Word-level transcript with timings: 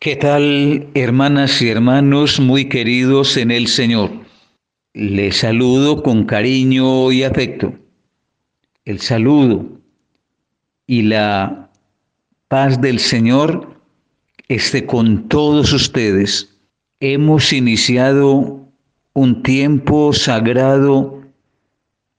¿Qué 0.00 0.14
tal, 0.14 0.86
hermanas 0.94 1.60
y 1.60 1.70
hermanos 1.70 2.38
muy 2.38 2.66
queridos 2.68 3.36
en 3.36 3.50
el 3.50 3.66
Señor? 3.66 4.12
Les 4.94 5.38
saludo 5.38 6.04
con 6.04 6.24
cariño 6.24 7.10
y 7.10 7.24
afecto. 7.24 7.74
El 8.84 9.00
saludo 9.00 9.66
y 10.86 11.02
la 11.02 11.68
paz 12.46 12.80
del 12.80 13.00
Señor 13.00 13.80
esté 14.46 14.86
con 14.86 15.28
todos 15.28 15.72
ustedes. 15.72 16.56
Hemos 17.00 17.52
iniciado 17.52 18.68
un 19.14 19.42
tiempo 19.42 20.12
sagrado 20.12 21.24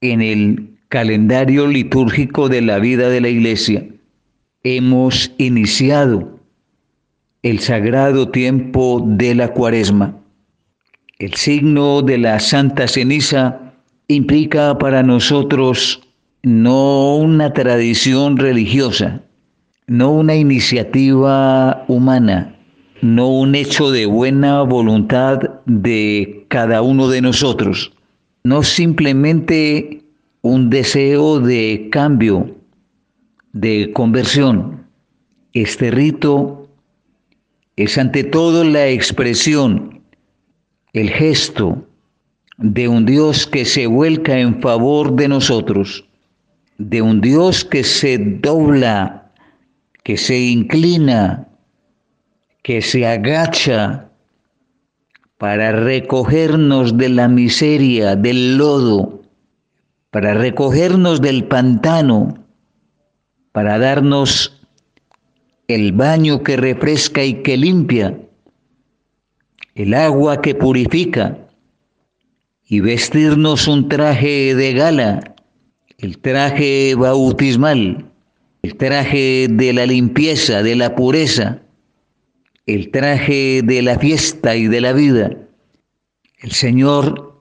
en 0.02 0.22
el 0.22 0.78
calendario 0.90 1.66
litúrgico 1.66 2.50
de 2.50 2.62
la 2.62 2.80
vida 2.80 3.08
de 3.08 3.22
la 3.22 3.30
iglesia. 3.30 3.88
Hemos 4.64 5.32
iniciado 5.38 6.39
el 7.42 7.60
sagrado 7.60 8.30
tiempo 8.30 9.02
de 9.06 9.34
la 9.34 9.54
cuaresma. 9.54 10.16
El 11.20 11.34
signo 11.36 12.02
de 12.02 12.18
la 12.18 12.40
Santa 12.40 12.88
Ceniza 12.88 13.74
implica 14.08 14.78
para 14.78 15.04
nosotros 15.04 16.02
no 16.44 17.16
una 17.16 17.54
tradición 17.54 18.38
religiosa, 18.38 19.22
no 19.88 20.12
una 20.12 20.36
iniciativa 20.36 21.86
humana, 21.88 22.56
no 23.02 23.30
un 23.30 23.56
hecho 23.56 23.90
de 23.92 24.06
buena 24.06 24.62
voluntad 24.64 25.40
de 25.66 26.46
cada 26.50 26.82
uno 26.82 27.08
de 27.08 27.22
nosotros, 27.22 27.94
no 28.44 28.64
simplemente 28.64 30.02
un 30.42 30.70
deseo 30.70 31.40
de 31.40 31.88
cambio, 31.90 32.56
de 33.54 33.92
conversión. 33.94 34.86
Este 35.54 35.92
rito 35.92 36.59
es 37.80 37.98
ante 37.98 38.26
todo 38.26 38.66
la 38.66 38.88
expresión, 38.88 40.04
el 40.92 41.10
gesto 41.10 41.88
de 42.58 42.90
un 42.90 43.06
Dios 43.06 43.48
que 43.48 43.64
se 43.64 43.88
vuelca 43.88 44.38
en 44.38 44.62
favor 44.62 45.16
de 45.16 45.30
nosotros, 45.30 46.04
de 46.78 47.02
un 47.02 47.22
Dios 47.22 47.64
que 47.64 47.86
se 47.86 48.18
dobla, 48.18 49.32
que 50.04 50.18
se 50.18 50.38
inclina, 50.38 51.48
que 52.64 52.82
se 52.82 53.08
agacha 53.08 54.10
para 55.38 55.72
recogernos 55.72 56.98
de 56.98 57.08
la 57.08 57.30
miseria, 57.30 58.18
del 58.18 58.58
lodo, 58.58 59.22
para 60.12 60.34
recogernos 60.34 61.22
del 61.22 61.46
pantano, 61.46 62.44
para 63.54 63.80
darnos 63.80 64.59
el 65.70 65.92
baño 65.92 66.42
que 66.42 66.58
refresca 66.58 67.24
y 67.24 67.44
que 67.44 67.56
limpia, 67.56 68.20
el 69.76 69.94
agua 69.94 70.42
que 70.42 70.56
purifica, 70.56 71.38
y 72.66 72.80
vestirnos 72.80 73.68
un 73.68 73.88
traje 73.88 74.56
de 74.56 74.74
gala, 74.74 75.36
el 76.00 76.18
traje 76.18 76.96
bautismal, 76.96 78.04
el 78.64 78.76
traje 78.78 79.48
de 79.48 79.74
la 79.74 79.86
limpieza, 79.86 80.64
de 80.64 80.76
la 80.76 80.96
pureza, 80.96 81.62
el 82.66 82.90
traje 82.90 83.62
de 83.64 83.82
la 83.84 84.00
fiesta 84.00 84.56
y 84.56 84.68
de 84.68 84.82
la 84.82 84.94
vida. 84.94 85.38
El 86.40 86.52
Señor 86.52 87.40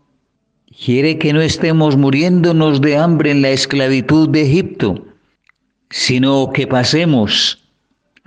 quiere 0.84 1.18
que 1.18 1.32
no 1.32 1.40
estemos 1.40 1.96
muriéndonos 1.96 2.82
de 2.82 2.98
hambre 2.98 3.30
en 3.30 3.40
la 3.40 3.50
esclavitud 3.50 4.28
de 4.28 4.42
Egipto, 4.42 5.06
sino 5.88 6.52
que 6.52 6.66
pasemos 6.66 7.67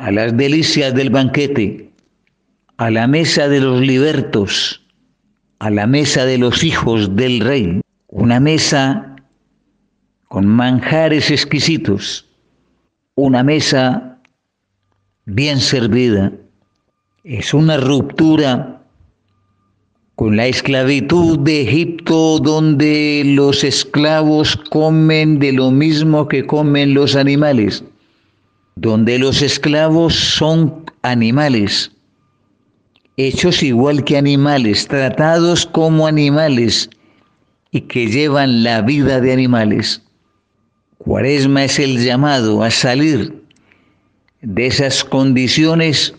a 0.01 0.09
las 0.09 0.35
delicias 0.35 0.95
del 0.95 1.11
banquete, 1.11 1.91
a 2.77 2.89
la 2.89 3.05
mesa 3.05 3.47
de 3.47 3.59
los 3.59 3.81
libertos, 3.81 4.81
a 5.59 5.69
la 5.69 5.85
mesa 5.85 6.25
de 6.25 6.39
los 6.39 6.63
hijos 6.63 7.15
del 7.15 7.39
rey, 7.39 7.81
una 8.07 8.39
mesa 8.39 9.15
con 10.27 10.47
manjares 10.47 11.29
exquisitos, 11.29 12.27
una 13.13 13.43
mesa 13.43 14.17
bien 15.25 15.59
servida. 15.59 16.31
Es 17.23 17.53
una 17.53 17.77
ruptura 17.77 18.81
con 20.15 20.35
la 20.35 20.47
esclavitud 20.47 21.37
de 21.37 21.61
Egipto 21.61 22.39
donde 22.39 23.21
los 23.23 23.63
esclavos 23.63 24.55
comen 24.71 25.37
de 25.37 25.53
lo 25.53 25.69
mismo 25.69 26.27
que 26.27 26.47
comen 26.47 26.95
los 26.95 27.15
animales 27.15 27.83
donde 28.75 29.19
los 29.19 29.41
esclavos 29.41 30.15
son 30.15 30.85
animales, 31.01 31.91
hechos 33.17 33.63
igual 33.63 34.03
que 34.03 34.17
animales, 34.17 34.87
tratados 34.87 35.65
como 35.65 36.07
animales 36.07 36.89
y 37.71 37.81
que 37.81 38.07
llevan 38.07 38.63
la 38.63 38.81
vida 38.81 39.19
de 39.21 39.33
animales. 39.33 40.01
Cuaresma 40.97 41.63
es 41.63 41.79
el 41.79 42.03
llamado 42.03 42.63
a 42.63 42.69
salir 42.69 43.43
de 44.41 44.67
esas 44.67 45.03
condiciones 45.03 46.15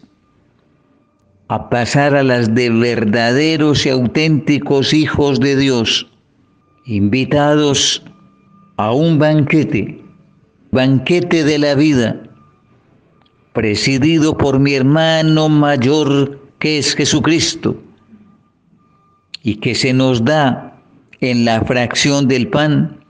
a 1.48 1.68
pasar 1.68 2.14
a 2.14 2.22
las 2.22 2.54
de 2.54 2.70
verdaderos 2.70 3.84
y 3.84 3.90
auténticos 3.90 4.94
hijos 4.94 5.38
de 5.38 5.56
Dios, 5.56 6.08
invitados 6.86 8.02
a 8.78 8.92
un 8.92 9.18
banquete, 9.18 10.02
banquete 10.70 11.44
de 11.44 11.58
la 11.58 11.74
vida, 11.74 12.22
presidido 13.52 14.36
por 14.36 14.58
mi 14.58 14.74
hermano 14.74 15.48
mayor 15.48 16.38
que 16.58 16.78
es 16.78 16.94
Jesucristo, 16.94 17.76
y 19.42 19.56
que 19.56 19.74
se 19.74 19.92
nos 19.92 20.24
da 20.24 20.80
en 21.20 21.44
la 21.44 21.62
fracción 21.62 22.28
del 22.28 22.48
pan, 22.48 23.04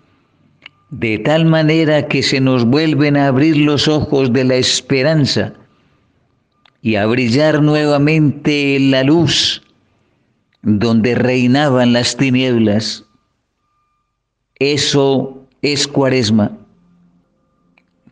de 0.91 1.19
tal 1.19 1.44
manera 1.44 2.08
que 2.08 2.22
se 2.22 2.41
nos 2.41 2.64
vuelven 2.64 3.16
a 3.16 3.28
abrir 3.28 3.56
los 3.56 3.88
ojos 3.88 4.32
de 4.32 4.44
la 4.44 4.56
esperanza 4.56 5.54
y 6.82 6.97
a 6.97 7.06
brillar 7.06 7.62
nuevamente 7.62 8.78
la 8.81 9.02
luz 9.02 9.62
donde 10.62 11.14
reinaban 11.14 11.92
las 11.92 12.16
tinieblas. 12.16 13.04
Eso 14.58 15.47
es 15.62 15.88
cuaresma, 15.88 16.52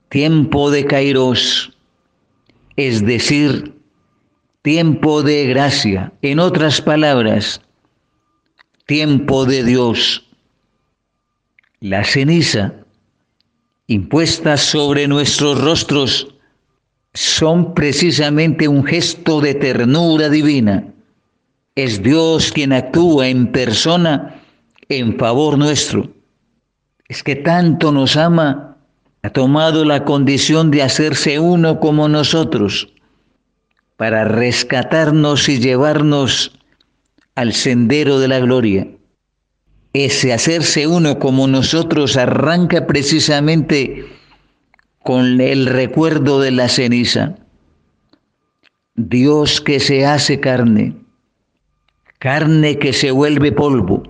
tiempo 0.08 0.70
de 0.70 0.84
Kairos 0.84 1.76
es 2.76 3.04
decir, 3.04 3.75
tiempo 4.62 5.22
de 5.22 5.47
gracia, 5.47 6.12
en 6.22 6.38
otras 6.38 6.81
palabras, 6.81 7.60
tiempo 8.86 9.44
de 9.44 9.64
Dios. 9.64 10.26
La 11.81 12.04
ceniza 12.04 12.75
impuesta 13.86 14.56
sobre 14.56 15.08
nuestros 15.08 15.60
rostros 15.60 16.34
son 17.14 17.75
precisamente 17.75 18.69
un 18.69 18.84
gesto 18.84 19.41
de 19.41 19.54
ternura 19.54 20.28
divina. 20.28 20.84
Es 21.75 22.02
Dios 22.02 22.52
quien 22.52 22.72
actúa 22.72 23.28
en 23.28 23.50
persona 23.50 24.42
en 24.88 25.19
favor 25.19 25.56
nuestro. 25.56 26.10
Es 27.08 27.22
que 27.22 27.37
tanto 27.37 27.91
nos 27.91 28.16
ama 28.16 28.69
ha 29.22 29.31
tomado 29.31 29.84
la 29.84 30.04
condición 30.04 30.70
de 30.70 30.82
hacerse 30.82 31.38
uno 31.38 31.81
como 31.81 32.08
nosotros 32.08 32.92
para 33.97 34.25
rescatarnos 34.25 35.48
y 35.48 35.58
llevarnos 35.58 36.58
al 37.34 37.53
sendero 37.53 38.19
de 38.19 38.28
la 38.28 38.41
gloria. 38.41 38.88
Ese 39.92 40.32
hacerse 40.32 40.86
uno 40.86 41.19
como 41.19 41.47
nosotros 41.48 42.16
arranca 42.16 42.86
precisamente 42.86 44.06
con 45.03 45.41
el 45.41 45.66
recuerdo 45.66 46.41
de 46.41 46.52
la 46.52 46.69
ceniza. 46.69 47.34
Dios 48.94 49.60
que 49.60 49.81
se 49.81 50.06
hace 50.06 50.40
carne, 50.40 50.96
carne 52.19 52.78
que 52.78 52.93
se 52.93 53.11
vuelve 53.11 53.52
polvo 53.52 54.02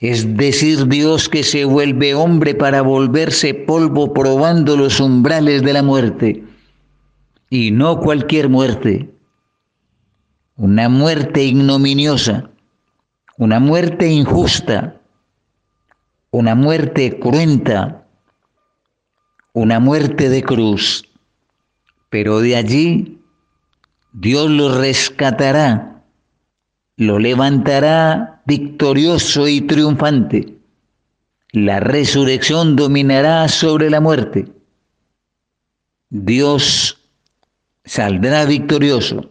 es 0.00 0.36
decir, 0.36 0.86
Dios 0.88 1.28
que 1.28 1.42
se 1.42 1.64
vuelve 1.64 2.14
hombre 2.14 2.54
para 2.54 2.82
volverse 2.82 3.54
polvo 3.54 4.12
probando 4.12 4.76
los 4.76 5.00
umbrales 5.00 5.62
de 5.62 5.72
la 5.72 5.82
muerte. 5.82 6.44
Y 7.48 7.70
no 7.70 8.00
cualquier 8.00 8.48
muerte. 8.48 9.10
Una 10.56 10.88
muerte 10.88 11.44
ignominiosa, 11.44 12.50
una 13.38 13.58
muerte 13.58 14.08
injusta, 14.08 15.00
una 16.30 16.54
muerte 16.54 17.18
cruenta, 17.18 18.06
una 19.52 19.80
muerte 19.80 20.28
de 20.28 20.42
cruz. 20.42 21.04
Pero 22.10 22.40
de 22.40 22.56
allí 22.56 23.18
Dios 24.12 24.50
lo 24.50 24.78
rescatará 24.78 25.95
lo 26.96 27.18
levantará 27.18 28.42
victorioso 28.46 29.48
y 29.48 29.60
triunfante. 29.60 30.54
La 31.52 31.80
resurrección 31.80 32.76
dominará 32.76 33.48
sobre 33.48 33.90
la 33.90 34.00
muerte. 34.00 34.46
Dios 36.10 36.98
saldrá 37.84 38.44
victorioso 38.44 39.30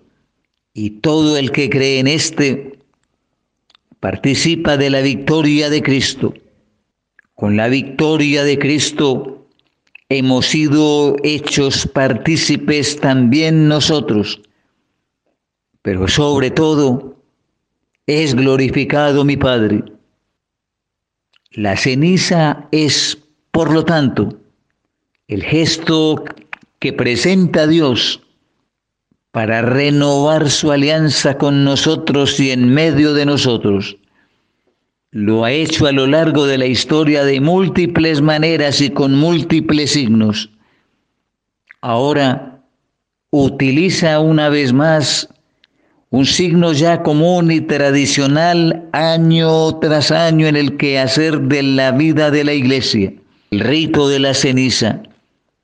y 0.73 0.91
todo 1.01 1.37
el 1.37 1.51
que 1.51 1.69
cree 1.69 1.99
en 1.99 2.07
este 2.07 2.79
participa 3.99 4.77
de 4.77 4.89
la 4.89 5.01
victoria 5.01 5.69
de 5.69 5.81
Cristo. 5.81 6.33
Con 7.33 7.57
la 7.57 7.67
victoria 7.67 8.43
de 8.43 8.59
Cristo 8.59 9.47
hemos 10.09 10.45
sido 10.45 11.15
hechos 11.23 11.87
partícipes 11.87 12.99
también 12.99 13.67
nosotros, 13.67 14.41
pero 15.81 16.07
sobre 16.07 16.51
todo 16.51 17.15
es 18.07 18.35
glorificado 18.35 19.25
mi 19.25 19.37
Padre. 19.37 19.83
La 21.51 21.77
ceniza 21.77 22.67
es, 22.71 23.17
por 23.51 23.71
lo 23.71 23.85
tanto, 23.85 24.37
el 25.27 25.43
gesto 25.43 26.23
que 26.79 26.93
presenta 26.93 27.65
Dios 27.65 28.21
para 29.31 29.61
renovar 29.61 30.49
su 30.49 30.71
alianza 30.71 31.37
con 31.37 31.63
nosotros 31.63 32.39
y 32.39 32.51
en 32.51 32.73
medio 32.73 33.13
de 33.13 33.25
nosotros. 33.25 33.97
Lo 35.11 35.45
ha 35.45 35.51
hecho 35.51 35.87
a 35.87 35.91
lo 35.91 36.07
largo 36.07 36.45
de 36.45 36.57
la 36.57 36.65
historia 36.65 37.23
de 37.23 37.39
múltiples 37.41 38.21
maneras 38.21 38.81
y 38.81 38.89
con 38.89 39.15
múltiples 39.15 39.91
signos. 39.91 40.51
Ahora 41.81 42.61
utiliza 43.29 44.19
una 44.19 44.49
vez 44.49 44.73
más 44.73 45.29
un 46.15 46.25
signo 46.25 46.71
ya 46.71 47.03
común 47.03 47.51
y 47.51 47.59
tradicional 47.59 48.87
año 48.93 49.77
tras 49.79 50.11
año 50.11 50.47
en 50.47 50.55
el 50.55 50.77
que 50.77 50.97
hacer 50.97 51.41
de 51.41 51.61
la 51.61 51.91
vida 51.91 52.31
de 52.31 52.45
la 52.45 52.53
iglesia, 52.53 53.11
el 53.51 53.59
rito 53.59 54.07
de 54.07 54.19
la 54.19 54.33
ceniza. 54.33 55.03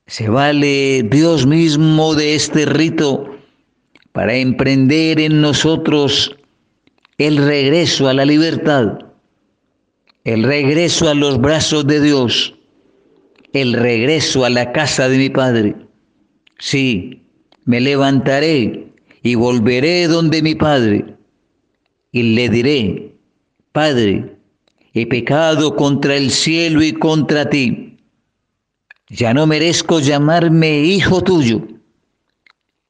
Se 0.06 0.28
vale 0.28 1.04
Dios 1.04 1.46
mismo 1.46 2.14
de 2.14 2.34
este 2.34 2.66
rito 2.66 3.34
para 4.12 4.34
emprender 4.34 5.20
en 5.20 5.40
nosotros 5.40 6.36
el 7.16 7.38
regreso 7.38 8.08
a 8.08 8.12
la 8.12 8.26
libertad, 8.26 8.98
el 10.24 10.42
regreso 10.42 11.08
a 11.08 11.14
los 11.14 11.40
brazos 11.40 11.86
de 11.86 11.98
Dios, 12.02 12.54
el 13.54 13.72
regreso 13.72 14.44
a 14.44 14.50
la 14.50 14.70
casa 14.72 15.08
de 15.08 15.16
mi 15.16 15.30
Padre. 15.30 15.76
Sí, 16.58 17.22
me 17.64 17.80
levantaré 17.80 18.91
y 19.22 19.34
volveré 19.34 20.06
donde 20.08 20.42
mi 20.42 20.54
Padre 20.54 21.16
y 22.10 22.34
le 22.34 22.48
diré, 22.48 23.16
Padre, 23.72 24.36
he 24.92 25.06
pecado 25.06 25.76
contra 25.76 26.16
el 26.16 26.30
cielo 26.30 26.82
y 26.82 26.92
contra 26.92 27.48
ti. 27.48 27.98
Ya 29.08 29.32
no 29.34 29.46
merezco 29.46 30.00
llamarme 30.00 30.80
hijo 30.80 31.22
tuyo 31.22 31.66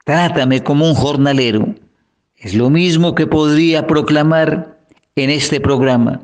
Trátame 0.05 0.62
como 0.62 0.88
un 0.88 0.94
jornalero. 0.94 1.75
Es 2.37 2.55
lo 2.55 2.70
mismo 2.70 3.14
que 3.14 3.26
podría 3.26 3.87
proclamar 3.87 4.81
en 5.14 5.31
este 5.31 5.61
programa. 5.61 6.20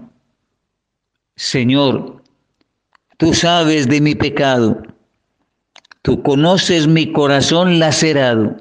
Señor, 1.37 2.23
tú 3.19 3.35
sabes 3.35 3.87
de 3.87 4.01
mi 4.01 4.17
pecado. 4.17 4.83
Tú 6.03 6.23
conoces 6.23 6.89
mi 6.89 7.13
corazón 7.13 7.79
lacerado, 7.79 8.57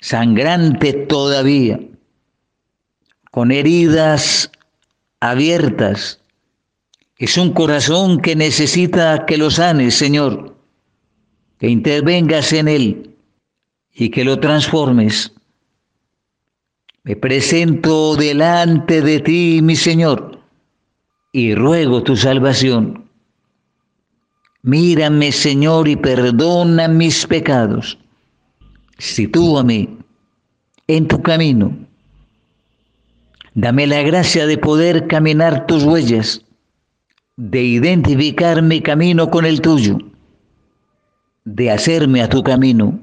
sangrante 0.00 0.92
todavía, 0.92 1.80
con 3.30 3.52
heridas 3.52 4.50
abiertas. 5.20 6.20
Es 7.18 7.36
un 7.36 7.52
corazón 7.52 8.20
que 8.20 8.34
necesita 8.34 9.26
que 9.26 9.36
lo 9.36 9.50
sanes, 9.50 9.94
Señor, 9.94 10.56
que 11.58 11.68
intervengas 11.68 12.52
en 12.52 12.68
él 12.68 13.16
y 13.92 14.08
que 14.08 14.24
lo 14.24 14.40
transformes. 14.40 15.32
Me 17.02 17.16
presento 17.16 18.16
delante 18.16 19.02
de 19.02 19.20
ti, 19.20 19.60
mi 19.62 19.76
Señor, 19.76 20.40
y 21.32 21.54
ruego 21.54 22.02
tu 22.02 22.16
salvación. 22.16 23.08
Mírame, 24.62 25.32
Señor, 25.32 25.88
y 25.88 25.96
perdona 25.96 26.88
mis 26.88 27.26
pecados. 27.26 27.98
Sitúame 29.00 29.88
en 30.86 31.08
tu 31.08 31.20
camino. 31.20 31.76
Dame 33.54 33.86
la 33.86 34.02
gracia 34.02 34.46
de 34.46 34.56
poder 34.56 35.08
caminar 35.08 35.66
tus 35.66 35.82
huellas, 35.82 36.42
de 37.36 37.62
identificar 37.62 38.62
mi 38.62 38.80
camino 38.80 39.28
con 39.30 39.44
el 39.44 39.60
tuyo, 39.60 39.98
de 41.44 41.70
hacerme 41.72 42.22
a 42.22 42.28
tu 42.28 42.44
camino 42.44 43.00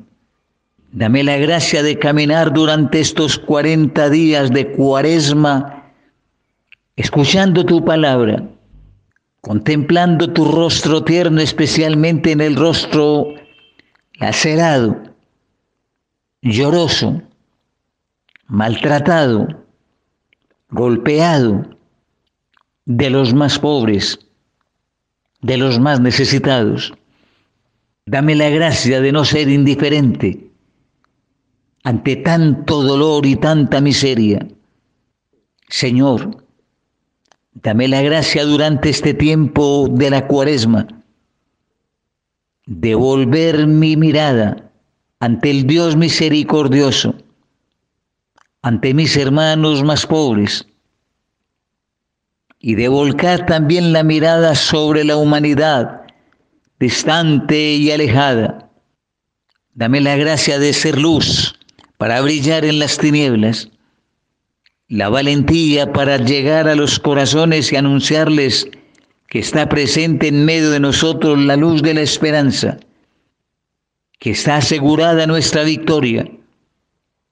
Dame 0.92 1.22
la 1.22 1.38
gracia 1.38 1.84
de 1.84 2.00
caminar 2.00 2.54
durante 2.54 3.02
estos 3.02 3.38
40 3.38 4.10
días 4.10 4.52
de 4.52 4.72
cuaresma, 4.72 5.92
escuchando 6.96 7.66
tu 7.66 7.84
palabra, 7.84 8.42
contemplando 9.42 10.32
tu 10.32 10.46
rostro 10.46 11.04
tierno, 11.04 11.42
especialmente 11.42 12.32
en 12.32 12.40
el 12.40 12.56
rostro 12.56 13.34
lacerado, 14.20 14.98
lloroso, 16.42 17.22
maltratado, 18.48 19.48
golpeado 20.70 21.70
de 22.86 23.10
los 23.10 23.34
más 23.34 23.60
pobres, 23.60 24.20
de 25.42 25.58
los 25.58 25.80
más 25.80 26.00
necesitados. 26.00 26.94
Dame 28.06 28.36
la 28.36 28.50
gracia 28.50 29.02
de 29.02 29.12
no 29.12 29.26
ser 29.26 29.50
indiferente 29.50 30.52
ante 31.84 32.18
tanto 32.18 32.84
dolor 32.84 33.26
y 33.26 33.36
tanta 33.36 33.82
miseria. 33.82 34.48
Señor, 35.70 36.44
dame 37.54 37.88
la 37.88 38.02
gracia 38.02 38.46
durante 38.46 38.90
este 38.90 39.14
tiempo 39.14 39.88
de 39.90 40.10
la 40.10 40.28
cuaresma 40.28 40.88
de 42.66 42.96
volver 42.96 43.66
mi 43.66 43.96
mirada 43.96 44.67
ante 45.20 45.50
el 45.50 45.66
Dios 45.66 45.96
misericordioso, 45.96 47.16
ante 48.62 48.94
mis 48.94 49.16
hermanos 49.18 49.84
más 49.84 50.06
pobres, 50.06 50.68
y 52.60 52.76
de 52.76 52.88
volcar 52.88 53.46
también 53.46 53.94
la 53.94 54.04
mirada 54.04 54.56
sobre 54.56 55.04
la 55.04 55.18
humanidad 55.18 56.02
distante 56.80 57.74
y 57.74 57.92
alejada. 57.92 58.70
Dame 59.74 60.02
la 60.02 60.16
gracia 60.16 60.60
de 60.60 60.74
ser 60.74 60.98
luz 61.00 61.56
para 61.98 62.22
brillar 62.22 62.66
en 62.66 62.80
las 62.80 62.98
tinieblas, 62.98 63.70
la 64.88 65.10
valentía 65.10 65.92
para 65.92 66.18
llegar 66.18 66.68
a 66.68 66.76
los 66.76 67.00
corazones 67.00 67.72
y 67.72 67.76
anunciarles 67.76 68.70
que 69.28 69.40
está 69.40 69.68
presente 69.68 70.28
en 70.28 70.46
medio 70.46 70.70
de 70.72 70.80
nosotros 70.80 71.38
la 71.40 71.56
luz 71.56 71.82
de 71.82 71.96
la 71.96 72.02
esperanza, 72.02 72.78
que 74.20 74.32
está 74.32 74.58
asegurada 74.58 75.28
nuestra 75.28 75.64
victoria. 75.64 76.30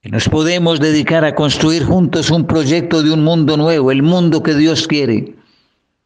Que 0.01 0.09
nos 0.09 0.29
podemos 0.29 0.79
dedicar 0.79 1.25
a 1.25 1.35
construir 1.35 1.83
juntos 1.83 2.29
un 2.29 2.45
proyecto 2.45 3.01
de 3.01 3.11
un 3.11 3.23
mundo 3.23 3.57
nuevo, 3.57 3.91
el 3.91 4.03
mundo 4.03 4.43
que 4.43 4.53
Dios 4.53 4.87
quiere. 4.87 5.35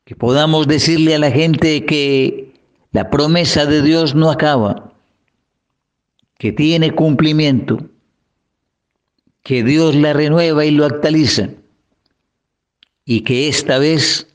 Que 0.06 0.16
podamos 0.16 0.68
decirle 0.68 1.16
a 1.16 1.20
la 1.20 1.32
gente 1.32 1.86
que 1.86 2.54
la 2.92 3.10
promesa 3.10 3.66
de 3.66 3.82
Dios 3.82 4.16
no 4.16 4.32
acaba, 4.32 4.94
que 6.38 6.52
tiene 6.52 6.96
cumplimiento 6.96 7.80
que 9.44 9.64
Dios 9.64 9.96
la 9.96 10.14
renueva 10.14 10.66
y 10.66 10.72
lo 10.72 10.86
actualiza. 10.86 11.50
Y 13.06 13.22
que 13.22 13.48
esta 13.48 13.80
vez 13.80 14.28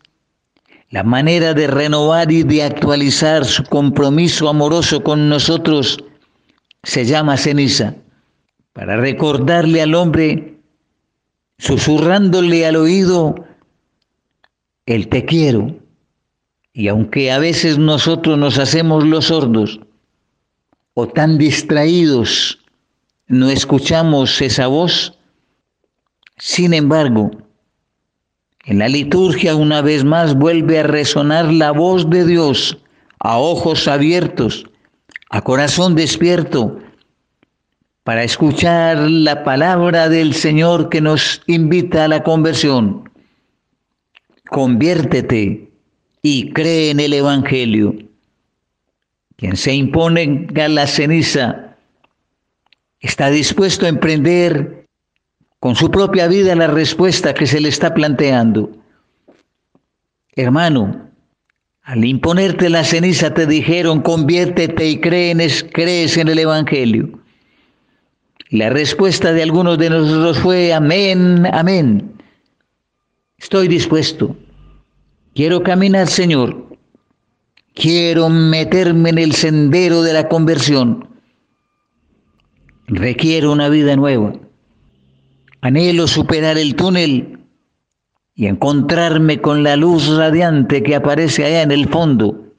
la 0.90 1.04
manera 1.04 1.54
de 1.54 1.66
renovar 1.66 2.32
y 2.32 2.42
de 2.42 2.64
actualizar 2.64 3.44
su 3.44 3.62
compromiso 3.64 4.48
amoroso 4.48 5.02
con 5.02 5.28
nosotros 5.28 6.02
se 6.84 7.04
llama 7.04 7.36
ceniza, 7.36 7.94
para 8.72 8.96
recordarle 8.96 9.82
al 9.82 9.94
hombre, 9.94 10.58
susurrándole 11.58 12.66
al 12.66 12.76
oído, 12.76 13.34
el 14.86 15.08
te 15.08 15.24
quiero. 15.24 15.76
Y 16.72 16.88
aunque 16.88 17.30
a 17.30 17.38
veces 17.38 17.78
nosotros 17.78 18.38
nos 18.38 18.58
hacemos 18.58 19.04
los 19.04 19.26
sordos 19.26 19.80
o 20.94 21.08
tan 21.08 21.38
distraídos 21.38 22.58
no 23.26 23.48
escuchamos 23.48 24.40
esa 24.42 24.66
voz. 24.66 25.18
Sin 26.36 26.74
embargo, 26.74 27.30
en 28.64 28.78
la 28.78 28.88
liturgia 28.88 29.56
una 29.56 29.82
vez 29.82 30.04
más 30.04 30.34
vuelve 30.34 30.80
a 30.80 30.82
resonar 30.84 31.52
la 31.52 31.70
voz 31.70 32.10
de 32.10 32.26
Dios 32.26 32.78
a 33.18 33.38
ojos 33.38 33.88
abiertos, 33.88 34.66
a 35.34 35.42
corazón 35.42 35.96
despierto, 35.96 36.78
para 38.04 38.22
escuchar 38.22 38.98
la 38.98 39.42
palabra 39.42 40.08
del 40.08 40.32
Señor 40.32 40.90
que 40.90 41.00
nos 41.00 41.42
invita 41.48 42.04
a 42.04 42.08
la 42.08 42.22
conversión. 42.22 43.10
Conviértete 44.48 45.72
y 46.22 46.52
cree 46.52 46.90
en 46.90 47.00
el 47.00 47.14
Evangelio. 47.14 47.96
Quien 49.34 49.56
se 49.56 49.74
impone 49.74 50.46
a 50.54 50.68
la 50.68 50.86
ceniza 50.86 51.78
está 53.00 53.28
dispuesto 53.28 53.86
a 53.86 53.88
emprender 53.88 54.86
con 55.58 55.74
su 55.74 55.90
propia 55.90 56.28
vida 56.28 56.54
la 56.54 56.68
respuesta 56.68 57.34
que 57.34 57.48
se 57.48 57.60
le 57.60 57.70
está 57.70 57.92
planteando. 57.92 58.70
Hermano, 60.36 61.03
al 61.84 62.02
imponerte 62.02 62.70
la 62.70 62.82
ceniza 62.82 63.34
te 63.34 63.46
dijeron, 63.46 64.00
conviértete 64.00 64.88
y 64.88 65.00
crees, 65.00 65.66
crees 65.72 66.16
en 66.16 66.28
el 66.28 66.38
Evangelio. 66.38 67.10
La 68.48 68.70
respuesta 68.70 69.32
de 69.32 69.42
algunos 69.42 69.76
de 69.78 69.90
nosotros 69.90 70.38
fue, 70.38 70.72
amén, 70.72 71.46
amén. 71.52 72.14
Estoy 73.36 73.68
dispuesto. 73.68 74.34
Quiero 75.34 75.62
caminar, 75.62 76.06
Señor. 76.06 76.64
Quiero 77.74 78.30
meterme 78.30 79.10
en 79.10 79.18
el 79.18 79.32
sendero 79.32 80.02
de 80.02 80.14
la 80.14 80.28
conversión. 80.28 81.06
Requiero 82.86 83.52
una 83.52 83.68
vida 83.68 83.94
nueva. 83.96 84.32
Anhelo 85.60 86.06
superar 86.06 86.56
el 86.56 86.76
túnel 86.76 87.43
y 88.34 88.46
encontrarme 88.46 89.40
con 89.40 89.62
la 89.62 89.76
luz 89.76 90.08
radiante 90.16 90.82
que 90.82 90.96
aparece 90.96 91.44
allá 91.44 91.62
en 91.62 91.70
el 91.70 91.88
fondo, 91.88 92.52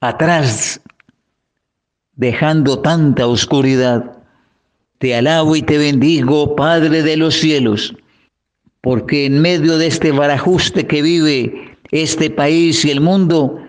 atrás, 0.00 0.80
dejando 2.14 2.80
tanta 2.80 3.26
oscuridad. 3.26 4.12
Te 4.98 5.14
alabo 5.14 5.56
y 5.56 5.62
te 5.62 5.76
bendigo, 5.76 6.56
Padre 6.56 7.02
de 7.02 7.16
los 7.16 7.34
cielos, 7.34 7.94
porque 8.80 9.26
en 9.26 9.40
medio 9.40 9.76
de 9.76 9.88
este 9.88 10.12
barajuste 10.12 10.86
que 10.86 11.02
vive 11.02 11.76
este 11.90 12.30
país 12.30 12.84
y 12.84 12.90
el 12.90 13.00
mundo, 13.00 13.60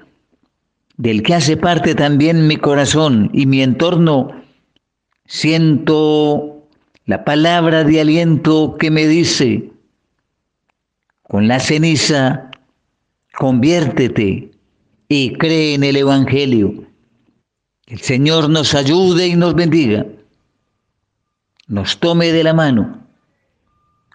del 0.98 1.24
que 1.24 1.36
hace 1.36 1.58
parte 1.58 1.96
también 1.96 2.48
mi 2.48 2.58
corazón 2.58 3.30
y 3.34 3.46
mi 3.46 3.62
entorno, 3.62 4.32
siento 5.26 6.64
la 7.06 7.24
palabra 7.24 7.84
de 7.84 8.02
aliento 8.02 8.78
que 8.80 8.90
me 8.90 9.08
dice, 9.08 9.72
con 11.28 11.48
la 11.48 11.60
ceniza, 11.60 12.50
conviértete 13.38 14.52
y 15.10 15.34
cree 15.34 15.74
en 15.74 15.84
el 15.84 15.98
Evangelio. 15.98 16.86
El 17.86 18.00
Señor 18.00 18.50
nos 18.50 18.74
ayude 18.74 19.28
y 19.28 19.36
nos 19.36 19.56
bendiga. 19.56 20.06
Nos 21.68 22.00
tome 22.00 22.32
de 22.32 22.44
la 22.46 22.54
mano, 22.54 23.06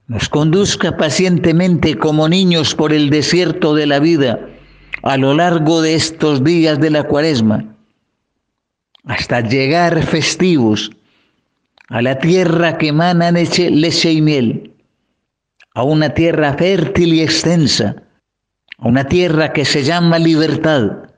nos 0.07 0.28
conduzca 0.28 0.97
pacientemente 0.97 1.97
como 1.97 2.28
niños 2.28 2.75
por 2.75 2.95
el 2.95 3.11
desierto 3.11 3.75
de 3.75 3.87
la 3.87 3.99
vida 3.99 4.49
a 5.02 5.16
lo 5.19 5.35
largo 5.35 5.83
de 5.83 5.95
estos 5.95 6.42
días 6.45 6.81
de 6.81 6.90
la 6.90 7.02
cuaresma, 7.02 7.64
hasta 9.04 9.40
llegar 9.40 10.02
festivos 10.02 10.90
a 11.88 12.00
la 12.00 12.19
tierra 12.19 12.78
que 12.78 12.88
emana 12.88 13.33
leche 13.33 14.12
y 14.12 14.23
miel, 14.23 14.72
a 15.75 15.83
una 15.83 16.12
tierra 16.12 16.55
fértil 16.55 17.14
y 17.14 17.23
extensa, 17.23 18.02
a 18.79 18.88
una 18.88 19.05
tierra 19.05 19.52
que 19.52 19.64
se 19.64 19.83
llama 19.83 20.19
libertad, 20.19 21.09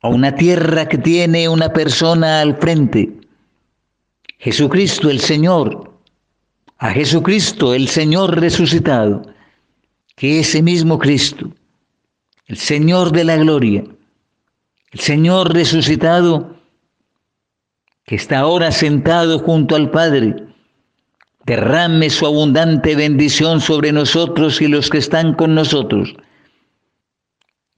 a 0.00 0.08
una 0.08 0.34
tierra 0.34 0.88
que 0.88 0.98
tiene 0.98 1.48
una 1.48 1.72
persona 1.72 2.40
al 2.40 2.56
frente, 2.56 3.12
Jesucristo 4.38 5.10
el 5.10 5.20
Señor, 5.20 5.92
a 6.78 6.90
Jesucristo 6.90 7.74
el 7.74 7.88
Señor 7.88 8.38
resucitado, 8.38 9.22
que 10.16 10.40
ese 10.40 10.62
mismo 10.62 10.98
Cristo, 10.98 11.50
el 12.46 12.56
Señor 12.56 13.12
de 13.12 13.24
la 13.24 13.36
gloria, 13.36 13.84
el 14.92 15.00
Señor 15.00 15.52
resucitado, 15.52 16.56
que 18.04 18.16
está 18.16 18.40
ahora 18.40 18.70
sentado 18.70 19.38
junto 19.38 19.76
al 19.76 19.90
Padre, 19.90 20.36
derrame 21.46 22.10
su 22.10 22.26
abundante 22.26 22.94
bendición 22.96 23.60
sobre 23.60 23.92
nosotros 23.92 24.60
y 24.60 24.68
los 24.68 24.88
que 24.90 24.98
están 24.98 25.34
con 25.34 25.54
nosotros. 25.54 26.14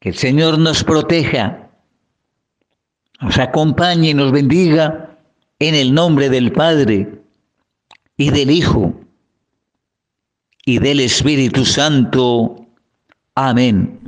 Que 0.00 0.11
el 0.11 0.14
Señor 0.14 0.58
nos 0.58 0.85
proteja, 0.85 1.70
nos 3.20 3.38
acompañe 3.38 4.11
y 4.11 4.14
nos 4.14 4.32
bendiga 4.32 5.18
en 5.58 5.75
el 5.75 5.94
nombre 5.94 6.28
del 6.28 6.52
Padre 6.52 7.23
y 8.16 8.30
del 8.30 8.50
Hijo 8.50 8.94
y 10.64 10.78
del 10.78 11.00
Espíritu 11.00 11.64
Santo. 11.64 12.66
Amén. 13.35 14.00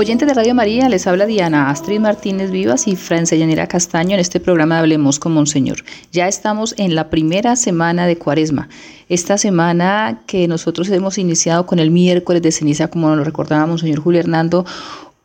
Oyentes 0.00 0.26
de 0.26 0.32
Radio 0.32 0.54
María, 0.54 0.88
les 0.88 1.06
habla 1.06 1.26
Diana 1.26 1.68
Astrid 1.68 2.00
Martínez 2.00 2.50
Vivas 2.50 2.88
y 2.88 2.96
Francia 2.96 3.36
Yanira 3.36 3.66
Castaño 3.66 4.14
en 4.14 4.20
este 4.20 4.40
programa 4.40 4.78
Hablemos 4.78 5.18
con 5.18 5.34
Monseñor. 5.34 5.84
Ya 6.10 6.26
estamos 6.26 6.74
en 6.78 6.94
la 6.94 7.10
primera 7.10 7.54
semana 7.54 8.06
de 8.06 8.16
Cuaresma. 8.16 8.70
Esta 9.10 9.36
semana 9.36 10.22
que 10.26 10.48
nosotros 10.48 10.88
hemos 10.88 11.18
iniciado 11.18 11.66
con 11.66 11.78
el 11.78 11.90
miércoles 11.90 12.40
de 12.40 12.50
ceniza, 12.50 12.88
como 12.88 13.08
nos 13.08 13.18
lo 13.18 13.24
recordaba 13.24 13.66
Monseñor 13.66 14.00
Julio 14.00 14.20
Hernando, 14.20 14.64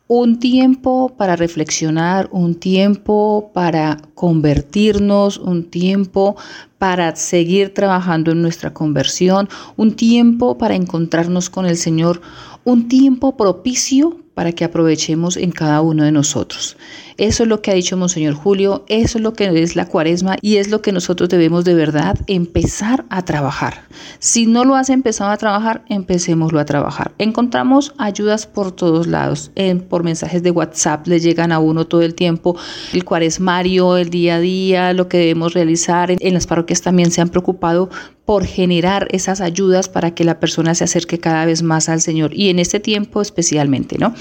un 0.08 0.38
tiempo 0.40 1.14
para 1.16 1.36
reflexionar, 1.36 2.28
un 2.30 2.54
tiempo 2.54 3.52
para 3.54 3.96
convertirnos, 4.14 5.38
un 5.38 5.70
tiempo 5.70 6.36
para 6.76 7.16
seguir 7.16 7.72
trabajando 7.72 8.30
en 8.30 8.42
nuestra 8.42 8.74
conversión, 8.74 9.48
un 9.78 9.96
tiempo 9.96 10.58
para 10.58 10.74
encontrarnos 10.74 11.48
con 11.48 11.64
el 11.64 11.78
Señor, 11.78 12.20
un 12.64 12.88
tiempo 12.88 13.38
propicio 13.38 14.25
para 14.36 14.52
que 14.52 14.66
aprovechemos 14.66 15.38
en 15.38 15.50
cada 15.50 15.80
uno 15.80 16.04
de 16.04 16.12
nosotros. 16.12 16.76
Eso 17.16 17.44
es 17.44 17.48
lo 17.48 17.62
que 17.62 17.70
ha 17.70 17.74
dicho 17.74 17.96
Monseñor 17.96 18.34
Julio, 18.34 18.84
eso 18.86 19.16
es 19.16 19.24
lo 19.24 19.32
que 19.32 19.62
es 19.62 19.76
la 19.76 19.86
cuaresma 19.86 20.36
y 20.42 20.56
es 20.56 20.68
lo 20.68 20.82
que 20.82 20.92
nosotros 20.92 21.30
debemos 21.30 21.64
de 21.64 21.72
verdad 21.72 22.18
empezar 22.26 23.06
a 23.08 23.24
trabajar. 23.24 23.84
Si 24.18 24.44
no 24.44 24.66
lo 24.66 24.74
has 24.74 24.90
empezado 24.90 25.30
a 25.30 25.38
trabajar, 25.38 25.86
empecémoslo 25.88 26.60
a 26.60 26.66
trabajar. 26.66 27.14
Encontramos 27.16 27.94
ayudas 27.96 28.46
por 28.46 28.72
todos 28.72 29.06
lados, 29.06 29.52
en, 29.54 29.80
por 29.80 30.02
mensajes 30.02 30.42
de 30.42 30.50
WhatsApp 30.50 31.06
le 31.06 31.18
llegan 31.18 31.50
a 31.50 31.58
uno 31.58 31.86
todo 31.86 32.02
el 32.02 32.14
tiempo 32.14 32.58
el 32.92 33.06
cuaresmario, 33.06 33.96
el 33.96 34.10
día 34.10 34.34
a 34.34 34.40
día, 34.40 34.92
lo 34.92 35.08
que 35.08 35.16
debemos 35.16 35.54
realizar. 35.54 36.10
En, 36.10 36.18
en 36.20 36.34
las 36.34 36.46
parroquias 36.46 36.82
también 36.82 37.10
se 37.10 37.22
han 37.22 37.30
preocupado 37.30 37.88
por 38.26 38.44
generar 38.44 39.06
esas 39.12 39.40
ayudas 39.40 39.88
para 39.88 40.14
que 40.14 40.24
la 40.24 40.40
persona 40.40 40.74
se 40.74 40.84
acerque 40.84 41.18
cada 41.18 41.46
vez 41.46 41.62
más 41.62 41.88
al 41.88 42.00
Señor 42.00 42.34
y 42.34 42.50
en 42.50 42.58
este 42.58 42.80
tiempo 42.80 43.22
especialmente, 43.22 43.96
¿no? 43.98 44.14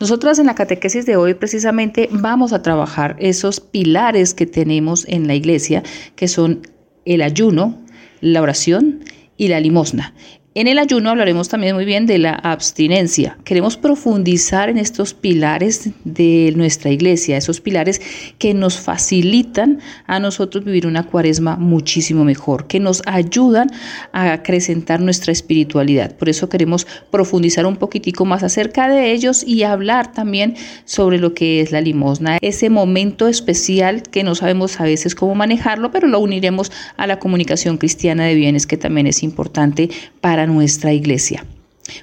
Nosotras 0.00 0.38
en 0.38 0.46
la 0.46 0.54
catequesis 0.54 1.04
de 1.06 1.16
hoy 1.16 1.34
precisamente 1.34 2.08
vamos 2.10 2.52
a 2.54 2.62
trabajar 2.62 3.16
esos 3.20 3.60
pilares 3.60 4.32
que 4.34 4.46
tenemos 4.46 5.06
en 5.06 5.28
la 5.28 5.34
iglesia, 5.34 5.82
que 6.16 6.26
son 6.26 6.66
el 7.04 7.20
ayuno, 7.20 7.78
la 8.22 8.40
oración 8.40 9.04
y 9.36 9.48
la 9.48 9.60
limosna. 9.60 10.14
En 10.52 10.66
el 10.66 10.80
ayuno 10.80 11.10
hablaremos 11.10 11.48
también 11.48 11.76
muy 11.76 11.84
bien 11.84 12.06
de 12.06 12.18
la 12.18 12.32
abstinencia. 12.32 13.38
Queremos 13.44 13.76
profundizar 13.76 14.68
en 14.68 14.78
estos 14.78 15.14
pilares 15.14 15.90
de 16.02 16.52
nuestra 16.56 16.90
iglesia, 16.90 17.36
esos 17.36 17.60
pilares 17.60 18.00
que 18.36 18.52
nos 18.52 18.76
facilitan 18.76 19.78
a 20.08 20.18
nosotros 20.18 20.64
vivir 20.64 20.88
una 20.88 21.04
cuaresma 21.04 21.54
muchísimo 21.54 22.24
mejor, 22.24 22.66
que 22.66 22.80
nos 22.80 23.00
ayudan 23.06 23.70
a 24.10 24.32
acrecentar 24.32 25.00
nuestra 25.00 25.30
espiritualidad. 25.30 26.16
Por 26.16 26.28
eso 26.28 26.48
queremos 26.48 26.84
profundizar 27.12 27.64
un 27.64 27.76
poquitico 27.76 28.24
más 28.24 28.42
acerca 28.42 28.88
de 28.88 29.12
ellos 29.12 29.44
y 29.46 29.62
hablar 29.62 30.10
también 30.10 30.56
sobre 30.84 31.18
lo 31.18 31.32
que 31.32 31.60
es 31.60 31.70
la 31.70 31.80
limosna, 31.80 32.38
ese 32.42 32.70
momento 32.70 33.28
especial 33.28 34.02
que 34.02 34.24
no 34.24 34.34
sabemos 34.34 34.80
a 34.80 34.84
veces 34.84 35.14
cómo 35.14 35.36
manejarlo, 35.36 35.92
pero 35.92 36.08
lo 36.08 36.18
uniremos 36.18 36.72
a 36.96 37.06
la 37.06 37.20
comunicación 37.20 37.78
cristiana 37.78 38.24
de 38.24 38.34
bienes 38.34 38.66
que 38.66 38.76
también 38.76 39.06
es 39.06 39.22
importante 39.22 39.90
para 40.20 40.39
nuestra 40.46 40.92
iglesia. 40.92 41.44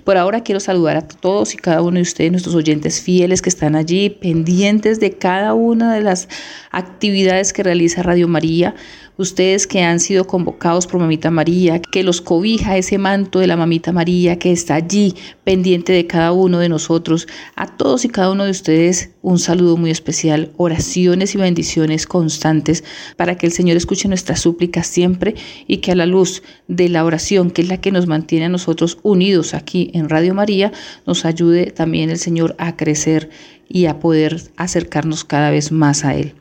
Por 0.04 0.18
ahora 0.18 0.44
quiero 0.44 0.60
saludar 0.60 0.98
a 0.98 1.08
todos 1.08 1.54
y 1.54 1.58
cada 1.58 1.82
uno 1.82 1.96
de 1.96 2.02
ustedes, 2.02 2.32
nuestros 2.32 2.56
oyentes 2.56 3.02
fieles 3.02 3.42
que 3.42 3.50
están 3.50 3.76
allí, 3.76 4.10
pendientes 4.10 5.00
de 5.00 5.12
cada 5.12 5.54
una 5.54 5.94
de 5.94 6.02
las 6.02 6.28
actividades 6.72 7.54
que 7.54 7.64
realiza 7.64 8.04
Radio 8.04 8.28
María 8.28 8.76
ustedes 9.18 9.68
que 9.68 9.82
han 9.82 10.00
sido 10.00 10.26
convocados 10.26 10.88
por 10.88 11.00
Mamita 11.00 11.32
María, 11.32 11.82
que 11.82 12.04
los 12.04 12.22
cobija 12.22 12.78
ese 12.78 12.98
manto 12.98 13.40
de 13.40 13.48
la 13.48 13.58
Mamita 13.58 13.92
María 13.92 14.40
que 14.40 14.52
está 14.52 14.76
allí 14.76 15.16
pendiente 15.44 15.94
de 15.94 16.08
cada 16.08 16.32
uno 16.32 16.60
de 16.60 16.70
nosotros. 16.70 17.28
A 17.56 17.68
todos 17.78 18.06
y 18.06 18.10
cada 18.10 18.32
uno 18.32 18.46
de 18.46 18.52
ustedes 18.52 19.12
un 19.22 19.40
saludo 19.40 19.78
muy 19.78 19.92
especial, 19.92 20.52
oraciones 20.58 21.36
y 21.36 21.38
bendiciones 21.38 22.08
constantes 22.08 22.84
para 23.16 23.36
que 23.36 23.46
el 23.46 23.52
Señor 23.52 23.78
escuche 23.78 24.08
nuestras 24.08 24.40
súplicas 24.40 24.88
siempre 24.88 25.36
y 25.68 25.78
que 25.78 25.92
a 25.92 25.96
la 25.96 26.06
luz 26.06 26.44
de 26.68 26.90
la 26.90 27.04
oración, 27.04 27.52
que 27.52 27.62
es 27.62 27.68
la 27.68 27.82
que 27.82 27.92
nos 27.92 28.08
mantiene 28.08 28.46
a 28.46 28.50
nosotros 28.50 29.00
unidos 29.04 29.54
aquí 29.54 29.92
en 29.94 30.10
Radio 30.10 30.34
María, 30.34 30.72
nos 31.06 31.26
ayude 31.26 31.72
también 31.72 32.10
el 32.10 32.20
Señor 32.20 32.56
a 32.58 32.76
crecer 32.76 33.30
y 33.68 33.86
a 33.86 34.00
poder 34.00 34.42
acercarnos 34.56 35.26
cada 35.26 35.50
vez 35.50 35.72
más 35.72 36.06
a 36.06 36.16
Él. 36.16 36.36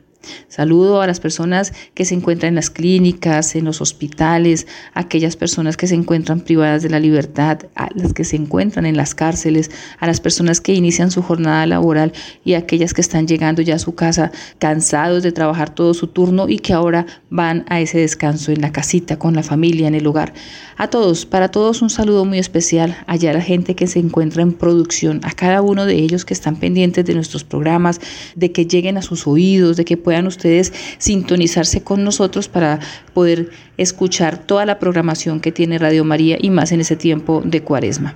Saludo 0.47 1.01
a 1.01 1.07
las 1.07 1.19
personas 1.19 1.73
que 1.93 2.05
se 2.05 2.15
encuentran 2.15 2.49
en 2.49 2.55
las 2.55 2.69
clínicas, 2.69 3.55
en 3.55 3.65
los 3.65 3.81
hospitales, 3.81 4.67
aquellas 4.93 5.35
personas 5.35 5.77
que 5.77 5.87
se 5.87 5.95
encuentran 5.95 6.41
privadas 6.41 6.83
de 6.83 6.89
la 6.89 6.99
libertad, 6.99 7.59
a 7.75 7.89
las 7.95 8.13
que 8.13 8.23
se 8.23 8.35
encuentran 8.35 8.85
en 8.85 8.97
las 8.97 9.15
cárceles, 9.15 9.71
a 9.99 10.07
las 10.07 10.19
personas 10.19 10.59
que 10.61 10.73
inician 10.73 11.11
su 11.11 11.21
jornada 11.21 11.65
laboral 11.65 12.13
y 12.43 12.53
a 12.53 12.59
aquellas 12.59 12.93
que 12.93 13.01
están 13.01 13.27
llegando 13.27 13.61
ya 13.61 13.75
a 13.75 13.79
su 13.79 13.95
casa 13.95 14.31
cansados 14.59 15.23
de 15.23 15.31
trabajar 15.31 15.73
todo 15.73 15.93
su 15.93 16.07
turno 16.07 16.49
y 16.49 16.59
que 16.59 16.73
ahora 16.73 17.05
van 17.29 17.65
a 17.69 17.79
ese 17.79 17.99
descanso 17.99 18.51
en 18.51 18.61
la 18.61 18.71
casita, 18.71 19.19
con 19.19 19.35
la 19.35 19.43
familia, 19.43 19.87
en 19.87 19.95
el 19.95 20.07
hogar. 20.07 20.33
A 20.77 20.89
todos, 20.89 21.25
para 21.25 21.49
todos 21.49 21.81
un 21.81 21.89
saludo 21.89 22.25
muy 22.25 22.37
especial, 22.37 22.97
allá 23.07 23.31
a 23.31 23.33
la 23.33 23.41
gente 23.41 23.75
que 23.75 23.87
se 23.87 23.99
encuentra 23.99 24.43
en 24.43 24.53
producción, 24.53 25.21
a 25.23 25.31
cada 25.31 25.61
uno 25.61 25.85
de 25.85 25.95
ellos 25.95 26.23
que 26.23 26.33
están 26.33 26.55
pendientes 26.55 27.05
de 27.05 27.15
nuestros 27.15 27.43
programas, 27.43 27.99
de 28.35 28.51
que 28.51 28.65
lleguen 28.65 28.97
a 28.97 29.01
sus 29.01 29.25
oídos, 29.27 29.77
de 29.77 29.85
que 29.85 29.97
puedan 30.07 30.25
ustedes 30.25 30.71
sintonizarse 30.99 31.83
con 31.83 32.05
nosotros 32.05 32.47
para 32.47 32.79
poder 33.13 33.49
escuchar 33.75 34.37
toda 34.37 34.65
la 34.65 34.79
programación 34.79 35.41
que 35.41 35.51
tiene 35.51 35.77
Radio 35.79 36.05
María 36.05 36.37
y 36.39 36.49
más 36.49 36.71
en 36.71 36.79
ese 36.79 36.95
tiempo 36.95 37.41
de 37.43 37.61
cuaresma. 37.61 38.15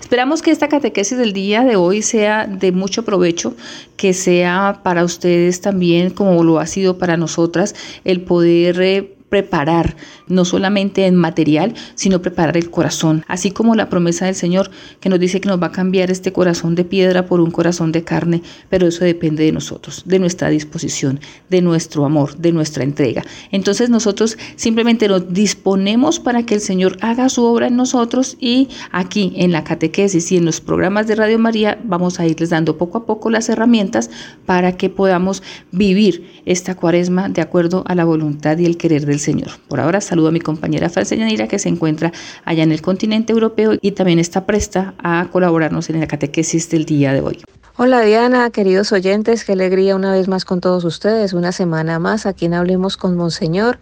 Esperamos 0.00 0.40
que 0.40 0.50
esta 0.50 0.68
catequesis 0.68 1.18
del 1.18 1.34
día 1.34 1.62
de 1.62 1.76
hoy 1.76 2.00
sea 2.00 2.46
de 2.46 2.72
mucho 2.72 3.04
provecho, 3.04 3.54
que 3.98 4.14
sea 4.14 4.80
para 4.82 5.04
ustedes 5.04 5.60
también, 5.60 6.08
como 6.08 6.42
lo 6.42 6.58
ha 6.58 6.66
sido 6.66 6.96
para 6.96 7.18
nosotras, 7.18 7.74
el 8.06 8.22
poder 8.22 8.80
eh, 8.80 9.13
preparar, 9.34 9.96
no 10.28 10.44
solamente 10.44 11.06
en 11.06 11.16
material, 11.16 11.74
sino 11.96 12.22
preparar 12.22 12.56
el 12.56 12.70
corazón, 12.70 13.24
así 13.26 13.50
como 13.50 13.74
la 13.74 13.88
promesa 13.88 14.26
del 14.26 14.36
Señor 14.36 14.70
que 15.00 15.08
nos 15.08 15.18
dice 15.18 15.40
que 15.40 15.48
nos 15.48 15.60
va 15.60 15.66
a 15.66 15.72
cambiar 15.72 16.12
este 16.12 16.32
corazón 16.32 16.76
de 16.76 16.84
piedra 16.84 17.26
por 17.26 17.40
un 17.40 17.50
corazón 17.50 17.90
de 17.90 18.04
carne, 18.04 18.42
pero 18.70 18.86
eso 18.86 19.04
depende 19.04 19.42
de 19.42 19.50
nosotros, 19.50 20.04
de 20.06 20.20
nuestra 20.20 20.50
disposición, 20.50 21.18
de 21.50 21.62
nuestro 21.62 22.04
amor, 22.04 22.36
de 22.36 22.52
nuestra 22.52 22.84
entrega. 22.84 23.24
Entonces 23.50 23.90
nosotros 23.90 24.38
simplemente 24.54 25.08
nos 25.08 25.32
disponemos 25.32 26.20
para 26.20 26.46
que 26.46 26.54
el 26.54 26.60
Señor 26.60 26.96
haga 27.00 27.28
su 27.28 27.42
obra 27.42 27.66
en 27.66 27.74
nosotros 27.74 28.36
y 28.38 28.68
aquí 28.92 29.32
en 29.34 29.50
la 29.50 29.64
catequesis 29.64 30.30
y 30.30 30.36
en 30.36 30.44
los 30.44 30.60
programas 30.60 31.08
de 31.08 31.16
Radio 31.16 31.40
María 31.40 31.76
vamos 31.82 32.20
a 32.20 32.26
irles 32.28 32.50
dando 32.50 32.78
poco 32.78 32.98
a 32.98 33.04
poco 33.04 33.30
las 33.30 33.48
herramientas 33.48 34.10
para 34.46 34.76
que 34.76 34.90
podamos 34.90 35.42
vivir 35.72 36.30
esta 36.46 36.76
cuaresma 36.76 37.28
de 37.28 37.42
acuerdo 37.42 37.82
a 37.88 37.96
la 37.96 38.04
voluntad 38.04 38.56
y 38.58 38.66
el 38.66 38.76
querer 38.76 39.06
del 39.06 39.18
Señor. 39.18 39.23
Por 39.68 39.80
ahora 39.80 40.00
saludo 40.00 40.28
a 40.28 40.32
mi 40.32 40.40
compañera 40.40 40.90
Francia 40.90 41.16
Yanira 41.16 41.48
que 41.48 41.58
se 41.58 41.68
encuentra 41.68 42.12
allá 42.44 42.62
en 42.62 42.72
el 42.72 42.82
continente 42.82 43.32
europeo 43.32 43.72
y 43.80 43.92
también 43.92 44.18
está 44.18 44.44
presta 44.44 44.94
a 44.98 45.28
colaborarnos 45.32 45.88
en 45.90 46.00
la 46.00 46.06
catequesis 46.06 46.68
del 46.70 46.84
día 46.84 47.12
de 47.12 47.20
hoy. 47.20 47.42
Hola 47.76 48.02
Diana, 48.02 48.50
queridos 48.50 48.92
oyentes, 48.92 49.44
qué 49.44 49.52
alegría 49.52 49.96
una 49.96 50.12
vez 50.12 50.28
más 50.28 50.44
con 50.44 50.60
todos 50.60 50.84
ustedes, 50.84 51.32
una 51.32 51.52
semana 51.52 51.98
más 51.98 52.26
aquí 52.26 52.44
en 52.44 52.54
Hablemos 52.54 52.96
con 52.96 53.16
Monseñor. 53.16 53.78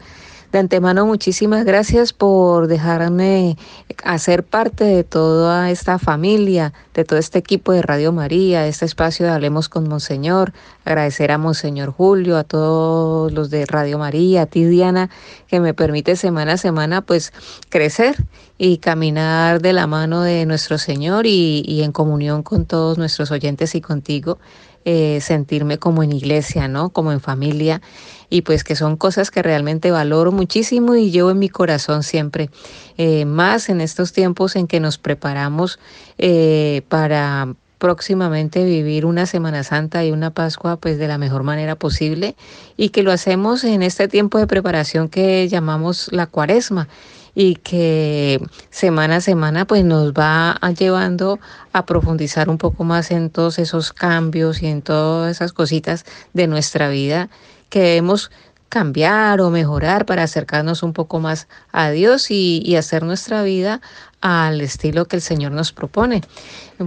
De 0.53 0.59
antemano, 0.59 1.07
muchísimas 1.07 1.65
gracias 1.65 2.13
por 2.13 2.67
dejarme 2.67 3.57
hacer 4.05 4.45
parte 4.45 4.85
de 4.85 5.03
toda 5.03 5.71
esta 5.71 5.99
familia, 5.99 6.75
de 6.93 7.07
todo 7.07 7.19
este 7.19 7.39
equipo 7.39 7.73
de 7.73 7.81
Radio 7.81 8.13
María, 8.13 8.61
de 8.61 8.69
este 8.69 8.85
espacio 8.85 9.25
de 9.25 9.33
Hablemos 9.33 9.71
con 9.71 9.89
Monseñor. 9.89 10.53
Agradecer 10.85 11.31
a 11.33 11.39
Monseñor 11.39 11.91
Julio, 11.91 12.37
a 12.37 12.45
todos 12.45 13.33
los 13.33 13.49
de 13.49 13.65
Radio 13.65 13.97
María, 13.97 14.43
a 14.43 14.47
ti 14.47 14.67
Diana, 14.67 15.09
que 15.47 15.59
me 15.59 15.73
permite 15.73 16.17
semana 16.17 16.53
a 16.53 16.59
semana 16.59 17.01
pues 17.01 17.33
crecer 17.71 18.17
y 18.59 18.77
caminar 18.77 19.63
de 19.63 19.73
la 19.73 19.87
mano 19.87 20.21
de 20.21 20.45
nuestro 20.45 20.77
Señor 20.77 21.27
y, 21.27 21.63
y 21.67 21.83
en 21.83 21.93
comunión 21.93 22.43
con 22.43 22.67
todos 22.67 22.99
nuestros 22.99 23.31
oyentes 23.31 23.75
y 23.75 23.81
contigo. 23.81 24.39
Eh, 24.85 25.21
sentirme 25.21 25.79
como 25.79 26.03
en 26.03 26.11
iglesia, 26.11 26.67
¿no? 26.67 26.89
Como 26.89 27.13
en 27.13 27.21
familia 27.21 27.81
y 28.29 28.43
pues 28.43 28.65
que 28.65 28.75
son 28.75 28.97
cosas 28.97 29.31
que 29.31 29.41
realmente 29.41 29.93
valoro 29.93 30.33
muchísimo 30.33 30.97
y 30.97 31.13
llevo 31.13 31.31
en 31.31 31.39
mi 31.39 31.49
corazón 31.49 32.03
siempre, 32.03 32.51
eh, 32.99 33.25
más 33.25 33.69
en 33.69 33.81
estos 33.81 34.13
tiempos 34.13 34.57
en 34.57 34.67
que 34.67 34.81
nos 34.81 34.99
preparamos 34.99 35.79
eh, 36.19 36.83
para 36.89 37.55
próximamente 37.79 38.65
vivir 38.65 39.07
una 39.07 39.27
Semana 39.27 39.63
Santa 39.63 40.05
y 40.05 40.11
una 40.11 40.31
Pascua 40.31 40.77
pues 40.77 40.99
de 40.99 41.07
la 41.07 41.19
mejor 41.19 41.45
manera 41.45 41.77
posible 41.77 42.35
y 42.77 42.89
que 42.89 43.05
lo 43.05 43.13
hacemos 43.13 43.63
en 43.63 43.83
este 43.83 44.09
tiempo 44.09 44.39
de 44.39 44.49
preparación 44.49 45.09
que 45.09 45.47
llamamos 45.49 46.09
la 46.11 46.27
cuaresma 46.27 46.89
y 47.35 47.57
que 47.57 48.41
semana 48.71 49.17
a 49.17 49.21
semana 49.21 49.67
pues 49.67 49.85
nos 49.85 50.13
va 50.13 50.59
llevando 50.79 51.39
a 51.73 51.87
profundizar 51.87 52.49
un 52.49 52.59
poco 52.59 52.85
más 52.85 53.11
en 53.11 53.31
todos 53.31 53.59
esos 53.59 53.93
cambios 53.93 54.63
y 54.63 54.67
en 54.67 54.83
todas 54.83 55.31
esas 55.31 55.53
cositas 55.53 56.05
de 56.33 56.47
nuestra 56.47 56.89
vida 56.89 57.29
que 57.71 57.81
debemos 57.81 58.31
cambiar 58.69 59.43
o 59.43 59.51
mejorar 59.51 60.07
para 60.07 60.23
acercarnos 60.23 60.83
un 60.83 60.95
poco 60.95 61.21
más 61.21 61.47
a 61.73 61.91
Dios 61.91 62.31
y, 62.31 62.63
y, 62.65 62.77
hacer 62.77 63.03
nuestra 63.03 63.43
vida 63.43 63.83
al 64.23 64.63
estilo 64.63 65.05
que 65.05 65.17
el 65.17 65.21
Señor 65.21 65.53
nos 65.53 65.73
propone. 65.73 66.23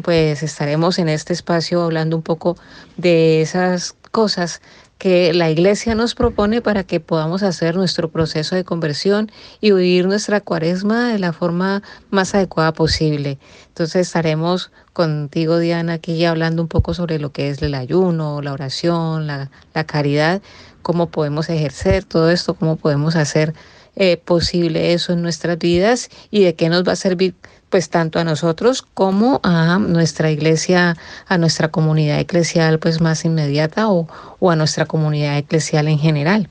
Pues 0.02 0.42
estaremos 0.42 0.98
en 0.98 1.10
este 1.10 1.34
espacio 1.34 1.84
hablando 1.84 2.18
un 2.18 2.24
poco 2.24 2.58
de 2.98 3.42
esas 3.44 3.96
cosas 4.10 4.62
que 5.06 5.34
la 5.36 5.52
iglesia 5.52 5.94
nos 5.94 6.16
propone 6.16 6.62
para 6.62 6.84
que 6.84 7.00
podamos 7.00 7.44
hacer 7.44 7.76
nuestro 7.76 8.10
proceso 8.10 8.56
de 8.56 8.64
conversión 8.64 9.32
y 9.62 9.70
vivir 9.72 10.08
nuestra 10.08 10.42
cuaresma 10.42 11.10
de 11.10 11.20
la 11.20 11.32
forma 11.32 11.84
más 12.10 12.34
adecuada 12.34 12.74
posible. 12.74 13.38
Entonces 13.68 14.08
estaremos 14.08 14.72
contigo, 14.94 15.60
Diana, 15.60 15.94
aquí 15.94 16.26
hablando 16.26 16.64
un 16.64 16.68
poco 16.68 16.96
sobre 16.96 17.20
lo 17.20 17.32
que 17.32 17.50
es 17.50 17.62
el 17.62 17.76
ayuno, 17.76 18.42
la 18.42 18.52
oración, 18.52 19.28
la, 19.28 19.52
caridad, 19.86 20.42
cómo 20.82 21.06
podemos 21.12 21.52
ejercer 21.52 22.04
todo 22.04 22.32
esto, 22.32 22.56
cómo 22.56 22.76
podemos 22.76 23.16
hacer 23.16 23.54
eh, 23.96 24.18
posible 24.18 24.94
eso 24.94 25.14
en 25.14 25.22
nuestras 25.22 25.60
vidas 25.60 26.10
y 26.32 26.44
de 26.46 26.56
qué 26.56 26.68
nos 26.68 26.84
va 26.84 26.94
a 26.94 26.96
servir 26.96 27.36
pues 27.70 27.90
tanto 27.90 28.20
a 28.20 28.24
nosotros 28.24 28.82
como 28.82 29.40
a 29.44 29.78
nuestra 29.80 30.32
iglesia, 30.32 30.96
a 31.28 31.38
nuestra 31.38 31.70
comunidad 31.70 32.20
eclesial 32.20 32.80
pues 32.80 33.02
más 33.02 33.26
inmediata 33.26 33.90
o, 33.90 34.08
o 34.40 34.52
a 34.52 34.56
nuestra 34.56 34.86
comunidad 34.86 35.38
eclesial 35.38 35.88
en 35.88 36.00
general. 36.00 36.50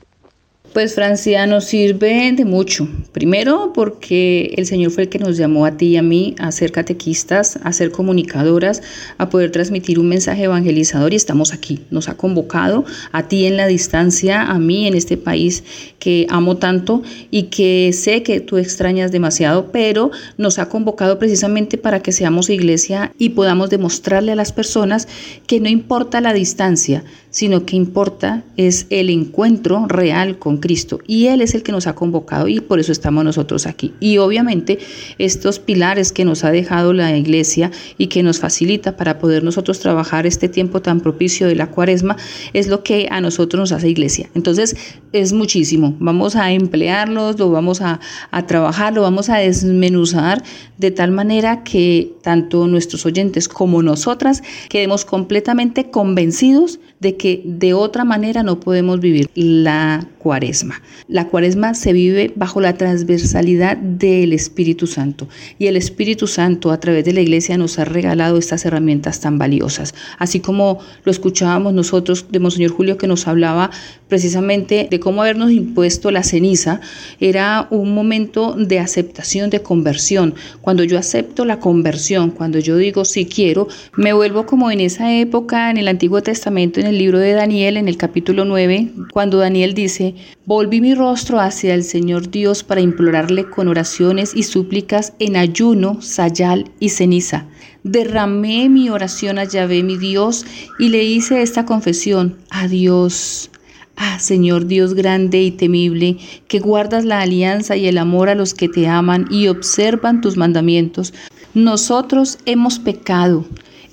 Pues 0.75 0.93
Francia 0.93 1.47
nos 1.47 1.63
sirve 1.63 2.33
de 2.33 2.43
mucho. 2.43 2.85
Primero 3.13 3.71
porque 3.73 4.53
el 4.57 4.65
Señor 4.65 4.91
fue 4.91 5.03
el 5.03 5.09
que 5.09 5.19
nos 5.19 5.37
llamó 5.37 5.65
a 5.65 5.77
ti 5.77 5.85
y 5.85 5.95
a 5.95 6.01
mí 6.01 6.35
a 6.37 6.51
ser 6.51 6.73
catequistas, 6.73 7.57
a 7.63 7.71
ser 7.71 7.91
comunicadoras, 7.91 8.81
a 9.17 9.29
poder 9.29 9.51
transmitir 9.51 9.99
un 9.99 10.09
mensaje 10.09 10.43
evangelizador 10.43 11.13
y 11.13 11.15
estamos 11.15 11.53
aquí. 11.53 11.79
Nos 11.91 12.09
ha 12.09 12.17
convocado 12.17 12.83
a 13.13 13.29
ti 13.29 13.45
en 13.45 13.55
la 13.55 13.67
distancia, 13.67 14.41
a 14.41 14.59
mí 14.59 14.85
en 14.85 14.95
este 14.95 15.15
país 15.15 15.63
que 15.97 16.27
amo 16.29 16.57
tanto 16.57 17.03
y 17.31 17.43
que 17.43 17.91
sé 17.93 18.21
que 18.21 18.41
tú 18.41 18.57
extrañas 18.57 19.13
demasiado, 19.13 19.71
pero 19.71 20.11
nos 20.37 20.59
ha 20.59 20.67
convocado 20.67 21.19
precisamente 21.19 21.77
para 21.77 22.01
que 22.01 22.11
seamos 22.11 22.49
iglesia 22.49 23.13
y 23.17 23.29
podamos 23.29 23.69
demostrarle 23.69 24.33
a 24.33 24.35
las 24.35 24.51
personas 24.51 25.07
que 25.47 25.61
no 25.61 25.69
importa 25.69 26.19
la 26.19 26.33
distancia, 26.33 27.05
sino 27.35 27.65
que 27.65 27.75
importa 27.75 28.45
es 28.55 28.87
el 28.89 29.09
encuentro 29.09 29.87
real 29.89 30.39
con 30.39 30.55
Cristo. 30.55 31.01
Y 31.05 31.27
Él 31.27 31.41
es 31.41 31.53
el 31.53 31.63
que 31.63 31.73
nos 31.73 31.85
ha 31.85 31.93
convocado 31.93 32.47
y 32.47 32.61
por 32.61 32.79
eso 32.79 32.93
estamos 32.93 33.25
nosotros 33.25 33.67
aquí. 33.67 33.93
Y 33.99 34.19
obviamente 34.19 34.79
estos 35.17 35.59
pilares 35.59 36.13
que 36.13 36.23
nos 36.23 36.45
ha 36.45 36.51
dejado 36.51 36.93
la 36.93 37.17
iglesia 37.17 37.71
y 37.97 38.07
que 38.07 38.23
nos 38.23 38.39
facilita 38.39 38.95
para 38.95 39.19
poder 39.19 39.43
nosotros 39.43 39.81
trabajar 39.81 40.25
este 40.25 40.47
tiempo 40.47 40.81
tan 40.81 41.01
propicio 41.01 41.45
de 41.45 41.55
la 41.55 41.69
cuaresma 41.69 42.15
es 42.53 42.69
lo 42.69 42.83
que 42.83 43.09
a 43.11 43.19
nosotros 43.19 43.59
nos 43.59 43.71
hace 43.73 43.89
iglesia. 43.89 44.29
Entonces 44.33 44.77
es 45.11 45.33
muchísimo. 45.33 45.93
Vamos 45.99 46.37
a 46.37 46.53
emplearlos, 46.53 47.37
lo 47.37 47.51
vamos 47.51 47.81
a, 47.81 47.99
a 48.31 48.47
trabajar, 48.47 48.93
lo 48.93 49.01
vamos 49.01 49.27
a 49.27 49.39
desmenuzar 49.39 50.41
de 50.77 50.91
tal 50.91 51.11
manera 51.11 51.63
que 51.63 52.13
tanto 52.21 52.65
nuestros 52.67 53.05
oyentes 53.05 53.49
como 53.49 53.81
nosotras 53.81 54.41
quedemos 54.69 55.03
completamente 55.03 55.89
convencidos 55.89 56.79
de 57.01 57.17
que 57.17 57.24
de 57.45 57.73
otra 57.73 58.03
manera 58.03 58.43
no 58.43 58.59
podemos 58.59 58.99
vivir 58.99 59.29
la 59.35 60.07
cuaresma. 60.19 60.81
La 61.07 61.27
cuaresma 61.27 61.73
se 61.73 61.93
vive 61.93 62.33
bajo 62.35 62.61
la 62.61 62.77
transversalidad 62.77 63.77
del 63.77 64.33
Espíritu 64.33 64.87
Santo 64.87 65.27
y 65.59 65.67
el 65.67 65.77
Espíritu 65.77 66.27
Santo 66.27 66.71
a 66.71 66.79
través 66.79 67.05
de 67.05 67.13
la 67.13 67.21
iglesia 67.21 67.57
nos 67.57 67.77
ha 67.79 67.85
regalado 67.85 68.37
estas 68.37 68.65
herramientas 68.65 69.19
tan 69.19 69.37
valiosas. 69.37 69.93
Así 70.17 70.39
como 70.39 70.79
lo 71.03 71.11
escuchábamos 71.11 71.73
nosotros 71.73 72.25
de 72.31 72.39
Monseñor 72.39 72.71
Julio 72.71 72.97
que 72.97 73.07
nos 73.07 73.27
hablaba 73.27 73.69
precisamente 74.07 74.87
de 74.89 74.99
cómo 74.99 75.21
habernos 75.21 75.51
impuesto 75.51 76.11
la 76.11 76.23
ceniza, 76.23 76.79
era 77.19 77.67
un 77.69 77.93
momento 77.93 78.53
de 78.53 78.79
aceptación, 78.79 79.49
de 79.49 79.61
conversión. 79.61 80.35
Cuando 80.61 80.83
yo 80.83 80.97
acepto 80.97 81.45
la 81.45 81.59
conversión, 81.59 82.31
cuando 82.31 82.59
yo 82.59 82.77
digo 82.77 83.05
si 83.05 83.25
quiero, 83.25 83.67
me 83.95 84.13
vuelvo 84.13 84.45
como 84.45 84.71
en 84.71 84.79
esa 84.79 85.13
época 85.13 85.69
en 85.71 85.77
el 85.77 85.87
Antiguo 85.87 86.21
Testamento, 86.21 86.79
en 86.79 86.87
el 86.87 86.97
libro 86.97 87.14
de 87.19 87.33
Daniel, 87.33 87.77
en 87.77 87.87
el 87.87 87.97
capítulo 87.97 88.45
9, 88.45 88.91
cuando 89.11 89.37
Daniel 89.37 89.73
dice, 89.73 90.15
volví 90.45 90.81
mi 90.81 90.93
rostro 90.93 91.39
hacia 91.39 91.73
el 91.73 91.83
Señor 91.83 92.31
Dios 92.31 92.63
para 92.63 92.81
implorarle 92.81 93.49
con 93.49 93.67
oraciones 93.67 94.35
y 94.35 94.43
súplicas 94.43 95.13
en 95.19 95.35
ayuno, 95.35 96.01
sayal 96.01 96.71
y 96.79 96.89
ceniza. 96.89 97.45
Derramé 97.83 98.69
mi 98.69 98.89
oración 98.89 99.37
a 99.37 99.43
Yahvé, 99.43 99.83
mi 99.83 99.97
Dios, 99.97 100.45
y 100.79 100.89
le 100.89 101.03
hice 101.03 101.41
esta 101.41 101.65
confesión, 101.65 102.37
adiós. 102.49 103.49
Ah, 103.97 104.19
Señor 104.19 104.65
Dios 104.65 104.93
grande 104.93 105.41
y 105.41 105.51
temible, 105.51 106.17
que 106.47 106.59
guardas 106.59 107.05
la 107.05 107.21
alianza 107.21 107.77
y 107.77 107.87
el 107.87 107.97
amor 107.97 108.29
a 108.29 108.35
los 108.35 108.53
que 108.53 108.67
te 108.67 108.87
aman 108.87 109.27
y 109.29 109.47
observan 109.47 110.19
tus 110.19 110.35
mandamientos, 110.35 111.13
nosotros 111.53 112.37
hemos 112.45 112.79
pecado, 112.79 113.45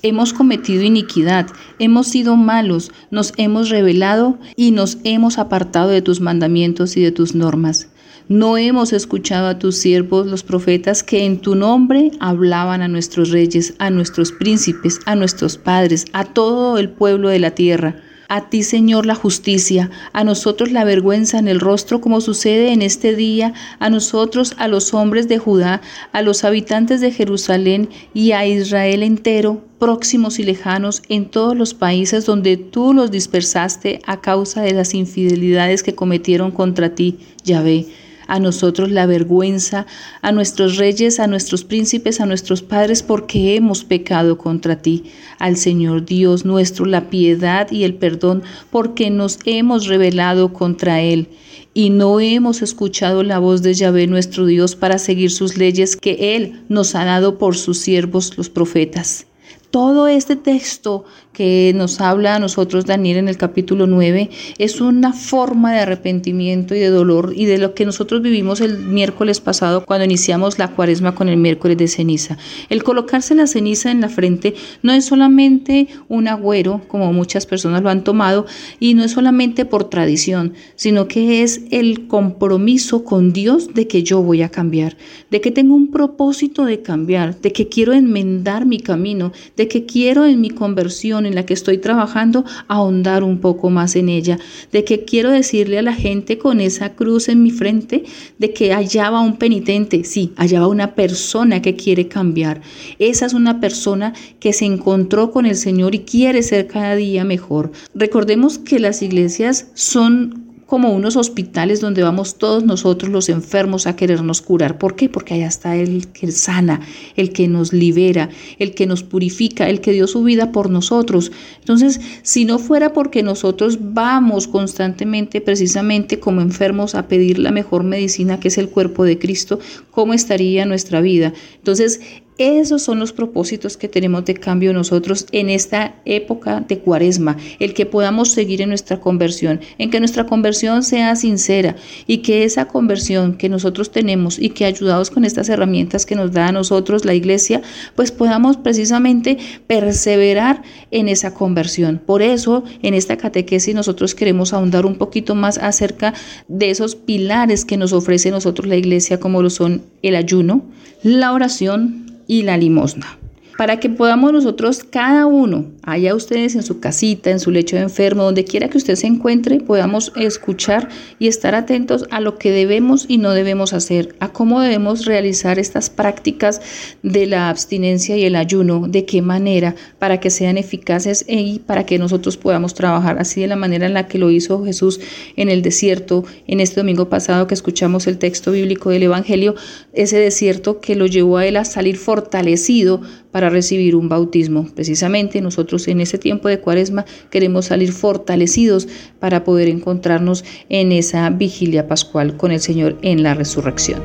hemos 0.03 0.33
cometido 0.33 0.83
iniquidad, 0.83 1.47
hemos 1.79 2.07
sido 2.07 2.35
malos, 2.35 2.91
nos 3.09 3.33
hemos 3.37 3.69
rebelado 3.69 4.37
y 4.55 4.71
nos 4.71 4.97
hemos 5.05 5.37
apartado 5.37 5.89
de 5.89 6.01
tus 6.01 6.19
mandamientos 6.19 6.97
y 6.97 7.01
de 7.01 7.11
tus 7.11 7.33
normas. 7.33 7.87
No 8.27 8.57
hemos 8.57 8.93
escuchado 8.93 9.47
a 9.47 9.59
tus 9.59 9.77
siervos, 9.77 10.27
los 10.27 10.43
profetas, 10.43 11.03
que 11.03 11.25
en 11.25 11.39
tu 11.39 11.55
nombre 11.55 12.11
hablaban 12.19 12.81
a 12.81 12.87
nuestros 12.87 13.31
reyes, 13.31 13.73
a 13.79 13.89
nuestros 13.89 14.31
príncipes, 14.31 14.99
a 15.05 15.15
nuestros 15.15 15.57
padres, 15.57 16.05
a 16.13 16.25
todo 16.25 16.77
el 16.77 16.89
pueblo 16.89 17.29
de 17.29 17.39
la 17.39 17.51
tierra. 17.51 17.95
A 18.35 18.49
ti, 18.49 18.63
Señor, 18.63 19.05
la 19.05 19.13
justicia, 19.13 19.91
a 20.11 20.23
nosotros 20.23 20.71
la 20.71 20.83
vergüenza 20.83 21.37
en 21.37 21.47
el 21.47 21.59
rostro, 21.59 22.01
como 22.01 22.19
sucede 22.19 22.73
en 22.73 22.81
este 22.81 23.15
día, 23.15 23.53
a 23.77 23.91
nosotros, 23.91 24.55
a 24.57 24.67
los 24.67 24.95
hombres 24.95 25.27
de 25.27 25.37
Judá, 25.37 25.81
a 26.13 26.23
los 26.23 26.43
habitantes 26.43 26.99
de 26.99 27.11
Jerusalén 27.11 27.89
y 28.11 28.31
a 28.31 28.47
Israel 28.47 29.03
entero, 29.03 29.61
próximos 29.77 30.39
y 30.39 30.43
lejanos, 30.45 31.03
en 31.09 31.29
todos 31.29 31.55
los 31.55 31.75
países 31.75 32.25
donde 32.25 32.57
tú 32.57 32.95
los 32.95 33.11
dispersaste 33.11 34.01
a 34.07 34.19
causa 34.19 34.63
de 34.63 34.73
las 34.73 34.95
infidelidades 34.95 35.83
que 35.83 35.93
cometieron 35.93 36.49
contra 36.49 36.95
ti, 36.95 37.19
Yahvé 37.43 37.85
a 38.27 38.39
nosotros 38.39 38.91
la 38.91 39.05
vergüenza, 39.05 39.85
a 40.21 40.31
nuestros 40.31 40.77
reyes, 40.77 41.19
a 41.19 41.27
nuestros 41.27 41.63
príncipes, 41.63 42.19
a 42.21 42.25
nuestros 42.25 42.61
padres, 42.61 43.03
porque 43.03 43.55
hemos 43.55 43.83
pecado 43.83 44.37
contra 44.37 44.81
ti. 44.81 45.05
Al 45.39 45.57
Señor 45.57 46.05
Dios 46.05 46.45
nuestro 46.45 46.85
la 46.85 47.09
piedad 47.09 47.71
y 47.71 47.83
el 47.83 47.95
perdón, 47.95 48.43
porque 48.69 49.09
nos 49.09 49.39
hemos 49.45 49.87
rebelado 49.87 50.53
contra 50.53 51.01
Él 51.01 51.27
y 51.73 51.89
no 51.89 52.19
hemos 52.19 52.61
escuchado 52.61 53.23
la 53.23 53.39
voz 53.39 53.61
de 53.63 53.73
Yahvé 53.73 54.07
nuestro 54.07 54.45
Dios 54.45 54.75
para 54.75 54.99
seguir 54.99 55.31
sus 55.31 55.57
leyes 55.57 55.95
que 55.95 56.35
Él 56.35 56.63
nos 56.69 56.95
ha 56.95 57.03
dado 57.03 57.37
por 57.37 57.57
sus 57.57 57.79
siervos 57.79 58.37
los 58.37 58.49
profetas. 58.49 59.25
Todo 59.71 60.07
este 60.07 60.35
texto 60.35 61.05
que 61.33 61.73
nos 61.75 61.99
habla 61.99 62.35
a 62.35 62.39
nosotros 62.39 62.85
Daniel 62.85 63.17
en 63.17 63.27
el 63.27 63.37
capítulo 63.37 63.87
9 63.87 64.29
es 64.59 64.79
una 64.79 65.13
forma 65.13 65.73
de 65.73 65.79
arrepentimiento 65.79 66.75
y 66.75 66.79
de 66.79 66.89
dolor 66.89 67.33
y 67.35 67.45
de 67.45 67.57
lo 67.57 67.73
que 67.73 67.85
nosotros 67.85 68.21
vivimos 68.21 68.61
el 68.61 68.77
miércoles 68.77 69.41
pasado 69.41 69.83
cuando 69.85 70.05
iniciamos 70.05 70.59
la 70.59 70.69
cuaresma 70.69 71.15
con 71.15 71.29
el 71.29 71.37
miércoles 71.37 71.77
de 71.77 71.87
ceniza. 71.87 72.37
El 72.69 72.83
colocarse 72.83 73.33
la 73.33 73.47
ceniza 73.47 73.91
en 73.91 74.01
la 74.01 74.09
frente 74.09 74.53
no 74.83 74.93
es 74.93 75.05
solamente 75.05 75.87
un 76.07 76.27
agüero, 76.27 76.81
como 76.87 77.11
muchas 77.11 77.45
personas 77.45 77.81
lo 77.81 77.89
han 77.89 78.03
tomado, 78.03 78.45
y 78.79 78.93
no 78.93 79.03
es 79.03 79.11
solamente 79.11 79.65
por 79.65 79.89
tradición, 79.89 80.53
sino 80.75 81.07
que 81.07 81.41
es 81.41 81.61
el 81.71 82.07
compromiso 82.07 83.03
con 83.03 83.33
Dios 83.33 83.73
de 83.73 83.87
que 83.87 84.03
yo 84.03 84.21
voy 84.21 84.43
a 84.43 84.49
cambiar, 84.49 84.97
de 85.31 85.41
que 85.41 85.51
tengo 85.51 85.73
un 85.73 85.89
propósito 85.89 86.65
de 86.65 86.81
cambiar, 86.81 87.41
de 87.41 87.51
que 87.51 87.69
quiero 87.69 87.93
enmendar 87.93 88.65
mi 88.65 88.79
camino, 88.79 89.31
de 89.57 89.67
que 89.67 89.85
quiero 89.85 90.25
en 90.25 90.39
mi 90.39 90.51
conversión 90.51 91.22
en 91.25 91.35
la 91.35 91.45
que 91.45 91.53
estoy 91.53 91.77
trabajando, 91.77 92.45
ahondar 92.67 93.23
un 93.23 93.39
poco 93.39 93.69
más 93.69 93.95
en 93.95 94.09
ella, 94.09 94.39
de 94.71 94.83
que 94.83 95.05
quiero 95.05 95.31
decirle 95.31 95.79
a 95.79 95.81
la 95.83 95.93
gente 95.93 96.37
con 96.37 96.59
esa 96.59 96.93
cruz 96.93 97.29
en 97.29 97.43
mi 97.43 97.51
frente, 97.51 98.03
de 98.37 98.53
que 98.53 98.73
allá 98.73 99.09
va 99.09 99.21
un 99.21 99.37
penitente, 99.37 100.03
sí, 100.03 100.33
allá 100.35 100.61
va 100.61 100.67
una 100.67 100.95
persona 100.95 101.61
que 101.61 101.75
quiere 101.75 102.07
cambiar. 102.07 102.61
Esa 102.99 103.25
es 103.25 103.33
una 103.33 103.59
persona 103.59 104.13
que 104.39 104.53
se 104.53 104.65
encontró 104.65 105.31
con 105.31 105.45
el 105.45 105.55
Señor 105.55 105.95
y 105.95 105.99
quiere 105.99 106.43
ser 106.43 106.67
cada 106.67 106.95
día 106.95 107.23
mejor. 107.23 107.71
Recordemos 107.93 108.57
que 108.57 108.79
las 108.79 109.01
iglesias 109.01 109.67
son 109.73 110.42
como 110.65 110.91
unos 110.91 111.15
hospitales 111.15 111.81
donde 111.81 112.03
vamos 112.03 112.37
todos 112.37 112.63
nosotros 112.63 113.11
los 113.11 113.29
enfermos 113.29 113.87
a 113.87 113.95
querernos 113.95 114.41
curar. 114.41 114.77
¿Por 114.77 114.95
qué? 114.95 115.09
Porque 115.09 115.33
allá 115.33 115.47
está 115.47 115.75
el 115.75 116.07
que 116.07 116.31
sana, 116.31 116.81
el 117.15 117.31
que 117.31 117.47
nos 117.47 117.73
libera, 117.73 118.29
el 118.59 118.73
que 118.73 118.85
nos 118.85 119.03
purifica, 119.03 119.69
el 119.69 119.81
que 119.81 119.91
dio 119.91 120.07
su 120.07 120.23
vida 120.23 120.51
por 120.51 120.69
nosotros. 120.69 121.31
Entonces, 121.59 121.99
si 122.21 122.45
no 122.45 122.59
fuera 122.59 122.93
porque 122.93 123.23
nosotros 123.23 123.77
vamos 123.81 124.47
constantemente, 124.47 125.41
precisamente 125.41 126.19
como 126.19 126.41
enfermos, 126.41 126.95
a 126.95 127.07
pedir 127.07 127.39
la 127.39 127.51
mejor 127.51 127.83
medicina 127.83 128.39
que 128.39 128.47
es 128.47 128.57
el 128.57 128.69
cuerpo 128.69 129.03
de 129.03 129.19
Cristo, 129.19 129.59
¿cómo 129.91 130.13
estaría 130.13 130.65
nuestra 130.65 131.01
vida? 131.01 131.33
Entonces, 131.57 132.01
esos 132.37 132.81
son 132.81 132.99
los 132.99 133.13
propósitos 133.13 133.77
que 133.77 133.87
tenemos 133.87 134.25
de 134.25 134.33
cambio 134.33 134.73
nosotros 134.73 135.27
en 135.31 135.49
esta 135.49 135.95
época 136.05 136.61
de 136.61 136.79
cuaresma, 136.79 137.37
el 137.59 137.73
que 137.73 137.85
podamos 137.85 138.31
seguir 138.31 138.61
en 138.61 138.69
nuestra 138.69 138.99
conversión, 138.99 139.61
en 139.77 139.89
que 139.89 139.99
nuestra 139.99 140.25
conversión 140.25 140.83
sea 140.83 141.15
sincera 141.15 141.75
y 142.07 142.19
que 142.19 142.43
esa 142.43 142.65
conversión 142.65 143.35
que 143.35 143.49
nosotros 143.49 143.91
tenemos 143.91 144.39
y 144.39 144.49
que 144.49 144.65
ayudados 144.65 145.09
con 145.09 145.25
estas 145.25 145.49
herramientas 145.49 146.05
que 146.05 146.15
nos 146.15 146.31
da 146.31 146.47
a 146.47 146.51
nosotros 146.51 147.05
la 147.05 147.13
iglesia, 147.13 147.61
pues 147.95 148.11
podamos 148.11 148.57
precisamente 148.57 149.37
perseverar 149.67 150.63
en 150.91 151.09
esa 151.09 151.33
conversión. 151.33 152.01
Por 152.03 152.21
eso 152.21 152.63
en 152.81 152.93
esta 152.93 153.17
catequesis 153.17 153.75
nosotros 153.75 154.15
queremos 154.15 154.53
ahondar 154.53 154.85
un 154.85 154.95
poquito 154.95 155.35
más 155.35 155.57
acerca 155.57 156.13
de 156.47 156.69
esos 156.69 156.95
pilares 156.95 157.65
que 157.65 157.77
nos 157.77 157.93
ofrece 157.93 158.31
nosotros 158.31 158.67
la 158.67 158.75
iglesia 158.75 159.19
como 159.19 159.41
lo 159.41 159.49
son 159.49 159.83
el 160.01 160.15
ayuno, 160.15 160.63
la 161.03 161.33
oración, 161.33 162.02
y 162.27 162.43
la 162.43 162.57
limosna, 162.57 163.17
para 163.57 163.79
que 163.79 163.89
podamos 163.89 164.33
nosotros 164.33 164.83
cada 164.83 165.25
uno 165.25 165.65
allá 165.83 166.15
ustedes 166.15 166.55
en 166.55 166.63
su 166.63 166.79
casita, 166.79 167.29
en 167.29 167.39
su 167.39 167.51
lecho 167.51 167.75
de 167.75 167.83
enfermo, 167.83 168.23
donde 168.23 168.45
quiera 168.45 168.69
que 168.69 168.77
usted 168.77 168.95
se 168.95 169.07
encuentre, 169.07 169.59
podamos 169.59 170.11
escuchar 170.15 170.89
y 171.19 171.27
estar 171.27 171.55
atentos 171.55 172.05
a 172.09 172.19
lo 172.21 172.37
que 172.37 172.51
debemos 172.51 173.05
y 173.07 173.17
no 173.17 173.31
debemos 173.31 173.73
hacer, 173.73 174.15
a 174.19 174.29
cómo 174.29 174.61
debemos 174.61 175.05
realizar 175.05 175.59
estas 175.59 175.89
prácticas 175.89 176.61
de 177.03 177.27
la 177.27 177.49
abstinencia 177.49 178.17
y 178.17 178.25
el 178.25 178.35
ayuno, 178.35 178.87
de 178.87 179.05
qué 179.05 179.21
manera, 179.21 179.75
para 179.99 180.19
que 180.19 180.29
sean 180.29 180.57
eficaces 180.57 181.25
y 181.27 181.59
para 181.59 181.85
que 181.85 181.99
nosotros 181.99 182.37
podamos 182.37 182.73
trabajar 182.73 183.19
así 183.19 183.41
de 183.41 183.47
la 183.47 183.55
manera 183.55 183.85
en 183.85 183.93
la 183.93 184.07
que 184.07 184.17
lo 184.17 184.31
hizo 184.31 184.63
Jesús 184.63 184.99
en 185.35 185.49
el 185.49 185.61
desierto, 185.61 186.23
en 186.47 186.59
este 186.59 186.79
domingo 186.79 187.09
pasado 187.09 187.47
que 187.47 187.53
escuchamos 187.53 188.07
el 188.07 188.17
texto 188.17 188.51
bíblico 188.51 188.89
del 188.89 189.03
Evangelio, 189.03 189.55
ese 189.93 190.17
desierto 190.17 190.79
que 190.79 190.95
lo 190.95 191.05
llevó 191.05 191.37
a 191.37 191.45
él 191.45 191.57
a 191.57 191.65
salir 191.65 191.97
fortalecido 191.97 193.01
para 193.33 193.49
recibir 193.49 193.95
un 193.95 194.07
bautismo. 194.07 194.67
Precisamente 194.75 195.41
nosotros 195.41 195.87
en 195.87 195.99
ese 195.99 196.19
tiempo 196.19 196.47
de 196.47 196.59
cuaresma 196.59 197.03
queremos 197.31 197.65
salir 197.65 197.91
fortalecidos 197.91 198.87
para 199.19 199.43
poder 199.43 199.67
encontrarnos 199.67 200.45
en 200.69 200.91
esa 200.91 201.29
vigilia 201.31 201.87
pascual 201.87 202.37
con 202.37 202.51
el 202.51 202.61
Señor 202.61 202.95
en 203.01 203.23
la 203.23 203.33
resurrección. 203.33 204.01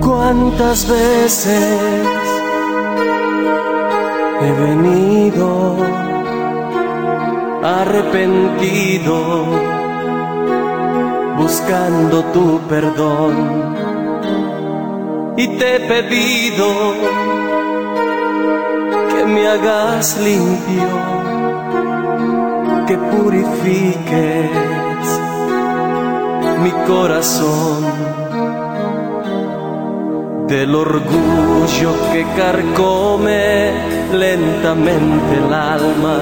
¿Cuántas 0.00 0.86
veces 0.86 1.46
he 4.42 4.52
venido 4.60 5.76
arrepentido 7.62 9.46
buscando 11.38 12.22
tu 12.24 12.60
perdón 12.68 13.74
y 15.38 15.48
te 15.56 15.76
he 15.76 15.80
pedido 15.80 17.33
me 19.26 19.46
hagas 19.48 20.18
limpio, 20.20 20.88
que 22.86 22.96
purifiques 22.98 24.50
mi 26.62 26.70
corazón 26.86 27.84
del 30.48 30.74
orgullo 30.74 31.92
que 32.12 32.26
carcome 32.36 33.72
lentamente 34.12 35.36
el 35.36 35.52
alma, 35.52 36.18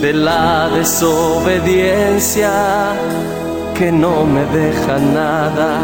de 0.00 0.12
la 0.12 0.68
desobediencia 0.68 2.52
que 3.74 3.90
no 3.90 4.24
me 4.24 4.44
deja 4.46 4.98
nada. 4.98 5.80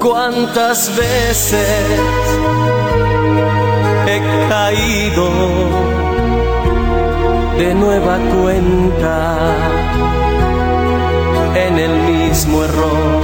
¿Cuántas 0.00 0.96
veces? 0.96 2.55
He 4.06 4.20
caído 4.48 5.28
de 7.58 7.74
nueva 7.74 8.18
cuenta 8.42 9.36
en 11.66 11.78
el 11.78 11.94
mismo 12.12 12.64
error. 12.64 13.22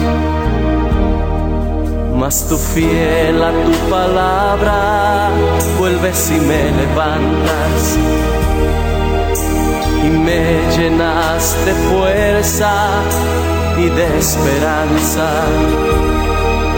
Mas 2.17 2.47
tu 2.49 2.57
fiel 2.57 3.43
a 3.43 3.53
tu 3.65 3.73
palabra 3.91 5.31
vuelves 5.79 6.31
y 6.31 6.41
me 6.41 6.63
levantas 6.81 7.99
y 10.05 10.09
me 10.09 10.43
llenas 10.77 11.57
de 11.65 11.73
fuerza 11.91 12.73
y 13.79 13.89
de 13.89 14.19
esperanza 14.19 15.29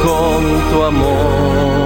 con 0.02 0.40
tu 0.70 0.82
amor. 0.82 1.83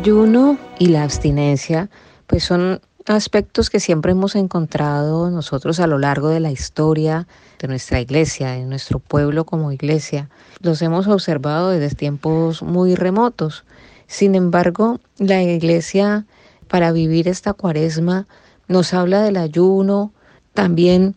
Ayuno 0.00 0.56
y 0.78 0.86
la 0.86 1.02
abstinencia, 1.02 1.90
pues 2.26 2.42
son 2.42 2.80
aspectos 3.04 3.68
que 3.68 3.80
siempre 3.80 4.12
hemos 4.12 4.34
encontrado 4.34 5.30
nosotros 5.30 5.78
a 5.78 5.86
lo 5.86 5.98
largo 5.98 6.30
de 6.30 6.40
la 6.40 6.50
historia 6.50 7.26
de 7.58 7.68
nuestra 7.68 8.00
iglesia, 8.00 8.52
de 8.52 8.64
nuestro 8.64 8.98
pueblo 8.98 9.44
como 9.44 9.72
iglesia. 9.72 10.30
Los 10.62 10.80
hemos 10.80 11.06
observado 11.06 11.68
desde 11.68 11.94
tiempos 11.94 12.62
muy 12.62 12.94
remotos. 12.94 13.64
Sin 14.06 14.34
embargo, 14.34 15.00
la 15.18 15.42
iglesia 15.42 16.24
para 16.66 16.92
vivir 16.92 17.28
esta 17.28 17.52
cuaresma 17.52 18.26
nos 18.68 18.94
habla 18.94 19.20
del 19.20 19.36
ayuno, 19.36 20.14
también 20.54 21.14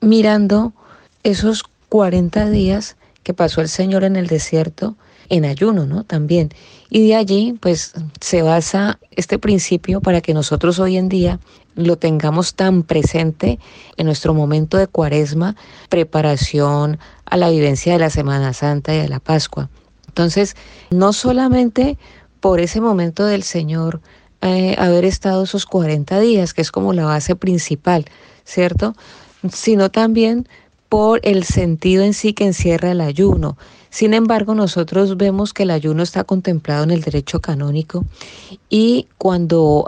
mirando 0.00 0.72
esos 1.22 1.62
40 1.90 2.50
días 2.50 2.96
que 3.22 3.34
pasó 3.34 3.60
el 3.60 3.68
Señor 3.68 4.02
en 4.02 4.16
el 4.16 4.26
desierto 4.26 4.96
en 5.28 5.44
ayuno, 5.44 5.86
¿no? 5.86 6.04
También. 6.04 6.50
Y 6.90 7.08
de 7.08 7.16
allí, 7.16 7.54
pues, 7.60 7.94
se 8.20 8.42
basa 8.42 8.98
este 9.10 9.38
principio 9.38 10.00
para 10.00 10.20
que 10.20 10.34
nosotros 10.34 10.78
hoy 10.78 10.96
en 10.96 11.08
día 11.08 11.40
lo 11.74 11.96
tengamos 11.96 12.54
tan 12.54 12.82
presente 12.82 13.58
en 13.96 14.06
nuestro 14.06 14.34
momento 14.34 14.76
de 14.78 14.86
cuaresma, 14.86 15.56
preparación 15.88 16.98
a 17.24 17.36
la 17.36 17.50
vivencia 17.50 17.92
de 17.92 17.98
la 17.98 18.10
Semana 18.10 18.52
Santa 18.52 18.94
y 18.94 18.98
de 18.98 19.08
la 19.08 19.20
Pascua. 19.20 19.68
Entonces, 20.08 20.56
no 20.90 21.12
solamente 21.12 21.98
por 22.40 22.60
ese 22.60 22.80
momento 22.80 23.26
del 23.26 23.42
Señor 23.42 24.00
eh, 24.40 24.74
haber 24.78 25.04
estado 25.04 25.44
esos 25.44 25.66
40 25.66 26.20
días, 26.20 26.54
que 26.54 26.62
es 26.62 26.70
como 26.70 26.92
la 26.92 27.04
base 27.04 27.36
principal, 27.36 28.06
¿cierto? 28.44 28.94
Sino 29.52 29.90
también 29.90 30.48
por 30.88 31.20
el 31.24 31.44
sentido 31.44 32.04
en 32.04 32.14
sí 32.14 32.32
que 32.32 32.46
encierra 32.46 32.92
el 32.92 33.00
ayuno, 33.00 33.58
sin 33.96 34.12
embargo, 34.12 34.54
nosotros 34.54 35.16
vemos 35.16 35.54
que 35.54 35.62
el 35.62 35.70
ayuno 35.70 36.02
está 36.02 36.22
contemplado 36.22 36.84
en 36.84 36.90
el 36.90 37.00
derecho 37.00 37.40
canónico 37.40 38.04
y 38.68 39.08
cuando 39.16 39.86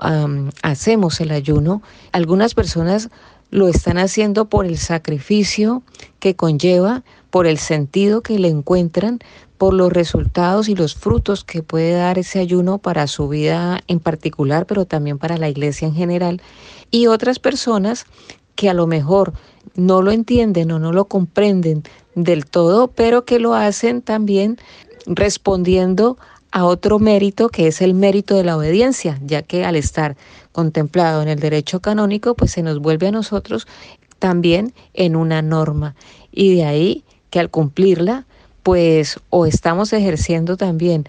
hacemos 0.62 1.20
el 1.20 1.30
ayuno, 1.30 1.82
algunas 2.12 2.54
personas 2.54 3.10
lo 3.50 3.68
están 3.68 3.98
haciendo 3.98 4.46
por 4.46 4.64
el 4.64 4.78
sacrificio 4.78 5.82
que 6.20 6.34
conlleva, 6.34 7.02
por 7.28 7.46
el 7.46 7.58
sentido 7.58 8.22
que 8.22 8.38
le 8.38 8.48
encuentran, 8.48 9.18
por 9.58 9.74
los 9.74 9.92
resultados 9.92 10.70
y 10.70 10.74
los 10.74 10.94
frutos 10.94 11.44
que 11.44 11.62
puede 11.62 11.92
dar 11.92 12.18
ese 12.18 12.38
ayuno 12.38 12.78
para 12.78 13.08
su 13.08 13.28
vida 13.28 13.80
en 13.88 14.00
particular, 14.00 14.64
pero 14.64 14.86
también 14.86 15.18
para 15.18 15.36
la 15.36 15.50
iglesia 15.50 15.86
en 15.86 15.94
general. 15.94 16.40
Y 16.90 17.08
otras 17.08 17.38
personas 17.38 18.06
que 18.54 18.70
a 18.70 18.74
lo 18.74 18.86
mejor 18.86 19.34
no 19.76 20.00
lo 20.00 20.12
entienden 20.12 20.72
o 20.72 20.78
no 20.78 20.92
lo 20.94 21.04
comprenden 21.04 21.82
del 22.24 22.46
todo, 22.46 22.88
pero 22.88 23.24
que 23.24 23.38
lo 23.38 23.54
hacen 23.54 24.02
también 24.02 24.58
respondiendo 25.06 26.18
a 26.50 26.64
otro 26.64 26.98
mérito 26.98 27.48
que 27.48 27.66
es 27.66 27.80
el 27.82 27.94
mérito 27.94 28.34
de 28.34 28.44
la 28.44 28.56
obediencia, 28.56 29.18
ya 29.24 29.42
que 29.42 29.64
al 29.64 29.76
estar 29.76 30.16
contemplado 30.52 31.22
en 31.22 31.28
el 31.28 31.38
derecho 31.38 31.80
canónico, 31.80 32.34
pues 32.34 32.52
se 32.52 32.62
nos 32.62 32.78
vuelve 32.78 33.08
a 33.08 33.12
nosotros 33.12 33.66
también 34.18 34.72
en 34.94 35.16
una 35.16 35.42
norma. 35.42 35.94
Y 36.32 36.56
de 36.56 36.64
ahí 36.64 37.04
que 37.30 37.38
al 37.38 37.50
cumplirla, 37.50 38.26
pues 38.62 39.20
o 39.30 39.46
estamos 39.46 39.92
ejerciendo 39.92 40.56
también 40.56 41.04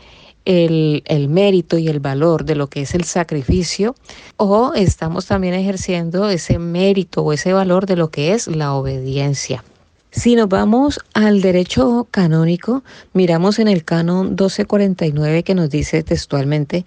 el, 0.46 1.04
el, 1.06 1.30
mérito 1.30 1.78
y 1.78 1.88
el 1.88 2.00
valor 2.00 2.46
de 2.46 2.56
lo 2.56 2.68
que 2.68 2.82
es 2.82 2.96
el 2.96 3.04
sacrificio, 3.04 3.96
o 4.38 4.74
estamos 4.74 5.26
también 5.26 5.54
ejerciendo 5.54 6.30
ese 6.30 6.60
mérito 6.60 7.22
o 7.22 7.34
ese 7.34 7.54
valor 7.54 7.86
de 7.86 7.96
lo 7.96 8.10
que 8.10 8.34
es 8.34 8.48
la 8.48 8.74
obediencia. 8.74 9.64
Si 10.12 10.36
nos 10.36 10.50
vamos 10.50 11.00
al 11.14 11.42
derecho 11.42 12.08
canónico, 12.10 12.84
miramos 13.14 13.60
en 13.60 13.68
el 13.68 13.84
canon 13.84 14.30
1249 14.30 15.44
que 15.44 15.54
nos 15.54 15.70
dice 15.70 16.02
textualmente, 16.02 16.84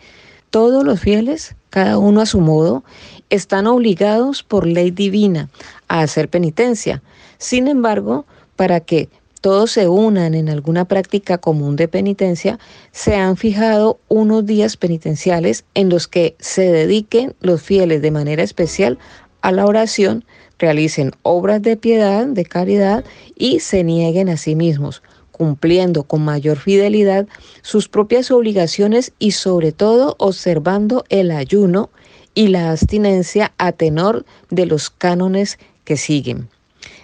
todos 0.50 0.84
los 0.84 0.98
fieles, 0.98 1.54
cada 1.70 1.98
uno 1.98 2.20
a 2.20 2.26
su 2.26 2.40
modo, 2.40 2.82
están 3.30 3.68
obligados 3.68 4.42
por 4.42 4.66
ley 4.66 4.90
divina 4.90 5.48
a 5.86 6.00
hacer 6.00 6.28
penitencia. 6.28 7.00
Sin 7.38 7.68
embargo, 7.68 8.26
para 8.56 8.80
que 8.80 9.08
todos 9.40 9.70
se 9.70 9.88
unan 9.88 10.34
en 10.34 10.48
alguna 10.48 10.84
práctica 10.84 11.38
común 11.38 11.76
de 11.76 11.86
penitencia, 11.86 12.58
se 12.90 13.14
han 13.14 13.36
fijado 13.36 14.00
unos 14.08 14.44
días 14.46 14.76
penitenciales 14.76 15.64
en 15.74 15.90
los 15.90 16.08
que 16.08 16.34
se 16.40 16.72
dediquen 16.72 17.36
los 17.40 17.62
fieles 17.62 18.02
de 18.02 18.10
manera 18.10 18.42
especial 18.42 18.98
a 19.42 19.52
la 19.52 19.64
oración 19.64 20.24
realicen 20.62 21.10
obras 21.22 21.60
de 21.60 21.76
piedad, 21.76 22.24
de 22.24 22.44
caridad 22.44 23.04
y 23.36 23.58
se 23.58 23.82
nieguen 23.82 24.28
a 24.28 24.36
sí 24.36 24.54
mismos, 24.54 25.02
cumpliendo 25.32 26.04
con 26.04 26.24
mayor 26.24 26.56
fidelidad 26.56 27.26
sus 27.62 27.88
propias 27.88 28.30
obligaciones 28.30 29.12
y 29.18 29.32
sobre 29.32 29.72
todo 29.72 30.14
observando 30.18 31.04
el 31.08 31.32
ayuno 31.32 31.90
y 32.34 32.46
la 32.46 32.70
abstinencia 32.70 33.52
a 33.58 33.72
tenor 33.72 34.24
de 34.50 34.66
los 34.66 34.88
cánones 34.88 35.58
que 35.84 35.96
siguen. 35.96 36.48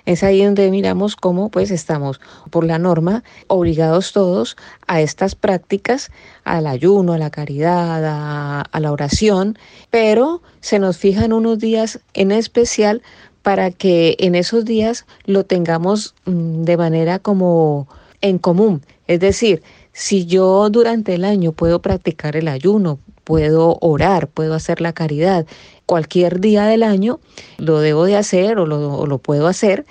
Es 0.06 0.22
ahí 0.22 0.42
donde 0.42 0.70
miramos 0.70 1.16
cómo 1.16 1.50
pues 1.50 1.70
estamos 1.70 2.20
por 2.50 2.64
la 2.64 2.78
norma 2.78 3.24
obligados 3.48 4.12
todos 4.12 4.56
a 4.86 5.00
estas 5.00 5.34
prácticas, 5.34 6.10
al 6.44 6.66
ayuno, 6.66 7.12
a 7.12 7.18
la 7.18 7.30
caridad, 7.30 8.04
a, 8.04 8.60
a 8.62 8.80
la 8.80 8.92
oración, 8.92 9.58
pero 9.90 10.42
se 10.60 10.78
nos 10.78 10.96
fijan 10.96 11.32
unos 11.32 11.58
días 11.58 12.00
en 12.14 12.32
especial 12.32 13.02
para 13.48 13.70
que 13.70 14.14
en 14.18 14.34
esos 14.34 14.66
días 14.66 15.06
lo 15.24 15.42
tengamos 15.42 16.14
mm, 16.26 16.64
de 16.64 16.76
manera 16.76 17.18
como 17.18 17.88
en 18.20 18.36
común. 18.36 18.82
Es 19.06 19.20
decir, 19.20 19.62
si 19.94 20.26
yo 20.26 20.68
durante 20.68 21.14
el 21.14 21.24
año 21.24 21.52
puedo 21.52 21.80
practicar 21.80 22.36
el 22.36 22.46
ayuno, 22.46 22.98
puedo 23.24 23.78
orar, 23.80 24.28
puedo 24.28 24.52
hacer 24.52 24.82
la 24.82 24.92
caridad, 24.92 25.46
cualquier 25.86 26.40
día 26.40 26.66
del 26.66 26.82
año 26.82 27.20
lo 27.56 27.80
debo 27.80 28.04
de 28.04 28.16
hacer 28.16 28.58
o 28.58 28.66
lo, 28.66 29.16
puedo 29.16 29.46
hacer. 29.46 29.86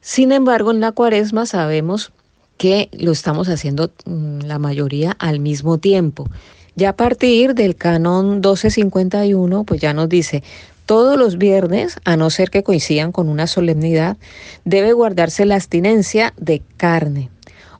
Sin 0.00 0.32
embargo, 0.32 0.70
en 0.70 0.80
la 0.80 0.92
cuaresma 0.92 1.44
sabemos 1.44 2.12
que 2.56 2.88
lo 2.92 3.12
estamos 3.12 3.50
haciendo 3.50 3.90
mm, 4.06 4.38
la 4.46 4.58
mayoría 4.58 5.14
al 5.18 5.38
mismo 5.38 5.76
tiempo. 5.76 6.30
Ya 6.76 6.88
a 6.88 6.96
partir 6.96 7.54
del 7.54 7.76
canon 7.76 8.36
1251, 8.36 9.64
pues 9.64 9.82
ya 9.82 9.92
nos 9.92 10.08
dice, 10.08 10.42
todos 10.86 11.18
los 11.18 11.38
viernes, 11.38 11.96
a 12.04 12.16
no 12.16 12.30
ser 12.30 12.50
que 12.50 12.62
coincidan 12.62 13.12
con 13.12 13.28
una 13.28 13.46
solemnidad, 13.46 14.16
debe 14.64 14.92
guardarse 14.92 15.44
la 15.44 15.54
abstinencia 15.56 16.34
de 16.36 16.62
carne 16.76 17.30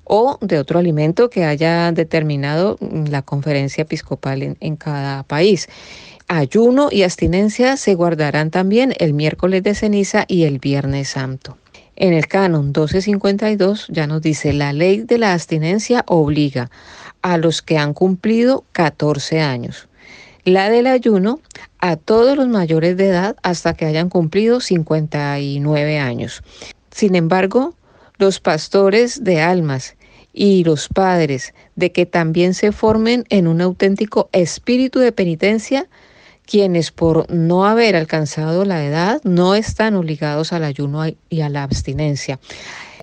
o 0.05 0.39
de 0.41 0.59
otro 0.59 0.79
alimento 0.79 1.31
que 1.31 1.45
haya 1.45 1.93
determinado 1.93 2.77
mm, 2.81 3.05
la 3.07 3.23
conferencia 3.23 3.83
episcopal 3.83 4.57
en 4.59 4.77
cada 4.77 5.23
país 5.23 5.69
ayuno 6.39 6.89
y 6.91 7.03
abstinencia 7.03 7.77
se 7.77 7.95
guardarán 7.95 8.51
también 8.51 8.95
el 8.99 9.13
miércoles 9.13 9.63
de 9.63 9.75
ceniza 9.75 10.25
y 10.27 10.45
el 10.45 10.59
viernes 10.59 11.09
santo. 11.09 11.59
En 11.95 12.15
el 12.15 12.27
canon 12.27 12.67
1252 12.67 13.87
ya 13.89 14.07
nos 14.07 14.23
dice, 14.23 14.53
la 14.53 14.73
ley 14.73 15.03
de 15.03 15.19
la 15.19 15.35
abstinencia 15.35 16.05
obliga 16.07 16.71
a 17.21 17.37
los 17.37 17.61
que 17.61 17.77
han 17.77 17.93
cumplido 17.93 18.65
14 18.73 19.41
años. 19.41 19.89
La 20.45 20.71
del 20.71 20.89
ayuno 20.89 21.41
a 21.79 21.95
todos 21.95 22.37
los 22.37 22.49
mayores 22.49 22.97
de 22.97 23.07
edad 23.07 23.37
hasta 23.43 23.75
que 23.75 23.85
hayan 23.87 24.09
cumplido 24.09 24.61
59 24.61 25.99
años. 26.01 26.43
Sin 26.91 27.15
embargo, 27.15 27.75
los 28.19 28.41
pastores 28.41 29.23
de 29.23 29.41
almas 29.41 29.97
y 30.33 30.65
los 30.65 30.89
padres 30.89 31.55
de 31.77 31.93
que 31.93 32.07
también 32.07 32.55
se 32.55 32.73
formen 32.73 33.25
en 33.29 33.47
un 33.47 33.61
auténtico 33.61 34.29
espíritu 34.33 34.99
de 34.99 35.13
penitencia 35.13 35.89
quienes 36.45 36.91
por 36.91 37.31
no 37.33 37.65
haber 37.65 37.95
alcanzado 37.95 38.65
la 38.65 38.85
edad 38.85 39.21
no 39.23 39.55
están 39.55 39.95
obligados 39.95 40.53
al 40.53 40.65
ayuno 40.65 41.05
y 41.31 41.41
a 41.41 41.49
la 41.49 41.63
abstinencia. 41.63 42.41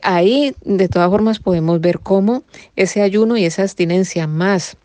Ahí, 0.01 0.55
de 0.65 0.89
todas 0.89 1.09
formas, 1.09 1.39
podemos 1.39 1.79
ver 1.79 1.99
cómo 1.99 2.43
ese 2.75 3.01
ayuno 3.01 3.37
y 3.37 3.45
esa 3.45 3.61
abstinencia 3.61 4.27
más 4.27 4.75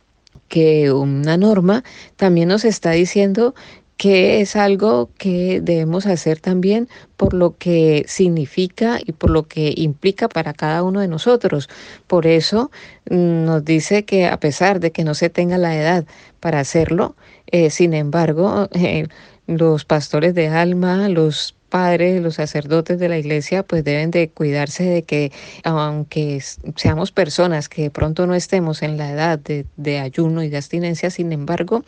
que 0.48 0.92
una 0.92 1.36
norma 1.36 1.84
también 2.16 2.48
nos 2.48 2.64
está 2.64 2.92
diciendo 2.92 3.54
que 3.96 4.40
es 4.40 4.56
algo 4.56 5.10
que 5.18 5.60
debemos 5.62 6.06
hacer 6.06 6.40
también 6.40 6.88
por 7.16 7.32
lo 7.32 7.56
que 7.56 8.04
significa 8.08 8.98
y 9.04 9.12
por 9.12 9.30
lo 9.30 9.44
que 9.44 9.72
implica 9.76 10.28
para 10.28 10.52
cada 10.52 10.82
uno 10.82 11.00
de 11.00 11.08
nosotros. 11.08 11.68
Por 12.06 12.26
eso 12.26 12.70
mm, 13.10 13.44
nos 13.44 13.64
dice 13.64 14.04
que 14.04 14.26
a 14.26 14.38
pesar 14.40 14.80
de 14.80 14.90
que 14.90 15.04
no 15.04 15.14
se 15.14 15.30
tenga 15.30 15.58
la 15.58 15.76
edad 15.76 16.04
para 16.40 16.60
hacerlo, 16.60 17.16
eh, 17.46 17.70
sin 17.70 17.94
embargo, 17.94 18.68
eh, 18.74 19.06
los 19.46 19.84
pastores 19.84 20.34
de 20.34 20.48
alma, 20.48 21.08
los 21.08 21.54
padres, 21.74 22.22
los 22.22 22.36
sacerdotes 22.36 23.00
de 23.00 23.08
la 23.08 23.18
iglesia, 23.18 23.64
pues 23.64 23.82
deben 23.82 24.12
de 24.12 24.30
cuidarse 24.30 24.84
de 24.84 25.02
que, 25.02 25.32
aunque 25.64 26.40
seamos 26.76 27.10
personas 27.10 27.68
que 27.68 27.82
de 27.82 27.90
pronto 27.90 28.28
no 28.28 28.36
estemos 28.36 28.80
en 28.82 28.96
la 28.96 29.10
edad 29.10 29.40
de, 29.40 29.66
de 29.76 29.98
ayuno 29.98 30.44
y 30.44 30.50
de 30.50 30.56
abstinencia, 30.56 31.10
sin 31.10 31.32
embargo, 31.32 31.82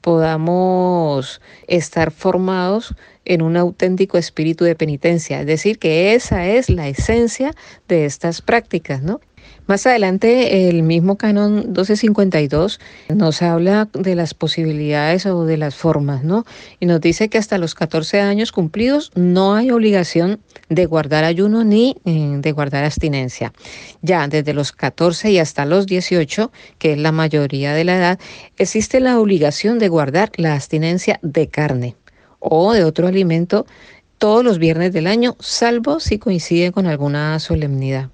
podamos 0.00 1.40
estar 1.66 2.12
formados 2.12 2.94
en 3.24 3.42
un 3.42 3.56
auténtico 3.56 4.16
espíritu 4.16 4.64
de 4.64 4.76
penitencia. 4.76 5.40
Es 5.40 5.46
decir, 5.46 5.80
que 5.80 6.14
esa 6.14 6.46
es 6.46 6.70
la 6.70 6.86
esencia 6.86 7.50
de 7.88 8.04
estas 8.04 8.42
prácticas, 8.42 9.02
¿no? 9.02 9.20
Más 9.66 9.86
adelante, 9.86 10.68
el 10.68 10.82
mismo 10.82 11.16
canon 11.16 11.54
1252 11.54 12.80
nos 13.14 13.42
habla 13.42 13.88
de 13.92 14.16
las 14.16 14.34
posibilidades 14.34 15.24
o 15.26 15.44
de 15.44 15.56
las 15.56 15.76
formas, 15.76 16.24
¿no? 16.24 16.44
Y 16.80 16.86
nos 16.86 17.00
dice 17.00 17.28
que 17.28 17.38
hasta 17.38 17.58
los 17.58 17.76
14 17.76 18.20
años 18.20 18.50
cumplidos 18.50 19.12
no 19.14 19.54
hay 19.54 19.70
obligación 19.70 20.40
de 20.68 20.86
guardar 20.86 21.22
ayuno 21.22 21.62
ni 21.62 21.96
eh, 22.04 22.38
de 22.38 22.52
guardar 22.52 22.84
abstinencia. 22.84 23.52
Ya 24.02 24.26
desde 24.26 24.52
los 24.52 24.72
14 24.72 25.30
y 25.30 25.38
hasta 25.38 25.64
los 25.64 25.86
18, 25.86 26.50
que 26.78 26.94
es 26.94 26.98
la 26.98 27.12
mayoría 27.12 27.72
de 27.72 27.84
la 27.84 27.96
edad, 27.96 28.18
existe 28.58 28.98
la 28.98 29.20
obligación 29.20 29.78
de 29.78 29.88
guardar 29.88 30.32
la 30.36 30.54
abstinencia 30.54 31.20
de 31.22 31.46
carne 31.46 31.94
o 32.40 32.72
de 32.72 32.82
otro 32.82 33.06
alimento 33.06 33.64
todos 34.18 34.44
los 34.44 34.58
viernes 34.58 34.92
del 34.92 35.06
año, 35.06 35.36
salvo 35.38 36.00
si 36.00 36.18
coincide 36.18 36.72
con 36.72 36.86
alguna 36.86 37.38
solemnidad 37.38 38.10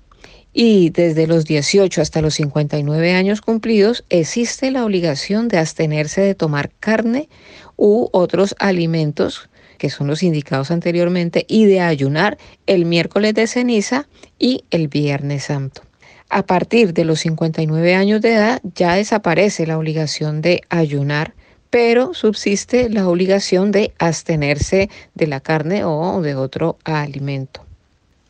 y 0.61 0.91
desde 0.91 1.29
los 1.29 1.45
18 1.45 2.03
hasta 2.03 2.21
los 2.21 2.35
59 2.35 3.13
años 3.13 3.41
cumplidos 3.41 4.05
existe 4.11 4.73
la 4.73 4.85
obligación 4.85 5.47
de 5.47 5.59
abstenerse 5.59 6.21
de 6.21 6.35
tomar 6.35 6.73
carne 6.81 7.29
u 7.77 8.09
otros 8.11 8.57
alimentos 8.59 9.49
que 9.79 9.89
son 9.89 10.09
los 10.09 10.25
indicados 10.25 10.73
anteriormente 10.73 11.47
y 11.49 11.67
de 11.67 11.81
ayunar 11.81 12.39
el 12.67 12.87
miércoles 12.87 13.35
de 13.35 13.47
ceniza 13.47 14.09
y 14.37 14.65
el 14.73 14.89
viernes 14.89 15.45
santo. 15.45 15.83
A 16.29 16.43
partir 16.43 16.93
de 16.93 17.05
los 17.05 17.21
59 17.21 17.95
años 17.95 18.21
de 18.21 18.35
edad 18.35 18.61
ya 18.75 18.95
desaparece 18.95 19.65
la 19.65 19.79
obligación 19.79 20.43
de 20.43 20.63
ayunar, 20.71 21.35
pero 21.71 22.15
subsiste 22.15 22.89
la 22.89 23.09
obligación 23.09 23.71
de 23.71 23.93
abstenerse 24.01 24.91
de 25.15 25.27
la 25.29 25.39
carne 25.39 25.85
o 25.85 26.21
de 26.21 26.35
otro 26.35 26.79
alimento. 26.83 27.68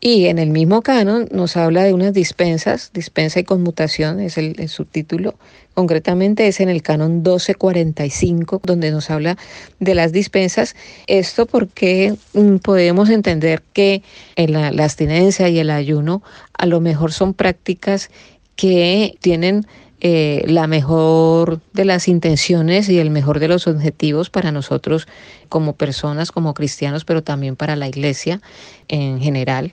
Y 0.01 0.27
en 0.27 0.39
el 0.39 0.51
mismo 0.51 0.83
canon 0.83 1.27
nos 1.33 1.57
habla 1.57 1.83
de 1.83 1.93
unas 1.93 2.13
dispensas, 2.13 2.93
dispensa 2.95 3.41
y 3.41 3.45
conmutación 3.45 4.21
es 4.21 4.39
el, 4.39 4.69
subtítulo, 4.69 5.35
concretamente 5.75 6.47
es 6.47 6.61
en 6.61 6.69
el 6.69 6.83
canon 6.83 7.17
1245 7.17 8.61
donde 8.63 8.93
nos 8.93 9.11
habla 9.11 9.37
de 9.81 9.97
las 9.97 10.13
dispensas. 10.13 10.77
Esto 11.09 11.47
porque 11.47 12.15
mm, 12.33 12.57
podemos 12.57 13.11
entender 13.11 13.63
que 13.73 14.03
en 14.37 14.53
la, 14.53 14.71
la 14.71 14.85
abstinencia 14.85 15.49
y 15.49 15.59
el 15.59 15.71
ayuno 15.71 16.23
a 16.53 16.67
lo 16.67 16.81
mejor 16.81 17.13
son 17.13 17.35
prácticas 17.35 18.11
que 18.55 19.17
tienen 19.21 19.67
eh, 20.01 20.45
la 20.47 20.67
mejor 20.67 21.61
de 21.73 21.85
las 21.85 22.09
intenciones 22.09 22.89
y 22.89 22.99
el 22.99 23.11
mejor 23.11 23.41
de 23.41 23.49
los 23.49 23.67
objetivos 23.67 24.31
para 24.31 24.53
nosotros 24.53 25.09
como 25.49 25.75
personas, 25.75 26.33
como 26.33 26.55
cristianos, 26.55 27.05
pero 27.05 27.23
también 27.23 27.57
para 27.57 27.77
la 27.77 27.89
iglesia 27.89 28.41
en 28.89 29.21
general 29.21 29.73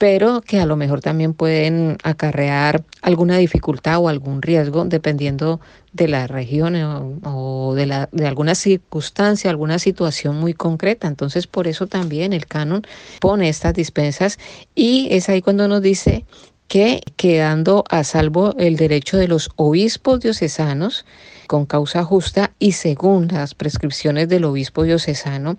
pero 0.00 0.40
que 0.40 0.58
a 0.58 0.64
lo 0.64 0.76
mejor 0.76 1.02
también 1.02 1.34
pueden 1.34 1.98
acarrear 2.02 2.84
alguna 3.02 3.36
dificultad 3.36 3.98
o 3.98 4.08
algún 4.08 4.40
riesgo 4.40 4.86
dependiendo 4.86 5.60
de 5.92 6.08
la 6.08 6.26
región 6.26 7.20
o, 7.22 7.74
de, 7.74 7.84
la, 7.84 8.08
de 8.10 8.26
alguna 8.26 8.54
circunstancia, 8.54 9.50
alguna 9.50 9.78
situación 9.78 10.36
muy 10.36 10.54
concreta. 10.54 11.06
Entonces, 11.06 11.46
por 11.46 11.68
eso 11.68 11.86
también 11.86 12.32
el 12.32 12.46
canon 12.46 12.86
pone 13.20 13.50
estas 13.50 13.74
dispensas 13.74 14.38
y 14.74 15.08
es 15.10 15.28
ahí 15.28 15.42
cuando 15.42 15.68
nos 15.68 15.82
dice 15.82 16.24
que 16.70 17.02
quedando 17.16 17.82
a 17.90 18.04
salvo 18.04 18.54
el 18.56 18.76
derecho 18.76 19.16
de 19.16 19.26
los 19.26 19.50
obispos 19.56 20.20
diocesanos 20.20 21.04
con 21.48 21.66
causa 21.66 22.04
justa 22.04 22.52
y 22.60 22.72
según 22.72 23.26
las 23.26 23.56
prescripciones 23.56 24.28
del 24.28 24.44
obispo 24.44 24.84
diocesano, 24.84 25.56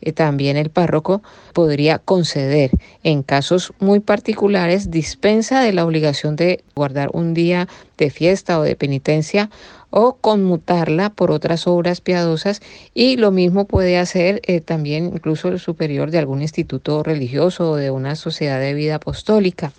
eh, 0.00 0.12
también 0.12 0.56
el 0.56 0.70
párroco 0.70 1.22
podría 1.52 1.98
conceder 1.98 2.70
en 3.02 3.22
casos 3.22 3.74
muy 3.78 4.00
particulares 4.00 4.90
dispensa 4.90 5.60
de 5.60 5.74
la 5.74 5.84
obligación 5.84 6.34
de 6.34 6.64
guardar 6.74 7.10
un 7.12 7.34
día 7.34 7.68
de 7.98 8.08
fiesta 8.08 8.58
o 8.58 8.62
de 8.62 8.74
penitencia 8.74 9.50
o 9.90 10.14
conmutarla 10.14 11.10
por 11.10 11.30
otras 11.30 11.66
obras 11.66 12.00
piadosas 12.00 12.62
y 12.94 13.18
lo 13.18 13.32
mismo 13.32 13.66
puede 13.66 13.98
hacer 13.98 14.40
eh, 14.46 14.62
también 14.62 15.12
incluso 15.14 15.48
el 15.48 15.60
superior 15.60 16.10
de 16.10 16.20
algún 16.20 16.40
instituto 16.40 17.02
religioso 17.02 17.72
o 17.72 17.76
de 17.76 17.90
una 17.90 18.16
sociedad 18.16 18.60
de 18.60 18.72
vida 18.72 18.94
apostólica. 18.94 19.74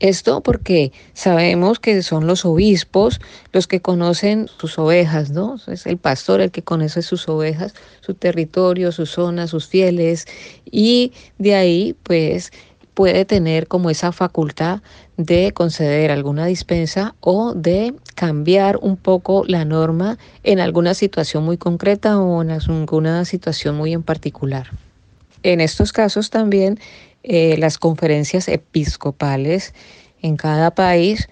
Esto 0.00 0.42
porque 0.42 0.92
sabemos 1.12 1.80
que 1.80 2.02
son 2.02 2.26
los 2.26 2.44
obispos 2.44 3.20
los 3.52 3.66
que 3.66 3.80
conocen 3.80 4.48
sus 4.58 4.78
ovejas, 4.78 5.30
¿no? 5.30 5.56
Es 5.66 5.86
el 5.86 5.98
pastor 5.98 6.40
el 6.40 6.52
que 6.52 6.62
conoce 6.62 7.02
sus 7.02 7.28
ovejas, 7.28 7.74
su 8.00 8.14
territorio, 8.14 8.92
su 8.92 9.06
zona, 9.06 9.48
sus 9.48 9.66
fieles, 9.66 10.26
y 10.70 11.12
de 11.38 11.56
ahí, 11.56 11.96
pues, 12.04 12.52
puede 12.94 13.24
tener 13.24 13.68
como 13.68 13.90
esa 13.90 14.10
facultad 14.10 14.82
de 15.16 15.52
conceder 15.52 16.10
alguna 16.10 16.46
dispensa 16.46 17.14
o 17.20 17.54
de 17.54 17.94
cambiar 18.16 18.76
un 18.82 18.96
poco 18.96 19.44
la 19.46 19.64
norma 19.64 20.18
en 20.42 20.58
alguna 20.58 20.94
situación 20.94 21.44
muy 21.44 21.58
concreta 21.58 22.18
o 22.18 22.42
en 22.42 22.50
alguna 22.50 23.24
situación 23.24 23.76
muy 23.76 23.92
en 23.92 24.02
particular. 24.02 24.70
En 25.44 25.60
estos 25.60 25.92
casos 25.92 26.30
también 26.30 26.80
eh, 27.28 27.56
las 27.58 27.78
conferencias 27.78 28.48
episcopales 28.48 29.74
en 30.22 30.36
cada 30.36 30.74
país 30.74 31.28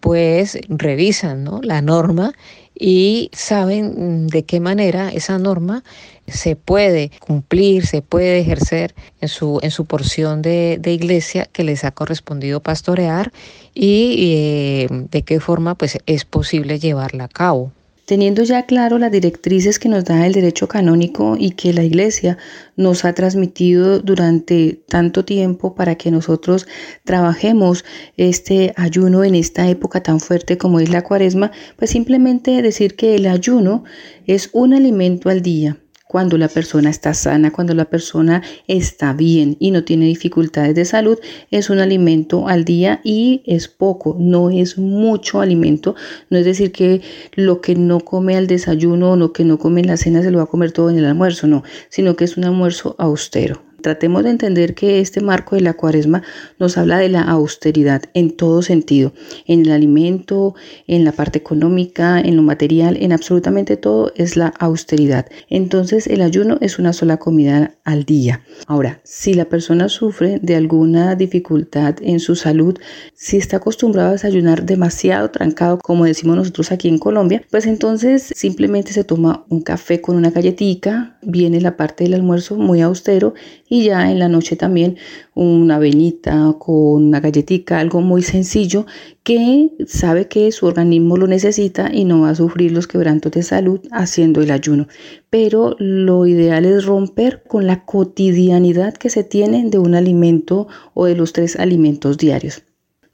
pues 0.00 0.58
revisan 0.68 1.48
la 1.62 1.82
norma 1.82 2.32
y 2.78 3.30
saben 3.32 4.28
de 4.28 4.44
qué 4.44 4.60
manera 4.60 5.10
esa 5.10 5.38
norma 5.38 5.82
se 6.28 6.54
puede 6.54 7.10
cumplir, 7.18 7.86
se 7.86 8.02
puede 8.02 8.38
ejercer 8.38 8.94
en 9.20 9.28
su, 9.28 9.58
en 9.62 9.70
su 9.70 9.86
porción 9.86 10.42
de, 10.42 10.80
iglesia 10.84 11.46
que 11.46 11.64
les 11.64 11.84
ha 11.84 11.90
correspondido 11.90 12.60
pastorear 12.60 13.32
y 13.74 14.16
eh, 14.20 14.86
de 14.90 15.22
qué 15.22 15.40
forma 15.40 15.74
pues, 15.74 15.98
es 16.06 16.24
posible 16.24 16.78
llevarla 16.78 17.24
a 17.24 17.28
cabo. 17.28 17.72
Teniendo 18.08 18.42
ya 18.42 18.64
claro 18.64 18.98
las 18.98 19.12
directrices 19.12 19.78
que 19.78 19.90
nos 19.90 20.06
da 20.06 20.26
el 20.26 20.32
derecho 20.32 20.66
canónico 20.66 21.36
y 21.38 21.50
que 21.50 21.74
la 21.74 21.84
Iglesia 21.84 22.38
nos 22.74 23.04
ha 23.04 23.12
transmitido 23.12 23.98
durante 23.98 24.80
tanto 24.88 25.26
tiempo 25.26 25.74
para 25.74 25.96
que 25.96 26.10
nosotros 26.10 26.66
trabajemos 27.04 27.84
este 28.16 28.72
ayuno 28.76 29.24
en 29.24 29.34
esta 29.34 29.68
época 29.68 30.02
tan 30.02 30.20
fuerte 30.20 30.56
como 30.56 30.80
es 30.80 30.88
la 30.88 31.04
cuaresma, 31.04 31.52
pues 31.76 31.90
simplemente 31.90 32.62
decir 32.62 32.96
que 32.96 33.14
el 33.14 33.26
ayuno 33.26 33.84
es 34.26 34.48
un 34.54 34.72
alimento 34.72 35.28
al 35.28 35.42
día 35.42 35.76
cuando 36.08 36.38
la 36.38 36.48
persona 36.48 36.90
está 36.90 37.14
sana, 37.14 37.52
cuando 37.52 37.74
la 37.74 37.84
persona 37.84 38.42
está 38.66 39.12
bien 39.12 39.56
y 39.60 39.70
no 39.70 39.84
tiene 39.84 40.06
dificultades 40.06 40.74
de 40.74 40.84
salud, 40.84 41.18
es 41.50 41.70
un 41.70 41.78
alimento 41.78 42.48
al 42.48 42.64
día 42.64 43.00
y 43.04 43.42
es 43.46 43.68
poco, 43.68 44.16
no 44.18 44.50
es 44.50 44.78
mucho 44.78 45.40
alimento. 45.40 45.94
No 46.30 46.38
es 46.38 46.46
decir 46.46 46.72
que 46.72 47.02
lo 47.34 47.60
que 47.60 47.74
no 47.74 48.00
come 48.00 48.36
al 48.36 48.46
desayuno 48.46 49.12
o 49.12 49.16
lo 49.16 49.32
que 49.32 49.44
no 49.44 49.58
come 49.58 49.82
en 49.82 49.88
la 49.88 49.98
cena 49.98 50.22
se 50.22 50.30
lo 50.30 50.38
va 50.38 50.44
a 50.44 50.46
comer 50.46 50.72
todo 50.72 50.90
en 50.90 50.98
el 50.98 51.04
almuerzo, 51.04 51.46
no, 51.46 51.62
sino 51.90 52.16
que 52.16 52.24
es 52.24 52.36
un 52.38 52.44
almuerzo 52.44 52.96
austero. 52.98 53.67
Tratemos 53.80 54.24
de 54.24 54.30
entender 54.30 54.74
que 54.74 54.98
este 54.98 55.20
marco 55.20 55.54
de 55.54 55.60
la 55.60 55.74
cuaresma 55.74 56.24
nos 56.58 56.76
habla 56.76 56.98
de 56.98 57.08
la 57.08 57.22
austeridad 57.22 58.02
en 58.12 58.32
todo 58.32 58.60
sentido, 58.62 59.12
en 59.46 59.60
el 59.60 59.70
alimento, 59.70 60.56
en 60.88 61.04
la 61.04 61.12
parte 61.12 61.38
económica, 61.38 62.18
en 62.18 62.34
lo 62.34 62.42
material, 62.42 62.96
en 63.00 63.12
absolutamente 63.12 63.76
todo 63.76 64.12
es 64.16 64.36
la 64.36 64.48
austeridad. 64.48 65.26
Entonces 65.48 66.08
el 66.08 66.22
ayuno 66.22 66.58
es 66.60 66.80
una 66.80 66.92
sola 66.92 67.18
comida 67.18 67.76
al 67.84 68.04
día. 68.04 68.42
Ahora, 68.66 69.00
si 69.04 69.34
la 69.34 69.44
persona 69.44 69.88
sufre 69.88 70.40
de 70.42 70.56
alguna 70.56 71.14
dificultad 71.14 71.94
en 72.02 72.18
su 72.18 72.34
salud, 72.34 72.76
si 73.14 73.36
está 73.36 73.58
acostumbrado 73.58 74.08
a 74.08 74.12
desayunar 74.12 74.66
demasiado 74.66 75.30
trancado, 75.30 75.78
como 75.78 76.04
decimos 76.04 76.36
nosotros 76.36 76.72
aquí 76.72 76.88
en 76.88 76.98
Colombia, 76.98 77.42
pues 77.48 77.64
entonces 77.66 78.32
simplemente 78.34 78.92
se 78.92 79.04
toma 79.04 79.44
un 79.48 79.60
café 79.60 80.00
con 80.00 80.16
una 80.16 80.30
galletita, 80.30 81.16
viene 81.22 81.60
la 81.60 81.76
parte 81.76 82.02
del 82.02 82.14
almuerzo 82.14 82.56
muy 82.56 82.80
austero 82.80 83.34
y 83.68 83.84
ya 83.84 84.10
en 84.10 84.18
la 84.18 84.28
noche 84.28 84.56
también 84.56 84.96
una 85.34 85.76
avenita 85.76 86.54
con 86.58 87.04
una 87.06 87.20
galletita, 87.20 87.78
algo 87.78 88.00
muy 88.00 88.22
sencillo 88.22 88.86
que 89.22 89.70
sabe 89.86 90.28
que 90.28 90.50
su 90.52 90.66
organismo 90.66 91.16
lo 91.16 91.26
necesita 91.26 91.90
y 91.92 92.04
no 92.04 92.22
va 92.22 92.30
a 92.30 92.34
sufrir 92.34 92.72
los 92.72 92.86
quebrantos 92.86 93.32
de 93.32 93.42
salud 93.42 93.80
haciendo 93.92 94.40
el 94.40 94.50
ayuno. 94.50 94.88
Pero 95.30 95.76
lo 95.78 96.26
ideal 96.26 96.64
es 96.64 96.84
romper 96.86 97.42
con 97.46 97.66
la 97.66 97.84
cotidianidad 97.84 98.94
que 98.94 99.10
se 99.10 99.24
tiene 99.24 99.68
de 99.68 99.78
un 99.78 99.94
alimento 99.94 100.68
o 100.94 101.06
de 101.06 101.14
los 101.14 101.32
tres 101.32 101.56
alimentos 101.56 102.16
diarios. 102.16 102.62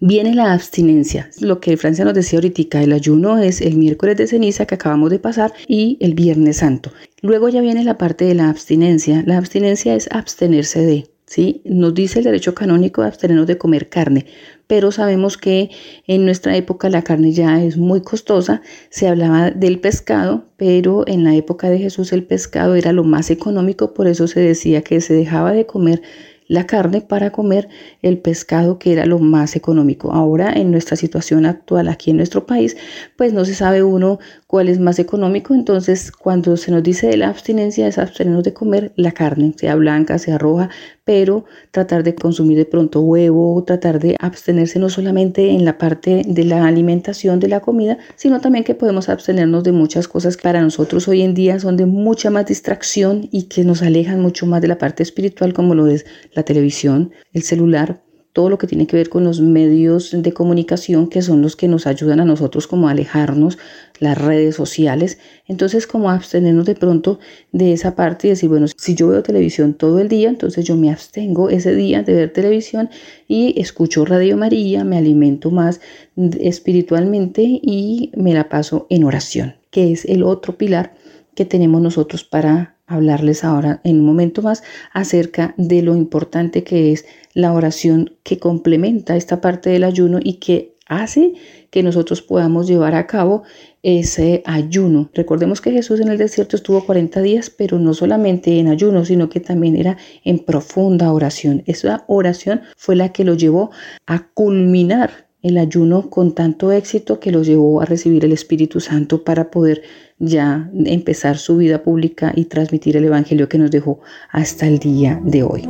Viene 0.07 0.35
la 0.35 0.53
abstinencia. 0.53 1.31
Lo 1.41 1.61
que 1.61 1.79
Francia 1.79 2.05
nos 2.05 2.13
decía 2.13 2.37
ahorita, 2.37 2.83
el 2.83 2.93
ayuno 2.93 3.39
es 3.39 3.63
el 3.63 3.79
miércoles 3.79 4.19
de 4.19 4.27
ceniza 4.27 4.67
que 4.67 4.75
acabamos 4.75 5.09
de 5.09 5.19
pasar 5.19 5.55
y 5.67 5.97
el 5.99 6.13
viernes 6.13 6.59
santo. 6.59 6.93
Luego 7.23 7.49
ya 7.49 7.63
viene 7.63 7.83
la 7.85 7.97
parte 7.97 8.27
de 8.27 8.35
la 8.35 8.51
abstinencia. 8.51 9.25
La 9.27 9.39
abstinencia 9.39 9.95
es 9.95 10.11
abstenerse 10.13 10.85
de, 10.85 11.07
¿sí? 11.25 11.63
Nos 11.65 11.95
dice 11.95 12.19
el 12.19 12.27
derecho 12.27 12.55
canónico 12.55 13.01
de 13.01 13.09
abstenernos 13.09 13.47
de 13.47 13.57
comer 13.57 13.89
carne, 13.89 14.27
pero 14.67 14.93
sabemos 14.93 15.39
que 15.39 15.71
en 16.07 16.27
nuestra 16.27 16.55
época 16.55 16.91
la 16.91 17.01
carne 17.01 17.33
ya 17.33 17.65
es 17.65 17.79
muy 17.79 18.03
costosa. 18.03 18.61
Se 18.91 19.09
hablaba 19.09 19.53
del 19.53 19.81
pescado, 19.81 20.45
pero 20.59 21.09
en 21.09 21.25
la 21.25 21.35
época 21.35 21.71
de 21.71 21.79
Jesús 21.79 22.13
el 22.13 22.25
pescado 22.25 22.75
era 22.75 22.93
lo 22.93 23.05
más 23.05 23.31
económico, 23.31 23.95
por 23.95 24.07
eso 24.07 24.27
se 24.27 24.41
decía 24.41 24.83
que 24.83 25.01
se 25.01 25.15
dejaba 25.15 25.53
de 25.53 25.65
comer 25.65 26.03
la 26.47 26.67
carne 26.67 27.01
para 27.01 27.31
comer 27.31 27.69
el 28.03 28.19
pescado 28.19 28.79
que 28.79 28.93
era 28.93 29.07
lo 29.07 29.19
más 29.19 29.57
económico. 29.57 30.13
Ahora 30.13 30.53
en 30.53 30.71
nuestra 30.71 30.97
situación 30.97 31.47
actual 31.47 31.89
aquí 31.89 32.11
en 32.11 32.19
nuestro 32.19 32.47
país, 32.47 32.77
pues 33.17 33.33
no 33.33 33.45
se 33.45 33.55
sabe 33.55 33.83
uno 33.83 34.19
cuál 34.47 34.69
es 34.69 34.79
más 34.79 34.99
económico, 34.99 35.55
entonces 35.55 36.13
cuando 36.13 36.57
se 36.57 36.71
nos 36.71 36.83
dice 36.83 37.07
de 37.09 37.17
la 37.17 37.29
abstinencia 37.29 37.87
es 37.87 37.99
abstenernos 37.99 38.45
de 38.45 38.53
comer 38.53 38.93
la 38.97 39.13
carne, 39.13 39.55
sea 39.57 39.75
blanca, 39.75 40.19
sea 40.19 40.39
roja, 40.39 40.71
pero 41.05 41.45
tratar 41.71 42.03
de 42.03 42.15
consumir 42.15 42.57
de 42.57 42.65
pronto 42.65 43.01
huevo, 43.01 43.63
tratar 43.65 43.99
de 43.99 44.17
abstenerse 44.19 44.79
no 44.79 44.89
solamente 44.89 45.51
en 45.51 45.65
la 45.65 45.79
parte 45.79 46.23
de 46.27 46.45
la 46.45 46.67
alimentación 46.67 47.41
de 47.41 47.49
la 47.49 47.61
comida, 47.61 47.99
sino 48.17 48.41
también 48.41 48.65
que 48.65 48.75
podemos 48.75 49.09
abstenernos 49.09 49.65
de 49.65 49.73
muchas 49.73 50.09
cosas 50.09 50.37
que 50.37 50.43
para 50.43 50.63
nosotros 50.63 51.07
hoy 51.09 51.23
en 51.23 51.35
día 51.35 51.61
son 51.61 51.77
de 51.77 51.87
mucha 51.87 52.31
más 52.31 52.47
distracción 52.47 53.29
y 53.31 53.45
que 53.45 53.65
nos 53.65 53.83
alejan 53.83 54.21
mucho 54.21 54.47
más 54.47 54.63
de 54.63 54.69
la 54.69 54.79
parte 54.79 55.03
espiritual 55.03 55.53
como 55.53 55.75
lo 55.75 55.87
es 55.87 56.07
la 56.33 56.43
televisión, 56.43 57.13
el 57.33 57.43
celular, 57.43 58.03
todo 58.35 58.51
lo 58.51 58.59
que 58.59 58.67
tiene 58.67 58.89
que 58.89 58.97
ver 58.97 59.09
con 59.09 59.23
los 59.23 59.41
medios 59.41 60.11
de 60.13 60.33
comunicación 60.33 61.09
que 61.09 61.23
son 61.23 61.41
los 61.41 61.55
que 61.55 61.69
nos 61.69 61.87
ayudan 61.87 62.19
a 62.19 62.25
nosotros 62.25 62.67
como 62.67 62.89
a 62.89 62.91
alejarnos, 62.91 63.59
las 64.01 64.19
redes 64.19 64.57
sociales. 64.57 65.19
Entonces 65.47 65.87
como 65.87 66.11
abstenernos 66.11 66.67
de 66.67 66.75
pronto 66.75 67.19
de 67.53 67.73
esa 67.73 67.95
parte 67.95 68.27
y 68.27 68.31
decir, 68.31 68.49
bueno, 68.49 68.67
si 68.77 68.95
yo 68.95 69.09
veo 69.09 69.23
televisión 69.23 69.75
todo 69.75 69.99
el 70.01 70.09
día, 70.09 70.29
entonces 70.29 70.65
yo 70.65 70.77
me 70.77 70.91
abstengo 70.91 71.51
ese 71.51 71.75
día 71.75 72.03
de 72.03 72.15
ver 72.15 72.33
televisión 72.33 72.91
y 73.29 73.61
escucho 73.61 74.05
Radio 74.05 74.37
María, 74.37 74.85
me 74.85 74.97
alimento 74.97 75.51
más 75.51 75.81
espiritualmente 76.17 77.43
y 77.43 78.11
me 78.17 78.35
la 78.35 78.49
paso 78.49 78.87
en 78.91 79.05
oración, 79.05 79.57
que 79.71 79.93
es 79.93 80.05
el 80.05 80.23
otro 80.23 80.57
pilar 80.59 80.95
que 81.35 81.45
tenemos 81.45 81.81
nosotros 81.81 82.25
para 82.25 82.77
hablarles 82.87 83.45
ahora 83.45 83.81
en 83.85 84.01
un 84.01 84.07
momento 84.07 84.43
más 84.43 84.63
acerca 84.93 85.55
de 85.57 85.83
lo 85.83 85.97
importante 85.97 86.65
que 86.65 86.93
es 86.93 87.07
la 87.33 87.53
oración 87.53 88.13
que 88.23 88.39
complementa 88.39 89.17
esta 89.17 89.41
parte 89.41 89.71
del 89.71 89.85
ayuno 89.85 90.19
y 90.23 90.35
que 90.35 90.75
hace 90.87 91.35
que 91.71 91.83
nosotros 91.83 92.23
podamos 92.23 92.67
llevar 92.67 92.95
a 92.95 93.07
cabo 93.07 93.43
ese 93.85 94.43
ayuno. 94.47 95.11
Recordemos 95.15 95.61
que 95.61 95.71
Jesús 95.71 96.01
en 96.01 96.09
el 96.09 96.19
desierto 96.19 96.57
estuvo 96.57 96.85
40 96.85 97.21
días, 97.21 97.51
pero 97.51 97.79
no 97.79 97.95
solamente 97.95 98.59
en 98.59 98.69
ayuno, 98.69 99.05
sino 99.05 99.29
que 99.29 99.41
también 99.41 99.77
era 99.77 99.99
en 100.25 100.39
profunda 100.39 101.13
oración. 101.13 101.63
Esa 101.67 102.05
oración 102.09 102.63
fue 102.77 102.97
la 102.97 103.13
que 103.13 103.25
lo 103.25 103.35
llevó 103.35 103.71
a 104.07 104.27
culminar 104.29 105.29
el 105.43 105.59
ayuno 105.59 106.09
con 106.09 106.35
tanto 106.35 106.73
éxito 106.73 107.21
que 107.21 107.31
lo 107.31 107.43
llevó 107.43 107.83
a 107.83 107.85
recibir 107.85 108.25
el 108.25 108.33
Espíritu 108.33 108.81
Santo 108.81 109.23
para 109.23 109.51
poder 109.51 109.83
ya 110.19 110.71
empezar 110.87 111.37
su 111.37 111.59
vida 111.59 111.83
pública 111.83 112.33
y 112.35 112.47
transmitir 112.47 112.97
el 112.97 113.05
Evangelio 113.05 113.49
que 113.49 113.59
nos 113.59 113.71
dejó 113.71 114.01
hasta 114.31 114.67
el 114.67 114.79
día 114.79 115.21
de 115.23 115.43
hoy. 115.43 115.69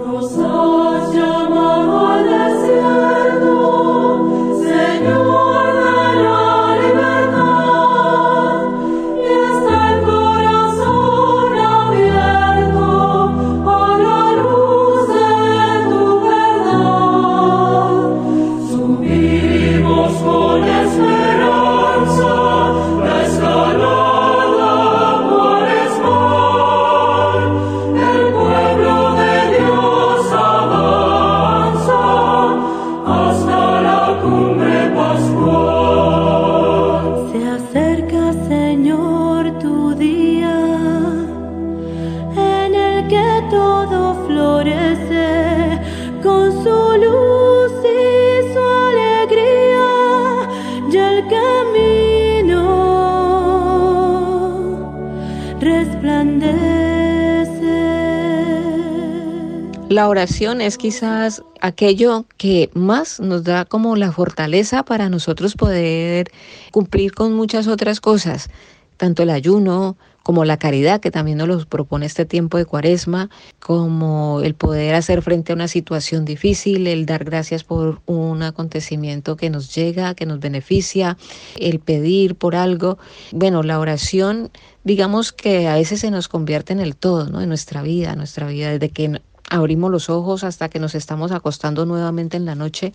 La 59.94 60.08
oración 60.08 60.60
es 60.60 60.76
quizás 60.76 61.44
aquello 61.60 62.24
que 62.36 62.68
más 62.74 63.20
nos 63.20 63.44
da 63.44 63.64
como 63.64 63.94
la 63.94 64.10
fortaleza 64.10 64.82
para 64.82 65.08
nosotros 65.08 65.54
poder 65.54 66.32
cumplir 66.72 67.14
con 67.14 67.32
muchas 67.32 67.68
otras 67.68 68.00
cosas, 68.00 68.50
tanto 68.96 69.22
el 69.22 69.30
ayuno, 69.30 69.96
como 70.24 70.44
la 70.44 70.56
caridad, 70.56 71.00
que 71.00 71.12
también 71.12 71.38
nos 71.38 71.46
lo 71.46 71.64
propone 71.66 72.06
este 72.06 72.24
tiempo 72.24 72.58
de 72.58 72.64
cuaresma, 72.64 73.30
como 73.60 74.40
el 74.42 74.54
poder 74.56 74.96
hacer 74.96 75.22
frente 75.22 75.52
a 75.52 75.54
una 75.54 75.68
situación 75.68 76.24
difícil, 76.24 76.88
el 76.88 77.06
dar 77.06 77.22
gracias 77.22 77.62
por 77.62 78.00
un 78.06 78.42
acontecimiento 78.42 79.36
que 79.36 79.48
nos 79.48 79.72
llega, 79.76 80.14
que 80.14 80.26
nos 80.26 80.40
beneficia, 80.40 81.16
el 81.60 81.78
pedir 81.78 82.34
por 82.34 82.56
algo. 82.56 82.98
Bueno, 83.30 83.62
la 83.62 83.78
oración, 83.78 84.50
digamos 84.82 85.30
que 85.32 85.68
a 85.68 85.76
veces 85.76 86.00
se 86.00 86.10
nos 86.10 86.26
convierte 86.26 86.72
en 86.72 86.80
el 86.80 86.96
todo, 86.96 87.28
¿no? 87.28 87.40
En 87.40 87.48
nuestra 87.48 87.82
vida, 87.82 88.16
nuestra 88.16 88.48
vida, 88.48 88.72
desde 88.72 88.88
que 88.88 89.20
abrimos 89.50 89.90
los 89.90 90.10
ojos 90.10 90.44
hasta 90.44 90.68
que 90.68 90.78
nos 90.78 90.94
estamos 90.94 91.32
acostando 91.32 91.86
nuevamente 91.86 92.36
en 92.36 92.44
la 92.44 92.54
noche, 92.54 92.92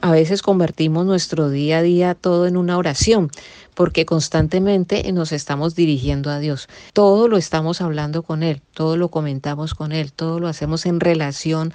a 0.00 0.10
veces 0.10 0.42
convertimos 0.42 1.06
nuestro 1.06 1.50
día 1.50 1.78
a 1.78 1.82
día 1.82 2.14
todo 2.14 2.46
en 2.46 2.56
una 2.56 2.76
oración 2.78 3.30
porque 3.74 4.06
constantemente 4.06 5.10
nos 5.12 5.32
estamos 5.32 5.74
dirigiendo 5.74 6.30
a 6.30 6.38
Dios. 6.38 6.68
Todo 6.92 7.28
lo 7.28 7.36
estamos 7.36 7.80
hablando 7.80 8.22
con 8.22 8.42
Él, 8.42 8.62
todo 8.72 8.96
lo 8.96 9.08
comentamos 9.08 9.74
con 9.74 9.92
Él, 9.92 10.12
todo 10.12 10.38
lo 10.38 10.48
hacemos 10.48 10.86
en 10.86 11.00
relación 11.00 11.72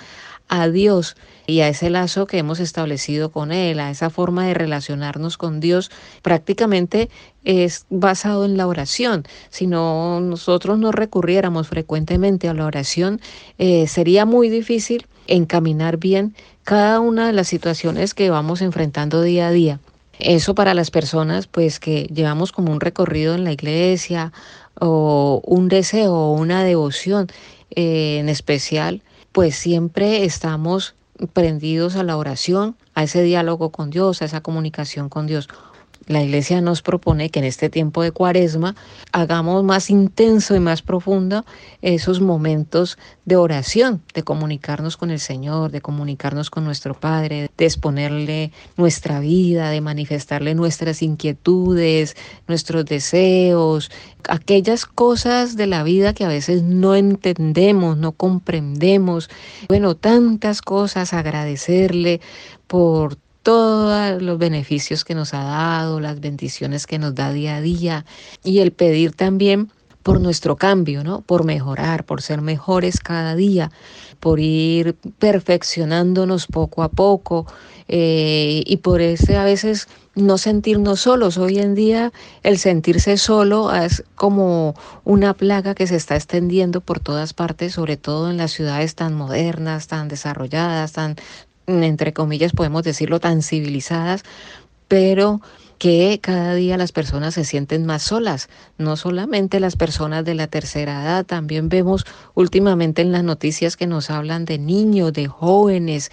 a 0.50 0.68
Dios 0.68 1.16
y 1.48 1.62
a 1.62 1.70
ese 1.70 1.90
lazo 1.90 2.28
que 2.28 2.40
hemos 2.40 2.60
establecido 2.60 3.32
con 3.32 3.52
Él, 3.52 3.80
a 3.80 3.90
esa 3.92 4.10
forma 4.10 4.46
de 4.46 4.54
relacionarnos 4.54 5.38
con 5.38 5.60
Dios, 5.60 5.90
prácticamente 6.22 7.10
es 7.46 7.86
basado 7.90 8.46
en 8.46 8.58
la 8.58 8.68
oración. 8.68 9.24
Si 9.50 9.68
no 9.68 10.20
nosotros 10.20 10.78
no 10.78 10.92
recurriéramos 10.92 11.68
frecuentemente 11.68 12.50
a 12.50 12.54
la 12.54 12.66
oración, 12.66 13.22
eh, 13.58 13.88
sería 13.88 14.26
muy 14.26 14.50
difícil 14.50 15.08
encaminar 15.28 15.98
bien 15.98 16.36
cada 16.64 17.00
una 17.00 17.28
de 17.28 17.34
las 17.34 17.48
situaciones 17.48 18.14
que 18.14 18.30
vamos 18.30 18.62
enfrentando 18.62 19.22
día 19.22 19.48
a 19.48 19.52
día. 19.52 19.80
Eso 20.20 20.54
para 20.54 20.74
las 20.74 20.92
personas 20.92 21.48
pues 21.48 21.80
que 21.80 22.04
llevamos 22.14 22.52
como 22.52 22.74
un 22.74 22.82
recorrido 22.82 23.36
en 23.36 23.46
la 23.46 23.54
iglesia 23.54 24.34
o 24.80 25.42
un 25.46 25.70
deseo 25.70 26.14
o 26.14 26.34
una 26.34 26.64
devoción 26.64 27.28
eh, 27.72 28.18
en 28.20 28.30
especial, 28.30 29.02
pues 29.32 29.56
siempre 29.56 30.24
estamos 30.26 30.96
prendidos 31.34 31.96
a 31.96 32.04
la 32.04 32.18
oración, 32.18 32.76
a 32.96 33.04
ese 33.04 33.24
diálogo 33.24 33.72
con 33.72 33.90
Dios, 33.90 34.22
a 34.22 34.26
esa 34.26 34.42
comunicación 34.42 35.10
con 35.10 35.28
Dios. 35.28 35.48
La 36.10 36.24
iglesia 36.24 36.60
nos 36.60 36.82
propone 36.82 37.30
que 37.30 37.38
en 37.38 37.46
este 37.46 37.70
tiempo 37.70 38.02
de 38.02 38.12
cuaresma 38.12 38.76
hagamos 39.12 39.64
más 39.64 39.92
intenso 39.92 40.56
y 40.56 40.60
más 40.60 40.82
profundo 40.82 41.46
esos 41.84 42.20
momentos 42.20 42.98
de 43.26 43.36
oración, 43.36 44.02
de 44.16 44.24
comunicarnos 44.24 44.98
con 44.98 45.12
el 45.12 45.20
Señor, 45.20 45.70
de 45.70 45.82
comunicarnos 45.82 46.50
con 46.50 46.66
nuestro 46.66 46.96
Padre, 47.00 47.52
de 47.56 47.66
exponerle 47.66 48.52
nuestra 48.76 49.20
vida, 49.20 49.70
de 49.70 49.82
manifestarle 49.82 50.56
nuestras 50.56 51.04
inquietudes, 51.04 52.16
nuestros 52.48 52.86
deseos, 52.86 53.92
aquellas 54.28 54.88
cosas 54.88 55.58
de 55.58 55.68
la 55.68 55.84
vida 55.84 56.16
que 56.16 56.26
a 56.26 56.30
veces 56.30 56.64
no 56.64 56.96
entendemos, 56.96 57.98
no 57.98 58.14
comprendemos. 58.14 59.30
Bueno, 59.68 59.96
tantas 59.96 60.64
cosas, 60.64 61.14
agradecerle 61.14 62.20
por 62.66 63.16
todos 63.44 64.22
los 64.22 64.38
beneficios 64.38 65.06
que 65.06 65.16
nos 65.16 65.34
ha 65.34 65.44
dado, 65.44 66.00
las 66.00 66.20
bendiciones 66.20 66.88
que 66.88 67.00
nos 67.00 67.16
da 67.16 67.32
día 67.32 67.58
a 67.58 67.62
día 67.62 68.06
y 68.44 68.60
el 68.60 68.72
pedir 68.72 69.14
también 69.14 69.72
por 70.04 70.22
nuestro 70.22 70.56
cambio, 70.56 71.04
¿no? 71.04 71.22
Por 71.22 71.44
mejorar, 71.44 72.06
por 72.06 72.22
ser 72.22 72.42
mejores 72.42 73.00
cada 73.00 73.36
día, 73.36 73.72
por 74.20 74.40
ir 74.40 74.96
perfeccionándonos 75.20 76.48
poco 76.48 76.84
a 76.84 76.90
poco 76.90 77.46
eh, 77.88 78.64
y 78.66 78.78
por 78.78 79.02
ese 79.02 79.38
a 79.38 79.44
veces 79.44 79.88
no 80.16 80.38
sentirnos 80.38 81.02
solos. 81.02 81.38
Hoy 81.38 81.60
en 81.60 81.76
día 81.76 82.12
el 82.44 82.58
sentirse 82.58 83.18
solo 83.18 83.74
es 83.74 84.04
como 84.16 84.74
una 85.04 85.34
plaga 85.34 85.76
que 85.76 85.88
se 85.88 85.96
está 85.96 86.16
extendiendo 86.16 86.82
por 86.82 87.00
todas 87.00 87.34
partes, 87.34 87.74
sobre 87.74 87.98
todo 87.98 88.30
en 88.30 88.38
las 88.38 88.52
ciudades 88.52 88.96
tan 88.96 89.14
modernas, 89.14 89.88
tan 89.88 90.08
desarrolladas, 90.08 90.94
tan 90.94 91.16
entre 91.70 92.14
comillas, 92.14 92.52
podemos 92.54 92.84
decirlo, 92.84 93.20
tan 93.20 93.42
civilizadas, 93.42 94.24
pero 94.88 95.42
que 95.78 96.20
cada 96.22 96.54
día 96.56 96.78
las 96.78 96.92
personas 96.92 97.34
se 97.34 97.46
sienten 97.46 97.86
más 97.86 98.04
solas, 98.04 98.50
no 98.78 98.98
solamente 98.98 99.62
las 99.62 99.78
personas 99.78 100.26
de 100.26 100.36
la 100.36 100.48
tercera 100.48 101.04
edad, 101.04 101.26
también 101.26 101.70
vemos 101.70 102.06
últimamente 102.36 103.02
en 103.02 103.14
las 103.14 103.24
noticias 103.24 103.78
que 103.78 103.88
nos 103.88 104.10
hablan 104.10 104.44
de 104.44 104.58
niños, 104.58 105.14
de 105.14 105.28
jóvenes, 105.28 106.12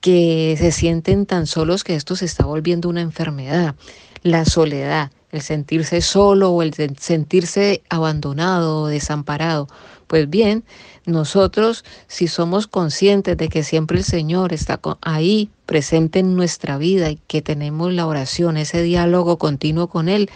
que 0.00 0.54
se 0.56 0.70
sienten 0.70 1.26
tan 1.26 1.48
solos 1.48 1.82
que 1.82 1.96
esto 1.96 2.14
se 2.14 2.26
está 2.26 2.46
volviendo 2.46 2.88
una 2.88 3.00
enfermedad, 3.00 3.74
la 4.22 4.44
soledad, 4.44 5.10
el 5.32 5.42
sentirse 5.42 6.00
solo 6.00 6.50
o 6.50 6.62
el 6.62 6.72
sentirse 6.98 7.82
abandonado 7.88 8.82
o 8.82 8.86
desamparado. 8.86 9.66
Pues 10.06 10.30
bien, 10.30 10.64
nosotros, 11.08 11.84
si 12.06 12.28
somos 12.28 12.66
conscientes 12.66 13.36
de 13.36 13.48
que 13.48 13.62
siempre 13.62 13.98
el 13.98 14.04
Señor 14.04 14.52
está 14.52 14.78
ahí, 15.00 15.50
presente 15.66 16.20
en 16.20 16.36
nuestra 16.36 16.78
vida 16.78 17.10
y 17.10 17.16
que 17.26 17.42
tenemos 17.42 17.92
la 17.92 18.06
oración, 18.06 18.56
ese 18.56 18.82
diálogo 18.82 19.38
continuo 19.38 19.88
con 19.88 20.08
Él, 20.08 20.30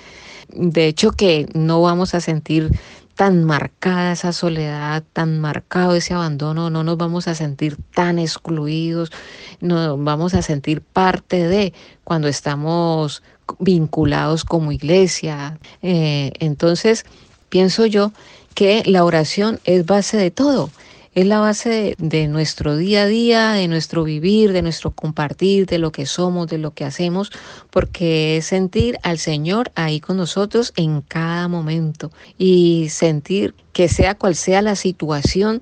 de 0.48 0.86
hecho 0.86 1.12
que 1.12 1.48
no 1.54 1.82
vamos 1.82 2.14
a 2.14 2.20
sentir 2.20 2.70
tan 3.14 3.44
marcada 3.44 4.12
esa 4.12 4.32
soledad, 4.32 5.04
tan 5.12 5.38
marcado 5.40 5.94
ese 5.94 6.14
abandono, 6.14 6.70
no 6.70 6.82
nos 6.82 6.96
vamos 6.96 7.28
a 7.28 7.34
sentir 7.34 7.76
tan 7.94 8.18
excluidos, 8.18 9.12
no 9.60 9.98
vamos 9.98 10.34
a 10.34 10.42
sentir 10.42 10.80
parte 10.80 11.46
de 11.46 11.74
cuando 12.04 12.28
estamos 12.28 13.22
vinculados 13.58 14.44
como 14.44 14.72
iglesia. 14.72 15.58
Eh, 15.82 16.32
entonces, 16.38 17.04
pienso 17.50 17.84
yo 17.84 18.12
que 18.54 18.82
la 18.86 19.04
oración 19.04 19.60
es 19.64 19.86
base 19.86 20.16
de 20.16 20.30
todo. 20.30 20.70
Es 21.14 21.26
la 21.26 21.40
base 21.40 21.94
de, 21.98 22.26
nuestro 22.26 22.74
día 22.74 23.02
a 23.02 23.06
día, 23.06 23.52
de 23.52 23.68
nuestro 23.68 24.02
vivir, 24.02 24.52
de 24.52 24.62
nuestro 24.62 24.92
compartir, 24.92 25.66
de 25.66 25.78
lo 25.78 25.92
que 25.92 26.06
somos, 26.06 26.46
de 26.48 26.56
lo 26.56 26.72
que 26.72 26.86
hacemos, 26.86 27.30
porque 27.70 28.38
es 28.38 28.46
sentir 28.46 28.98
al 29.02 29.18
Señor 29.18 29.70
ahí 29.74 30.00
con 30.00 30.16
nosotros 30.16 30.72
en 30.74 31.02
cada 31.02 31.48
momento 31.48 32.10
y 32.38 32.88
sentir 32.88 33.54
que 33.74 33.88
sea 33.88 34.14
cual 34.14 34.34
sea 34.34 34.62
la 34.62 34.74
situación, 34.74 35.60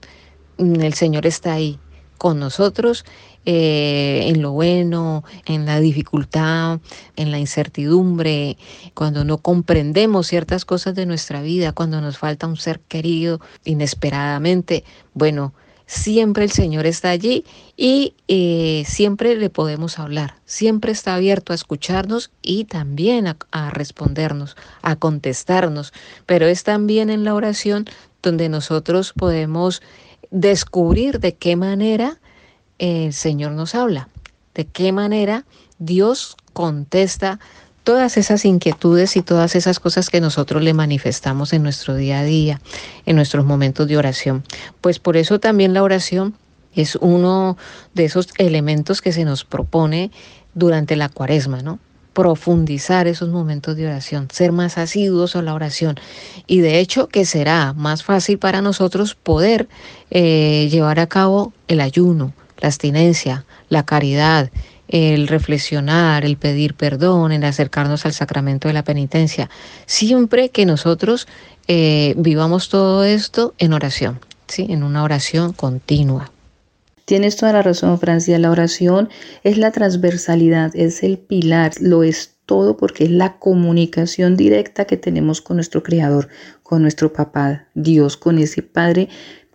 el 0.58 0.94
Señor 0.94 1.26
está 1.26 1.54
ahí 1.54 1.80
con 2.16 2.38
nosotros 2.38 3.04
eh, 3.46 4.24
en 4.26 4.42
lo 4.42 4.52
bueno, 4.52 5.24
en 5.46 5.64
la 5.64 5.80
dificultad, 5.80 6.80
en 7.16 7.30
la 7.30 7.38
incertidumbre, 7.38 8.58
cuando 8.94 9.24
no 9.24 9.38
comprendemos 9.38 10.26
ciertas 10.26 10.64
cosas 10.64 10.94
de 10.94 11.06
nuestra 11.06 11.40
vida, 11.40 11.72
cuando 11.72 12.00
nos 12.00 12.18
falta 12.18 12.46
un 12.46 12.56
ser 12.56 12.80
querido 12.80 13.40
inesperadamente, 13.64 14.84
bueno, 15.14 15.54
siempre 15.86 16.44
el 16.44 16.52
Señor 16.52 16.86
está 16.86 17.10
allí 17.10 17.44
y 17.76 18.14
eh, 18.28 18.84
siempre 18.86 19.34
le 19.36 19.50
podemos 19.50 19.98
hablar, 19.98 20.36
siempre 20.44 20.92
está 20.92 21.14
abierto 21.14 21.52
a 21.52 21.56
escucharnos 21.56 22.30
y 22.42 22.66
también 22.66 23.26
a, 23.26 23.36
a, 23.50 23.70
respondernos, 23.70 24.56
a 24.82 24.96
contestarnos, 24.96 25.92
pero 26.26 26.46
es 26.46 26.62
también 26.62 27.10
en 27.10 27.24
la 27.24 27.34
oración 27.34 27.86
donde 28.22 28.48
nosotros 28.48 29.14
podemos 29.14 29.82
descubrir 30.30 31.20
de 31.20 31.34
qué 31.34 31.56
manera 31.56 32.20
el 32.80 33.12
Señor 33.12 33.52
nos 33.52 33.74
habla, 33.74 34.08
de 34.54 34.64
qué 34.64 34.90
manera 34.90 35.44
Dios 35.78 36.36
contesta 36.52 37.38
todas 37.84 38.16
esas 38.16 38.44
inquietudes 38.44 39.16
y 39.16 39.22
todas 39.22 39.54
esas 39.54 39.80
cosas 39.80 40.10
que 40.10 40.20
nosotros 40.20 40.62
le 40.62 40.74
manifestamos 40.74 41.52
en 41.52 41.62
nuestro 41.62 41.94
día 41.94 42.20
a 42.20 42.24
día, 42.24 42.60
en 43.06 43.16
nuestros 43.16 43.44
momentos 43.44 43.86
de 43.86 43.96
oración. 43.96 44.44
Pues 44.80 44.98
por 44.98 45.16
eso 45.16 45.38
también 45.38 45.74
la 45.74 45.82
oración 45.82 46.34
es 46.74 46.96
uno 46.96 47.56
de 47.94 48.04
esos 48.06 48.28
elementos 48.38 49.00
que 49.00 49.12
se 49.12 49.24
nos 49.24 49.44
propone 49.44 50.10
durante 50.54 50.96
la 50.96 51.08
cuaresma, 51.08 51.62
¿no? 51.62 51.78
profundizar 52.12 53.06
esos 53.06 53.28
momentos 53.28 53.76
de 53.76 53.86
oración, 53.86 54.28
ser 54.32 54.52
más 54.52 54.78
asiduos 54.78 55.36
a 55.36 55.42
la 55.42 55.54
oración. 55.54 55.96
Y 56.46 56.60
de 56.60 56.80
hecho 56.80 57.08
que 57.08 57.24
será 57.24 57.72
más 57.72 58.02
fácil 58.02 58.38
para 58.38 58.62
nosotros 58.62 59.14
poder 59.14 59.68
eh, 60.10 60.68
llevar 60.70 60.98
a 60.98 61.06
cabo 61.06 61.52
el 61.68 61.80
ayuno, 61.80 62.32
la 62.60 62.68
abstinencia, 62.68 63.44
la 63.68 63.84
caridad, 63.84 64.50
el 64.88 65.28
reflexionar, 65.28 66.24
el 66.24 66.36
pedir 66.36 66.74
perdón, 66.74 67.32
el 67.32 67.44
acercarnos 67.44 68.04
al 68.06 68.12
sacramento 68.12 68.68
de 68.68 68.74
la 68.74 68.84
penitencia, 68.84 69.48
siempre 69.86 70.50
que 70.50 70.66
nosotros 70.66 71.28
eh, 71.68 72.14
vivamos 72.16 72.68
todo 72.68 73.04
esto 73.04 73.54
en 73.58 73.72
oración, 73.72 74.20
¿sí? 74.48 74.66
en 74.68 74.82
una 74.82 75.04
oración 75.04 75.52
continua. 75.52 76.32
Tienes 77.04 77.36
toda 77.36 77.52
la 77.52 77.62
razón, 77.62 77.98
Francia. 77.98 78.38
La 78.38 78.52
oración 78.52 79.08
es 79.42 79.58
la 79.58 79.72
transversalidad, 79.72 80.70
es 80.76 81.02
el 81.02 81.18
pilar, 81.18 81.72
lo 81.80 82.04
es 82.04 82.36
todo 82.46 82.76
porque 82.76 83.04
es 83.04 83.10
la 83.10 83.38
comunicación 83.38 84.36
directa 84.36 84.84
que 84.84 84.96
tenemos 84.96 85.40
con 85.40 85.56
nuestro 85.56 85.82
Creador, 85.82 86.28
con 86.62 86.82
nuestro 86.82 87.12
Papá, 87.12 87.66
Dios, 87.74 88.16
con 88.16 88.38
ese 88.38 88.62
Padre 88.62 89.08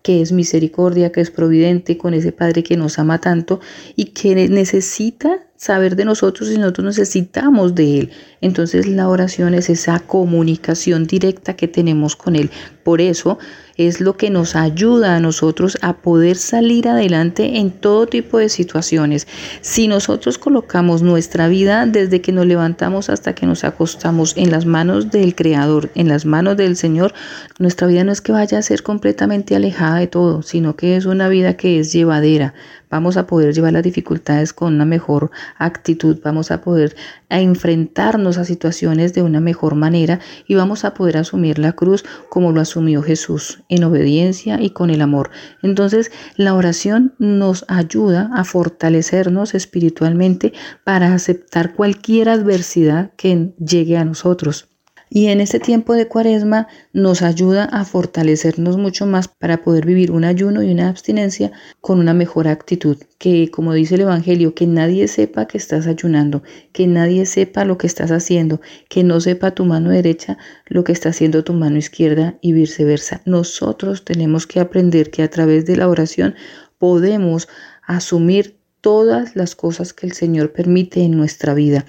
que 0.05 0.21
es 0.21 0.31
misericordia, 0.31 1.11
que 1.11 1.19
es 1.19 1.31
providente, 1.31 1.97
con 1.97 2.13
ese 2.13 2.31
Padre 2.31 2.61
que 2.61 2.77
nos 2.77 2.99
ama 2.99 3.19
tanto 3.19 3.59
y 3.95 4.05
que 4.05 4.35
necesita 4.49 5.47
saber 5.55 5.95
de 5.95 6.05
nosotros 6.05 6.51
y 6.51 6.59
nosotros 6.59 6.85
necesitamos 6.85 7.73
de 7.73 8.01
Él. 8.01 8.11
Entonces 8.39 8.85
la 8.85 9.09
oración 9.09 9.55
es 9.55 9.67
esa 9.67 9.99
comunicación 10.01 11.07
directa 11.07 11.55
que 11.55 11.67
tenemos 11.67 12.15
con 12.15 12.35
Él. 12.35 12.51
Por 12.83 13.01
eso 13.01 13.39
es 13.77 14.01
lo 14.01 14.17
que 14.17 14.29
nos 14.29 14.55
ayuda 14.55 15.15
a 15.15 15.19
nosotros 15.19 15.77
a 15.81 15.97
poder 15.97 16.37
salir 16.37 16.87
adelante 16.87 17.57
en 17.57 17.71
todo 17.71 18.07
tipo 18.07 18.37
de 18.37 18.49
situaciones. 18.49 19.27
Si 19.61 19.87
nosotros 19.87 20.37
colocamos 20.37 21.01
nuestra 21.01 21.47
vida 21.47 21.85
desde 21.85 22.21
que 22.21 22.31
nos 22.31 22.45
levantamos 22.45 23.09
hasta 23.09 23.35
que 23.35 23.45
nos 23.45 23.63
acostamos 23.63 24.35
en 24.37 24.51
las 24.51 24.65
manos 24.65 25.11
del 25.11 25.35
Creador, 25.35 25.89
en 25.95 26.07
las 26.07 26.25
manos 26.25 26.57
del 26.57 26.77
Señor, 26.77 27.13
nuestra 27.59 27.87
vida 27.87 28.03
no 28.03 28.11
es 28.11 28.21
que 28.21 28.31
vaya 28.31 28.57
a 28.57 28.61
ser 28.61 28.83
completamente 28.83 29.55
alejada 29.55 29.97
de 29.99 30.07
todo, 30.07 30.41
sino 30.41 30.75
que 30.75 30.95
es 30.95 31.05
una 31.05 31.27
vida 31.27 31.57
que 31.57 31.79
es 31.79 31.91
llevadera. 31.91 32.53
Vamos 32.89 33.17
a 33.17 33.27
poder 33.27 33.53
llevar 33.53 33.73
las 33.73 33.83
dificultades 33.83 34.53
con 34.53 34.75
una 34.75 34.85
mejor 34.85 35.31
actitud, 35.57 36.19
vamos 36.23 36.51
a 36.51 36.61
poder 36.61 36.95
enfrentarnos 37.29 38.37
a 38.37 38.45
situaciones 38.45 39.13
de 39.13 39.21
una 39.21 39.41
mejor 39.41 39.75
manera 39.75 40.19
y 40.47 40.55
vamos 40.55 40.85
a 40.85 40.93
poder 40.93 41.17
asumir 41.17 41.59
la 41.59 41.73
cruz 41.73 42.05
como 42.29 42.51
lo 42.51 42.61
asumió 42.61 43.01
Jesús, 43.01 43.63
en 43.69 43.83
obediencia 43.83 44.61
y 44.61 44.69
con 44.71 44.89
el 44.89 45.01
amor. 45.01 45.31
Entonces, 45.61 46.11
la 46.35 46.53
oración 46.53 47.13
nos 47.19 47.65
ayuda 47.67 48.29
a 48.33 48.43
fortalecernos 48.43 49.53
espiritualmente 49.53 50.53
para 50.83 51.13
aceptar 51.13 51.73
cualquier 51.73 52.29
adversidad 52.29 53.11
que 53.15 53.53
llegue 53.59 53.97
a 53.97 54.05
nosotros. 54.05 54.69
Y 55.17 55.27
en 55.27 55.39
este 55.39 55.61
tiempo 55.61 55.93
de 55.93 56.09
cuaresma 56.09 56.67
nos 56.91 57.21
ayuda 57.21 57.63
a 57.63 57.85
fortalecernos 57.85 58.75
mucho 58.75 59.05
más 59.05 59.29
para 59.29 59.63
poder 59.63 59.85
vivir 59.85 60.11
un 60.11 60.25
ayuno 60.25 60.61
y 60.61 60.69
una 60.69 60.89
abstinencia 60.89 61.53
con 61.79 61.99
una 61.99 62.13
mejor 62.13 62.49
actitud. 62.49 62.97
Que 63.17 63.49
como 63.49 63.71
dice 63.71 63.95
el 63.95 64.01
Evangelio, 64.01 64.53
que 64.53 64.67
nadie 64.67 65.07
sepa 65.07 65.47
que 65.47 65.57
estás 65.57 65.87
ayunando, 65.87 66.43
que 66.73 66.85
nadie 66.85 67.25
sepa 67.25 67.63
lo 67.63 67.77
que 67.77 67.87
estás 67.87 68.11
haciendo, 68.11 68.59
que 68.89 69.05
no 69.05 69.21
sepa 69.21 69.51
tu 69.51 69.63
mano 69.63 69.91
derecha 69.91 70.37
lo 70.65 70.83
que 70.83 70.91
está 70.91 71.07
haciendo 71.07 71.45
tu 71.45 71.53
mano 71.53 71.77
izquierda 71.77 72.37
y 72.41 72.51
viceversa. 72.51 73.21
Nosotros 73.23 74.03
tenemos 74.03 74.45
que 74.45 74.59
aprender 74.59 75.11
que 75.11 75.23
a 75.23 75.29
través 75.29 75.65
de 75.65 75.77
la 75.77 75.87
oración 75.87 76.35
podemos 76.77 77.47
asumir 77.87 78.57
todas 78.81 79.37
las 79.37 79.55
cosas 79.55 79.93
que 79.93 80.07
el 80.07 80.11
Señor 80.11 80.51
permite 80.51 81.03
en 81.03 81.15
nuestra 81.15 81.53
vida 81.53 81.85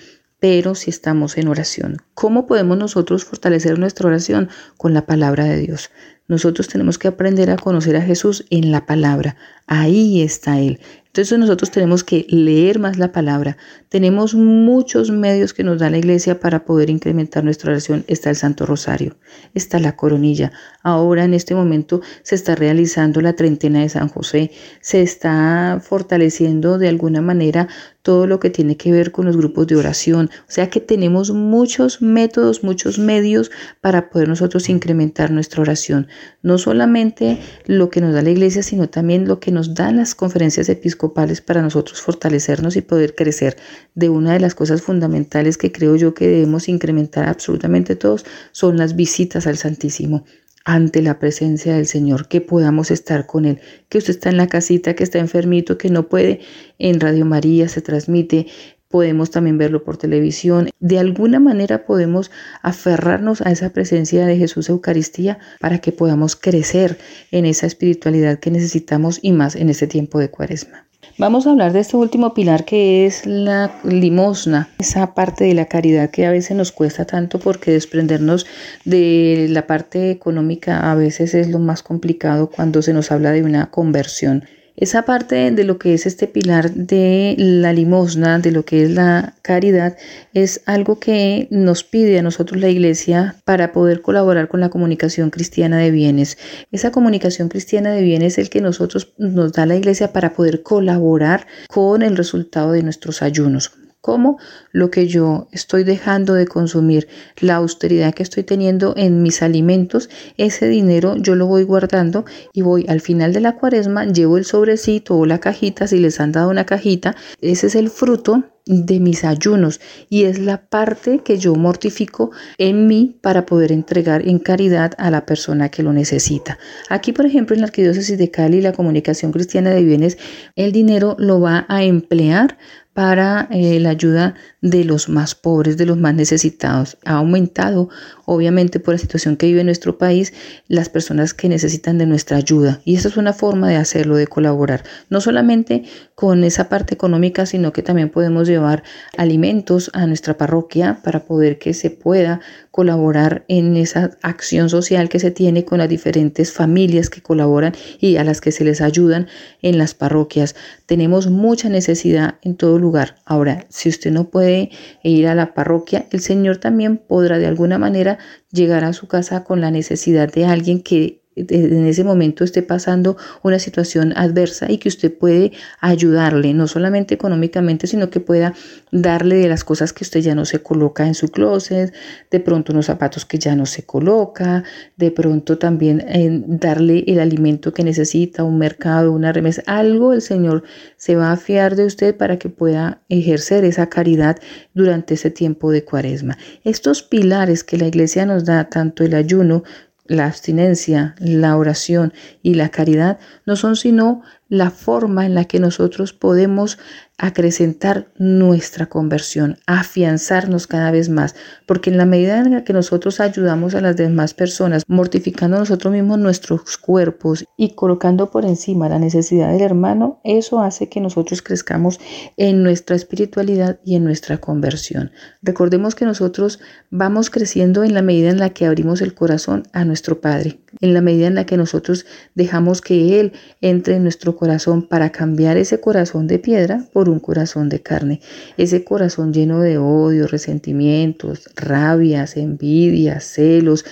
pero 0.48 0.76
si 0.76 0.90
estamos 0.90 1.38
en 1.38 1.48
oración. 1.48 1.96
¿Cómo 2.14 2.46
podemos 2.46 2.78
nosotros 2.78 3.24
fortalecer 3.24 3.80
nuestra 3.80 4.06
oración? 4.06 4.48
Con 4.76 4.94
la 4.94 5.04
palabra 5.04 5.44
de 5.44 5.58
Dios. 5.58 5.90
Nosotros 6.28 6.68
tenemos 6.68 6.98
que 6.98 7.08
aprender 7.08 7.50
a 7.50 7.56
conocer 7.56 7.96
a 7.96 8.00
Jesús 8.00 8.44
en 8.50 8.70
la 8.70 8.86
palabra. 8.86 9.34
Ahí 9.66 10.22
está 10.22 10.60
Él. 10.60 10.78
Entonces 11.06 11.38
nosotros 11.38 11.70
tenemos 11.70 12.04
que 12.04 12.26
leer 12.28 12.78
más 12.78 12.98
la 12.98 13.10
palabra. 13.10 13.56
Tenemos 13.88 14.34
muchos 14.34 15.10
medios 15.10 15.54
que 15.54 15.64
nos 15.64 15.78
da 15.78 15.88
la 15.88 15.96
iglesia 15.96 16.40
para 16.40 16.66
poder 16.66 16.90
incrementar 16.90 17.42
nuestra 17.42 17.70
oración. 17.70 18.04
Está 18.06 18.28
el 18.28 18.36
Santo 18.36 18.66
Rosario, 18.66 19.16
está 19.54 19.78
la 19.78 19.96
coronilla. 19.96 20.52
Ahora 20.82 21.24
en 21.24 21.32
este 21.32 21.54
momento 21.54 22.02
se 22.22 22.34
está 22.34 22.54
realizando 22.54 23.22
la 23.22 23.32
treintena 23.32 23.80
de 23.80 23.88
San 23.88 24.08
José. 24.08 24.50
Se 24.82 25.00
está 25.00 25.80
fortaleciendo 25.82 26.76
de 26.76 26.88
alguna 26.88 27.22
manera 27.22 27.66
todo 28.06 28.28
lo 28.28 28.38
que 28.38 28.50
tiene 28.50 28.76
que 28.76 28.92
ver 28.92 29.10
con 29.10 29.26
los 29.26 29.36
grupos 29.36 29.66
de 29.66 29.74
oración. 29.74 30.30
O 30.42 30.52
sea 30.52 30.70
que 30.70 30.78
tenemos 30.78 31.32
muchos 31.32 32.00
métodos, 32.00 32.62
muchos 32.62 33.00
medios 33.00 33.50
para 33.80 34.10
poder 34.10 34.28
nosotros 34.28 34.68
incrementar 34.68 35.32
nuestra 35.32 35.60
oración. 35.60 36.06
No 36.40 36.56
solamente 36.56 37.40
lo 37.66 37.90
que 37.90 38.00
nos 38.00 38.14
da 38.14 38.22
la 38.22 38.30
iglesia, 38.30 38.62
sino 38.62 38.88
también 38.88 39.26
lo 39.26 39.40
que 39.40 39.50
nos 39.50 39.74
dan 39.74 39.96
las 39.96 40.14
conferencias 40.14 40.68
episcopales 40.68 41.40
para 41.40 41.62
nosotros 41.62 42.00
fortalecernos 42.00 42.76
y 42.76 42.80
poder 42.80 43.16
crecer. 43.16 43.56
De 43.96 44.08
una 44.08 44.34
de 44.34 44.38
las 44.38 44.54
cosas 44.54 44.82
fundamentales 44.82 45.58
que 45.58 45.72
creo 45.72 45.96
yo 45.96 46.14
que 46.14 46.28
debemos 46.28 46.68
incrementar 46.68 47.28
absolutamente 47.28 47.96
todos 47.96 48.24
son 48.52 48.76
las 48.76 48.94
visitas 48.94 49.48
al 49.48 49.56
Santísimo 49.56 50.24
ante 50.66 51.00
la 51.00 51.20
presencia 51.20 51.76
del 51.76 51.86
Señor, 51.86 52.26
que 52.26 52.40
podamos 52.40 52.90
estar 52.90 53.24
con 53.24 53.44
Él, 53.44 53.60
que 53.88 53.98
usted 53.98 54.10
está 54.10 54.30
en 54.30 54.36
la 54.36 54.48
casita, 54.48 54.94
que 54.94 55.04
está 55.04 55.20
enfermito, 55.20 55.78
que 55.78 55.90
no 55.90 56.08
puede, 56.08 56.40
en 56.80 56.98
Radio 56.98 57.24
María 57.24 57.68
se 57.68 57.80
transmite, 57.82 58.48
podemos 58.88 59.30
también 59.30 59.58
verlo 59.58 59.84
por 59.84 59.96
televisión. 59.96 60.70
De 60.80 60.98
alguna 60.98 61.38
manera 61.38 61.86
podemos 61.86 62.32
aferrarnos 62.62 63.42
a 63.42 63.52
esa 63.52 63.70
presencia 63.70 64.26
de 64.26 64.36
Jesús 64.36 64.68
Eucaristía 64.68 65.38
para 65.60 65.78
que 65.78 65.92
podamos 65.92 66.34
crecer 66.34 66.98
en 67.30 67.46
esa 67.46 67.66
espiritualidad 67.66 68.40
que 68.40 68.50
necesitamos 68.50 69.20
y 69.22 69.30
más 69.30 69.54
en 69.54 69.70
este 69.70 69.86
tiempo 69.86 70.18
de 70.18 70.32
cuaresma. 70.32 70.85
Vamos 71.18 71.46
a 71.46 71.52
hablar 71.52 71.72
de 71.72 71.80
este 71.80 71.96
último 71.96 72.34
pilar 72.34 72.66
que 72.66 73.06
es 73.06 73.24
la 73.24 73.72
limosna, 73.84 74.68
esa 74.78 75.14
parte 75.14 75.44
de 75.44 75.54
la 75.54 75.64
caridad 75.64 76.10
que 76.10 76.26
a 76.26 76.30
veces 76.30 76.54
nos 76.54 76.72
cuesta 76.72 77.06
tanto 77.06 77.38
porque 77.38 77.70
desprendernos 77.70 78.44
de 78.84 79.46
la 79.48 79.66
parte 79.66 80.10
económica 80.10 80.92
a 80.92 80.94
veces 80.94 81.32
es 81.32 81.48
lo 81.48 81.58
más 81.58 81.82
complicado 81.82 82.50
cuando 82.50 82.82
se 82.82 82.92
nos 82.92 83.10
habla 83.12 83.32
de 83.32 83.42
una 83.42 83.70
conversión. 83.70 84.44
Esa 84.76 85.06
parte 85.06 85.50
de 85.50 85.64
lo 85.64 85.78
que 85.78 85.94
es 85.94 86.04
este 86.04 86.26
pilar 86.26 86.70
de 86.70 87.34
la 87.38 87.72
limosna, 87.72 88.38
de 88.38 88.50
lo 88.50 88.66
que 88.66 88.82
es 88.82 88.90
la 88.90 89.34
caridad, 89.40 89.96
es 90.34 90.60
algo 90.66 91.00
que 91.00 91.48
nos 91.50 91.82
pide 91.82 92.18
a 92.18 92.22
nosotros 92.22 92.60
la 92.60 92.68
iglesia 92.68 93.36
para 93.44 93.72
poder 93.72 94.02
colaborar 94.02 94.48
con 94.48 94.60
la 94.60 94.68
comunicación 94.68 95.30
cristiana 95.30 95.78
de 95.78 95.90
bienes. 95.90 96.36
Esa 96.72 96.92
comunicación 96.92 97.48
cristiana 97.48 97.92
de 97.92 98.02
bienes 98.02 98.34
es 98.34 98.38
el 98.38 98.50
que 98.50 98.60
nosotros 98.60 99.14
nos 99.16 99.54
da 99.54 99.64
la 99.64 99.76
iglesia 99.76 100.12
para 100.12 100.34
poder 100.34 100.62
colaborar 100.62 101.46
con 101.68 102.02
el 102.02 102.14
resultado 102.14 102.72
de 102.72 102.82
nuestros 102.82 103.22
ayunos 103.22 103.72
como 104.06 104.38
lo 104.70 104.88
que 104.92 105.08
yo 105.08 105.48
estoy 105.50 105.82
dejando 105.82 106.34
de 106.34 106.46
consumir, 106.46 107.08
la 107.40 107.56
austeridad 107.56 108.14
que 108.14 108.22
estoy 108.22 108.44
teniendo 108.44 108.94
en 108.96 109.20
mis 109.20 109.42
alimentos, 109.42 110.08
ese 110.36 110.68
dinero 110.68 111.16
yo 111.16 111.34
lo 111.34 111.48
voy 111.48 111.64
guardando 111.64 112.24
y 112.52 112.62
voy 112.62 112.86
al 112.88 113.00
final 113.00 113.32
de 113.32 113.40
la 113.40 113.56
cuaresma, 113.56 114.04
llevo 114.04 114.38
el 114.38 114.44
sobrecito 114.44 115.16
o 115.16 115.26
la 115.26 115.40
cajita, 115.40 115.88
si 115.88 115.98
les 115.98 116.20
han 116.20 116.30
dado 116.30 116.50
una 116.50 116.66
cajita, 116.66 117.16
ese 117.40 117.66
es 117.66 117.74
el 117.74 117.90
fruto 117.90 118.44
de 118.66 118.98
mis 118.98 119.24
ayunos 119.24 119.80
y 120.08 120.24
es 120.24 120.40
la 120.40 120.68
parte 120.68 121.20
que 121.20 121.38
yo 121.38 121.54
mortifico 121.54 122.32
en 122.58 122.88
mí 122.88 123.16
para 123.22 123.46
poder 123.46 123.70
entregar 123.70 124.28
en 124.28 124.40
caridad 124.40 124.92
a 124.98 125.10
la 125.10 125.24
persona 125.24 125.68
que 125.68 125.84
lo 125.84 125.92
necesita. 125.92 126.58
Aquí, 126.88 127.12
por 127.12 127.26
ejemplo, 127.26 127.54
en 127.54 127.60
la 127.60 127.68
Arquidiócesis 127.68 128.18
de 128.18 128.30
Cali, 128.30 128.60
la 128.60 128.72
comunicación 128.72 129.30
cristiana 129.30 129.70
de 129.70 129.84
bienes, 129.84 130.18
el 130.56 130.72
dinero 130.72 131.14
lo 131.18 131.40
va 131.40 131.64
a 131.68 131.84
emplear 131.84 132.58
para 132.96 133.46
eh, 133.50 133.78
la 133.78 133.90
ayuda 133.90 134.34
de 134.70 134.84
los 134.84 135.08
más 135.08 135.34
pobres, 135.34 135.76
de 135.76 135.86
los 135.86 135.96
más 135.96 136.14
necesitados. 136.14 136.98
Ha 137.04 137.14
aumentado, 137.14 137.88
obviamente, 138.24 138.80
por 138.80 138.94
la 138.94 138.98
situación 138.98 139.36
que 139.36 139.46
vive 139.46 139.62
nuestro 139.62 139.96
país, 139.96 140.32
las 140.68 140.88
personas 140.88 141.34
que 141.34 141.48
necesitan 141.48 141.98
de 141.98 142.06
nuestra 142.06 142.36
ayuda. 142.36 142.80
Y 142.84 142.96
esa 142.96 143.08
es 143.08 143.16
una 143.16 143.32
forma 143.32 143.68
de 143.68 143.76
hacerlo, 143.76 144.16
de 144.16 144.26
colaborar. 144.26 144.82
No 145.08 145.20
solamente 145.20 145.84
con 146.14 146.44
esa 146.44 146.68
parte 146.68 146.94
económica, 146.94 147.46
sino 147.46 147.72
que 147.72 147.82
también 147.82 148.08
podemos 148.08 148.48
llevar 148.48 148.82
alimentos 149.16 149.90
a 149.92 150.06
nuestra 150.06 150.36
parroquia 150.36 151.00
para 151.04 151.24
poder 151.24 151.58
que 151.58 151.74
se 151.74 151.90
pueda 151.90 152.40
colaborar 152.70 153.44
en 153.48 153.76
esa 153.76 154.16
acción 154.22 154.68
social 154.68 155.08
que 155.08 155.20
se 155.20 155.30
tiene 155.30 155.64
con 155.64 155.78
las 155.78 155.88
diferentes 155.88 156.52
familias 156.52 157.08
que 157.08 157.22
colaboran 157.22 157.74
y 158.00 158.16
a 158.16 158.24
las 158.24 158.40
que 158.40 158.52
se 158.52 158.64
les 158.64 158.80
ayudan 158.80 159.28
en 159.62 159.78
las 159.78 159.94
parroquias. 159.94 160.56
Tenemos 160.86 161.28
mucha 161.28 161.68
necesidad 161.68 162.34
en 162.42 162.56
todo 162.56 162.78
lugar. 162.78 163.16
Ahora, 163.24 163.66
si 163.68 163.88
usted 163.88 164.10
no 164.10 164.28
puede 164.28 164.55
ir 165.02 165.26
a 165.26 165.34
la 165.34 165.54
parroquia, 165.54 166.06
el 166.10 166.20
Señor 166.20 166.58
también 166.58 166.98
podrá 166.98 167.38
de 167.38 167.46
alguna 167.46 167.78
manera 167.78 168.18
llegar 168.50 168.84
a 168.84 168.92
su 168.92 169.08
casa 169.08 169.44
con 169.44 169.60
la 169.60 169.70
necesidad 169.70 170.32
de 170.32 170.44
alguien 170.44 170.82
que 170.82 171.25
en 171.36 171.86
ese 171.86 172.02
momento 172.02 172.44
esté 172.44 172.62
pasando 172.62 173.16
una 173.42 173.58
situación 173.58 174.14
adversa 174.16 174.70
y 174.70 174.78
que 174.78 174.88
usted 174.88 175.12
puede 175.12 175.52
ayudarle, 175.80 176.54
no 176.54 176.66
solamente 176.66 177.14
económicamente, 177.14 177.86
sino 177.86 178.08
que 178.08 178.20
pueda 178.20 178.54
darle 178.90 179.36
de 179.36 179.48
las 179.48 179.62
cosas 179.62 179.92
que 179.92 180.04
usted 180.04 180.20
ya 180.20 180.34
no 180.34 180.46
se 180.46 180.62
coloca 180.62 181.06
en 181.06 181.14
su 181.14 181.28
closet, 181.28 181.92
de 182.30 182.40
pronto 182.40 182.72
unos 182.72 182.86
zapatos 182.86 183.26
que 183.26 183.38
ya 183.38 183.54
no 183.54 183.66
se 183.66 183.84
coloca, 183.84 184.64
de 184.96 185.10
pronto 185.10 185.58
también 185.58 186.00
eh, 186.08 186.42
darle 186.46 187.04
el 187.06 187.20
alimento 187.20 187.74
que 187.74 187.84
necesita, 187.84 188.42
un 188.42 188.58
mercado, 188.58 189.12
una 189.12 189.32
remesa, 189.32 189.62
algo 189.66 190.14
el 190.14 190.22
Señor 190.22 190.64
se 190.96 191.16
va 191.16 191.32
a 191.32 191.36
fiar 191.36 191.76
de 191.76 191.84
usted 191.84 192.16
para 192.16 192.38
que 192.38 192.48
pueda 192.48 193.02
ejercer 193.10 193.64
esa 193.64 193.88
caridad 193.88 194.38
durante 194.72 195.14
ese 195.14 195.30
tiempo 195.30 195.70
de 195.70 195.84
cuaresma. 195.84 196.38
Estos 196.64 197.02
pilares 197.02 197.62
que 197.62 197.76
la 197.76 197.86
iglesia 197.86 198.24
nos 198.24 198.46
da, 198.46 198.70
tanto 198.70 199.04
el 199.04 199.14
ayuno 199.14 199.64
la 200.08 200.26
abstinencia, 200.26 201.14
la 201.18 201.56
oración 201.56 202.12
y 202.42 202.54
la 202.54 202.70
caridad 202.70 203.18
no 203.44 203.56
son 203.56 203.76
sino 203.76 204.22
la 204.48 204.70
forma 204.70 205.26
en 205.26 205.34
la 205.34 205.44
que 205.44 205.60
nosotros 205.60 206.12
podemos 206.12 206.78
acrecentar 207.18 208.08
nuestra 208.18 208.86
conversión, 208.86 209.58
afianzarnos 209.66 210.66
cada 210.66 210.90
vez 210.90 211.08
más, 211.08 211.34
porque 211.64 211.90
en 211.90 211.96
la 211.96 212.04
medida 212.04 212.38
en 212.38 212.52
la 212.52 212.64
que 212.64 212.74
nosotros 212.74 213.20
ayudamos 213.20 213.74
a 213.74 213.80
las 213.80 213.96
demás 213.96 214.34
personas, 214.34 214.82
mortificando 214.86 215.58
nosotros 215.58 215.92
mismos 215.92 216.18
nuestros 216.18 216.76
cuerpos 216.76 217.44
y 217.56 217.74
colocando 217.74 218.30
por 218.30 218.44
encima 218.44 218.88
la 218.88 218.98
necesidad 218.98 219.50
del 219.50 219.62
hermano, 219.62 220.20
eso 220.24 220.60
hace 220.60 220.88
que 220.88 221.00
nosotros 221.00 221.40
crezcamos 221.40 221.98
en 222.36 222.62
nuestra 222.62 222.96
espiritualidad 222.96 223.80
y 223.84 223.96
en 223.96 224.04
nuestra 224.04 224.38
conversión. 224.38 225.10
Recordemos 225.42 225.94
que 225.94 226.04
nosotros 226.04 226.60
vamos 226.90 227.30
creciendo 227.30 227.82
en 227.82 227.94
la 227.94 228.02
medida 228.02 228.30
en 228.30 228.38
la 228.38 228.50
que 228.50 228.66
abrimos 228.66 229.00
el 229.00 229.14
corazón 229.14 229.62
a 229.72 229.84
nuestro 229.86 230.20
Padre, 230.20 230.60
en 230.80 230.94
la 230.94 231.00
medida 231.00 231.26
en 231.26 231.34
la 231.34 231.46
que 231.46 231.56
nosotros 231.56 232.06
dejamos 232.34 232.80
que 232.80 233.20
Él 233.20 233.32
entre 233.60 233.96
en 233.96 234.02
nuestro 234.02 234.36
corazón 234.36 234.82
para 234.82 235.10
cambiar 235.10 235.56
ese 235.56 235.80
corazón 235.80 236.26
de 236.26 236.38
piedra 236.38 236.84
por 236.92 237.08
un 237.08 237.20
corazón 237.20 237.68
de 237.68 237.80
carne, 237.80 238.20
ese 238.56 238.84
corazón 238.84 239.32
lleno 239.32 239.60
de 239.60 239.78
odio, 239.78 240.26
resentimientos, 240.26 241.50
rabias, 241.56 242.36
envidias, 242.36 243.24
celos, 243.24 243.84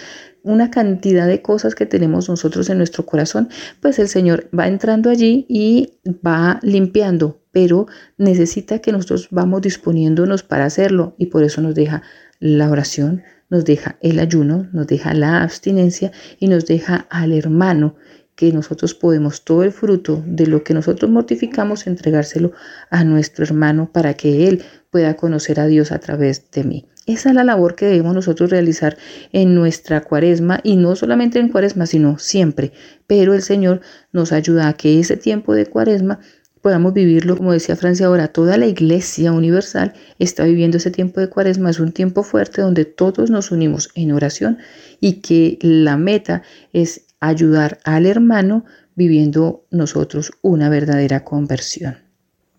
una 0.45 0.71
cantidad 0.71 1.27
de 1.27 1.41
cosas 1.41 1.75
que 1.75 1.87
tenemos 1.87 2.29
nosotros 2.29 2.69
en 2.69 2.77
nuestro 2.79 3.07
corazón, 3.07 3.49
pues 3.81 3.99
el 3.99 4.09
Señor 4.09 4.49
va 4.57 4.69
entrando 4.69 5.11
allí 5.11 5.47
y 5.49 5.95
va 6.05 6.61
limpiando, 6.63 7.41
pero 7.51 7.87
necesita 8.19 8.81
que 8.81 8.93
nosotros 8.93 9.29
vamos 9.31 9.63
disponiéndonos 9.63 10.43
para 10.43 10.67
hacerlo 10.67 11.15
y 11.19 11.27
por 11.27 11.45
eso 11.45 11.63
nos 11.63 11.75
deja 11.75 12.03
la 12.41 12.71
oración, 12.71 13.23
nos 13.51 13.65
deja 13.65 13.99
el 14.01 14.19
ayuno, 14.19 14.69
nos 14.73 14.87
deja 14.87 15.15
la 15.15 15.43
abstinencia 15.43 16.13
y 16.39 16.49
nos 16.49 16.67
deja 16.67 17.07
al 17.11 17.33
hermano 17.33 17.97
que 18.35 18.53
nosotros 18.53 18.95
podemos 18.95 19.45
todo 19.45 19.63
el 19.63 19.73
fruto 19.73 20.23
de 20.27 20.47
lo 20.47 20.65
que 20.65 20.75
nosotros 20.75 21.11
mortificamos 21.11 21.87
entregárselo 21.87 22.53
a 22.91 23.05
nuestro 23.05 23.45
hermano 23.45 23.91
para 23.93 24.15
que 24.15 24.49
él 24.49 24.65
pueda 24.91 25.15
conocer 25.15 25.61
a 25.61 25.67
Dios 25.67 25.93
a 25.93 26.01
través 26.01 26.51
de 26.51 26.65
mí. 26.65 26.89
Esa 27.07 27.29
es 27.29 27.35
la 27.35 27.45
labor 27.45 27.75
que 27.75 27.85
debemos 27.85 28.15
nosotros 28.15 28.51
realizar 28.51 28.97
en 29.33 29.55
nuestra 29.55 30.01
cuaresma 30.01 30.61
y 30.63 30.77
no 30.77 30.97
solamente 30.97 31.39
en 31.39 31.51
cuaresma, 31.51 31.87
sino 31.87 32.19
siempre. 32.19 32.73
Pero 33.07 33.35
el 33.35 33.43
Señor 33.43 33.83
nos 34.13 34.33
ayuda 34.33 34.69
a 34.69 34.73
que 34.73 34.99
ese 34.99 35.17
tiempo 35.17 35.55
de 35.55 35.67
cuaresma 35.67 36.21
podamos 36.65 36.95
vivirlo, 36.95 37.37
como 37.37 37.53
decía 37.53 37.77
Francia 37.77 38.07
ahora, 38.07 38.29
toda 38.29 38.57
la 38.57 38.65
iglesia 38.65 39.33
universal 39.33 39.93
está 40.19 40.45
viviendo 40.45 40.79
ese 40.79 40.91
tiempo 40.91 41.21
de 41.21 41.29
cuaresma, 41.29 41.69
es 41.69 41.79
un 41.79 41.93
tiempo 41.93 42.23
fuerte 42.23 42.63
donde 42.63 42.87
todos 42.87 43.29
nos 43.29 43.51
unimos 43.51 43.91
en 43.95 44.13
oración 44.13 44.57
y 44.99 45.21
que 45.21 45.59
la 45.61 45.99
meta 45.99 46.43
es 46.73 47.05
ayudar 47.21 47.81
al 47.85 48.07
hermano 48.07 48.65
viviendo 48.95 49.67
nosotros 49.71 50.33
una 50.41 50.71
verdadera 50.71 51.23
conversión. 51.23 52.04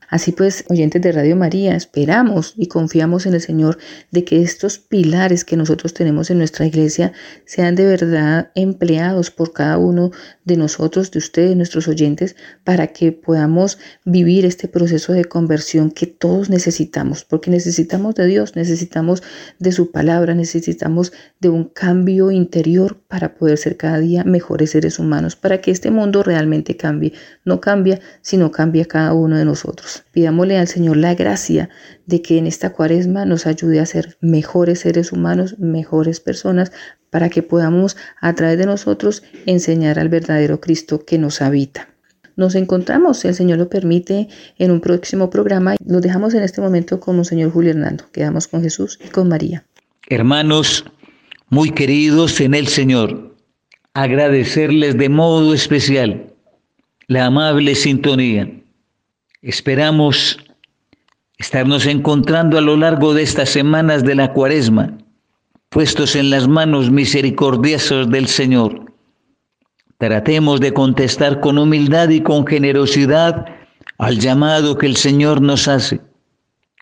Así 0.09 0.31
pues, 0.31 0.65
oyentes 0.69 1.01
de 1.01 1.11
Radio 1.11 1.35
María, 1.35 1.75
esperamos 1.75 2.53
y 2.57 2.67
confiamos 2.67 3.25
en 3.25 3.33
el 3.33 3.41
Señor 3.41 3.77
de 4.11 4.23
que 4.23 4.41
estos 4.41 4.77
pilares 4.77 5.43
que 5.43 5.57
nosotros 5.57 5.93
tenemos 5.93 6.29
en 6.29 6.37
nuestra 6.37 6.65
iglesia 6.65 7.13
sean 7.45 7.75
de 7.75 7.85
verdad 7.85 8.51
empleados 8.55 9.31
por 9.31 9.53
cada 9.53 9.77
uno 9.77 10.11
de 10.43 10.57
nosotros, 10.57 11.11
de 11.11 11.19
ustedes, 11.19 11.55
nuestros 11.55 11.87
oyentes, 11.87 12.35
para 12.63 12.87
que 12.87 13.11
podamos 13.11 13.79
vivir 14.03 14.45
este 14.45 14.67
proceso 14.67 15.13
de 15.13 15.25
conversión 15.25 15.91
que 15.91 16.05
todos 16.07 16.49
necesitamos, 16.49 17.23
porque 17.23 17.49
necesitamos 17.49 18.15
de 18.15 18.27
Dios, 18.27 18.55
necesitamos 18.55 19.23
de 19.59 19.71
su 19.71 19.91
palabra, 19.91 20.35
necesitamos 20.35 21.13
de 21.39 21.49
un 21.49 21.65
cambio 21.65 22.31
interior 22.31 22.99
para 23.07 23.35
poder 23.35 23.57
ser 23.57 23.77
cada 23.77 23.99
día 23.99 24.23
mejores 24.23 24.71
seres 24.71 24.99
humanos, 24.99 25.35
para 25.35 25.61
que 25.61 25.71
este 25.71 25.91
mundo 25.91 26.23
realmente 26.23 26.77
cambie. 26.77 27.13
No 27.43 27.59
cambia, 27.61 27.99
sino 28.21 28.51
cambia 28.51 28.85
cada 28.85 29.13
uno 29.13 29.37
de 29.37 29.45
nosotros. 29.45 29.94
Pidámosle 30.11 30.57
al 30.57 30.67
Señor 30.67 30.97
la 30.97 31.15
gracia 31.15 31.69
de 32.05 32.21
que 32.21 32.37
en 32.37 32.47
esta 32.47 32.71
cuaresma 32.71 33.25
nos 33.25 33.47
ayude 33.47 33.79
a 33.79 33.85
ser 33.85 34.17
mejores 34.21 34.79
seres 34.79 35.11
humanos, 35.11 35.59
mejores 35.59 36.19
personas, 36.19 36.71
para 37.09 37.29
que 37.29 37.43
podamos 37.43 37.97
a 38.19 38.33
través 38.35 38.57
de 38.57 38.65
nosotros 38.65 39.23
enseñar 39.45 39.99
al 39.99 40.09
verdadero 40.09 40.59
Cristo 40.59 41.05
que 41.05 41.17
nos 41.17 41.41
habita. 41.41 41.89
Nos 42.35 42.55
encontramos, 42.55 43.19
si 43.19 43.29
el 43.29 43.35
Señor 43.35 43.59
lo 43.59 43.69
permite, 43.69 44.27
en 44.57 44.71
un 44.71 44.81
próximo 44.81 45.29
programa. 45.29 45.75
Nos 45.83 46.01
dejamos 46.01 46.33
en 46.33 46.43
este 46.43 46.59
momento 46.59 46.99
con 46.99 47.23
Señor 47.23 47.51
Julio 47.51 47.71
Hernando. 47.71 48.05
Quedamos 48.11 48.47
con 48.47 48.61
Jesús 48.61 48.99
y 49.03 49.07
con 49.07 49.29
María. 49.29 49.63
Hermanos, 50.09 50.83
muy 51.49 51.71
queridos 51.71 52.41
en 52.41 52.53
el 52.53 52.67
Señor, 52.67 53.35
agradecerles 53.93 54.97
de 54.97 55.09
modo 55.09 55.53
especial 55.53 56.33
la 57.07 57.27
amable 57.27 57.75
sintonía 57.75 58.64
Esperamos 59.45 60.39
estarnos 61.37 61.85
encontrando 61.85 62.57
a 62.57 62.61
lo 62.61 62.77
largo 62.77 63.13
de 63.13 63.21
estas 63.21 63.49
semanas 63.49 64.03
de 64.03 64.15
la 64.15 64.33
cuaresma, 64.33 64.97
puestos 65.69 66.15
en 66.15 66.31
las 66.31 66.47
manos 66.47 66.89
misericordiosas 66.89 68.09
del 68.09 68.25
Señor. 68.27 68.91
Tratemos 69.99 70.61
de 70.61 70.73
contestar 70.73 71.41
con 71.41 71.59
humildad 71.59 72.09
y 72.09 72.21
con 72.21 72.47
generosidad 72.47 73.45
al 73.99 74.17
llamado 74.17 74.79
que 74.79 74.87
el 74.87 74.95
Señor 74.95 75.43
nos 75.43 75.67
hace. 75.67 76.01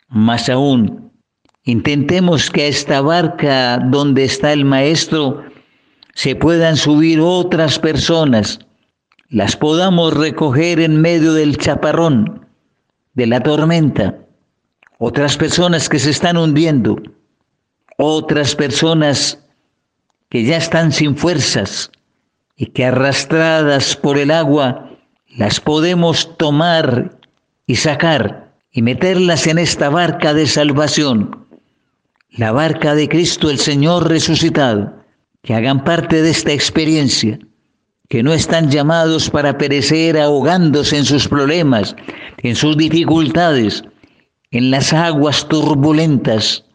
Más 0.08 0.48
aún, 0.48 1.12
intentemos 1.66 2.50
que 2.50 2.62
a 2.62 2.68
esta 2.68 3.02
barca 3.02 3.78
donde 3.78 4.24
está 4.24 4.54
el 4.54 4.64
Maestro 4.64 5.44
se 6.16 6.38
puedan 6.38 6.78
subir 6.78 7.20
otras 7.20 7.78
personas, 7.78 8.60
las 9.28 9.58
podamos 9.58 10.14
recoger 10.14 10.80
en 10.80 11.02
medio 11.02 11.34
del 11.34 11.58
chaparrón 11.58 12.43
de 13.14 13.28
la 13.28 13.42
tormenta, 13.42 14.18
otras 14.98 15.38
personas 15.38 15.90
que 15.90 16.00
se 16.00 16.10
están 16.10 16.38
hundiendo, 16.38 17.02
otras 17.98 18.56
personas 18.56 19.40
que 20.30 20.44
ya 20.44 20.58
están 20.58 20.92
sin 20.92 21.16
fuerzas 21.16 21.92
y 22.56 22.68
que 22.68 22.86
arrastradas 22.86 23.96
por 23.96 24.18
el 24.18 24.32
agua 24.32 24.90
las 25.38 25.60
podemos 25.60 26.38
tomar 26.38 27.18
y 27.66 27.76
sacar 27.76 28.52
y 28.72 28.82
meterlas 28.82 29.48
en 29.48 29.60
esta 29.60 29.90
barca 29.90 30.34
de 30.34 30.48
salvación, 30.48 31.46
la 32.32 32.52
barca 32.52 32.96
de 32.96 33.08
Cristo 33.08 33.50
el 33.50 33.60
Señor 33.60 34.10
resucitado, 34.10 35.04
que 35.44 35.54
hagan 35.54 35.84
parte 35.84 36.22
de 36.22 36.32
esta 36.32 36.52
experiencia. 36.52 37.38
Que 38.10 38.24
no 38.24 38.34
están 38.34 38.70
llamados 38.70 39.30
para 39.30 39.58
perecer 39.58 40.18
ahogándose 40.20 40.98
en 40.98 41.06
sus 41.06 41.28
problemas, 41.28 41.96
en 42.44 42.56
sus 42.56 42.78
dificultades, 42.78 43.84
en 44.52 44.70
las 44.70 44.94
aguas 44.94 45.48
turbulentas, 45.48 46.66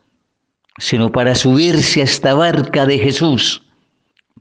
sino 0.78 1.12
para 1.12 1.34
subirse 1.34 2.00
a 2.00 2.04
esta 2.04 2.34
barca 2.34 2.86
de 2.86 2.98
Jesús, 2.98 3.62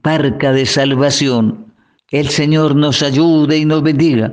barca 0.02 0.52
de 0.52 0.66
salvación. 0.66 1.72
El 2.10 2.28
Señor 2.30 2.74
nos 2.74 3.02
ayude 3.02 3.58
y 3.58 3.64
nos 3.64 3.82
bendiga 3.82 4.32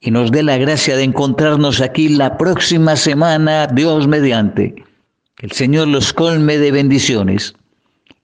y 0.00 0.10
nos 0.10 0.30
dé 0.30 0.42
la 0.42 0.56
gracia 0.58 0.96
de 0.96 1.02
encontrarnos 1.02 1.80
aquí 1.80 2.08
la 2.10 2.36
próxima 2.36 2.94
semana, 2.94 3.66
Dios 3.66 4.06
mediante. 4.06 4.74
Que 5.36 5.46
el 5.46 5.52
Señor 5.52 5.88
los 5.88 6.12
colme 6.12 6.58
de 6.58 6.70
bendiciones. 6.70 7.54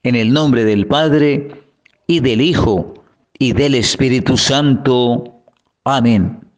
En 0.03 0.14
el 0.14 0.32
nombre 0.32 0.64
del 0.64 0.86
Padre 0.86 1.64
y 2.07 2.20
del 2.20 2.41
Hijo 2.41 3.03
y 3.38 3.53
del 3.53 3.74
Espíritu 3.74 4.36
Santo. 4.36 5.43
Amén. 5.84 6.49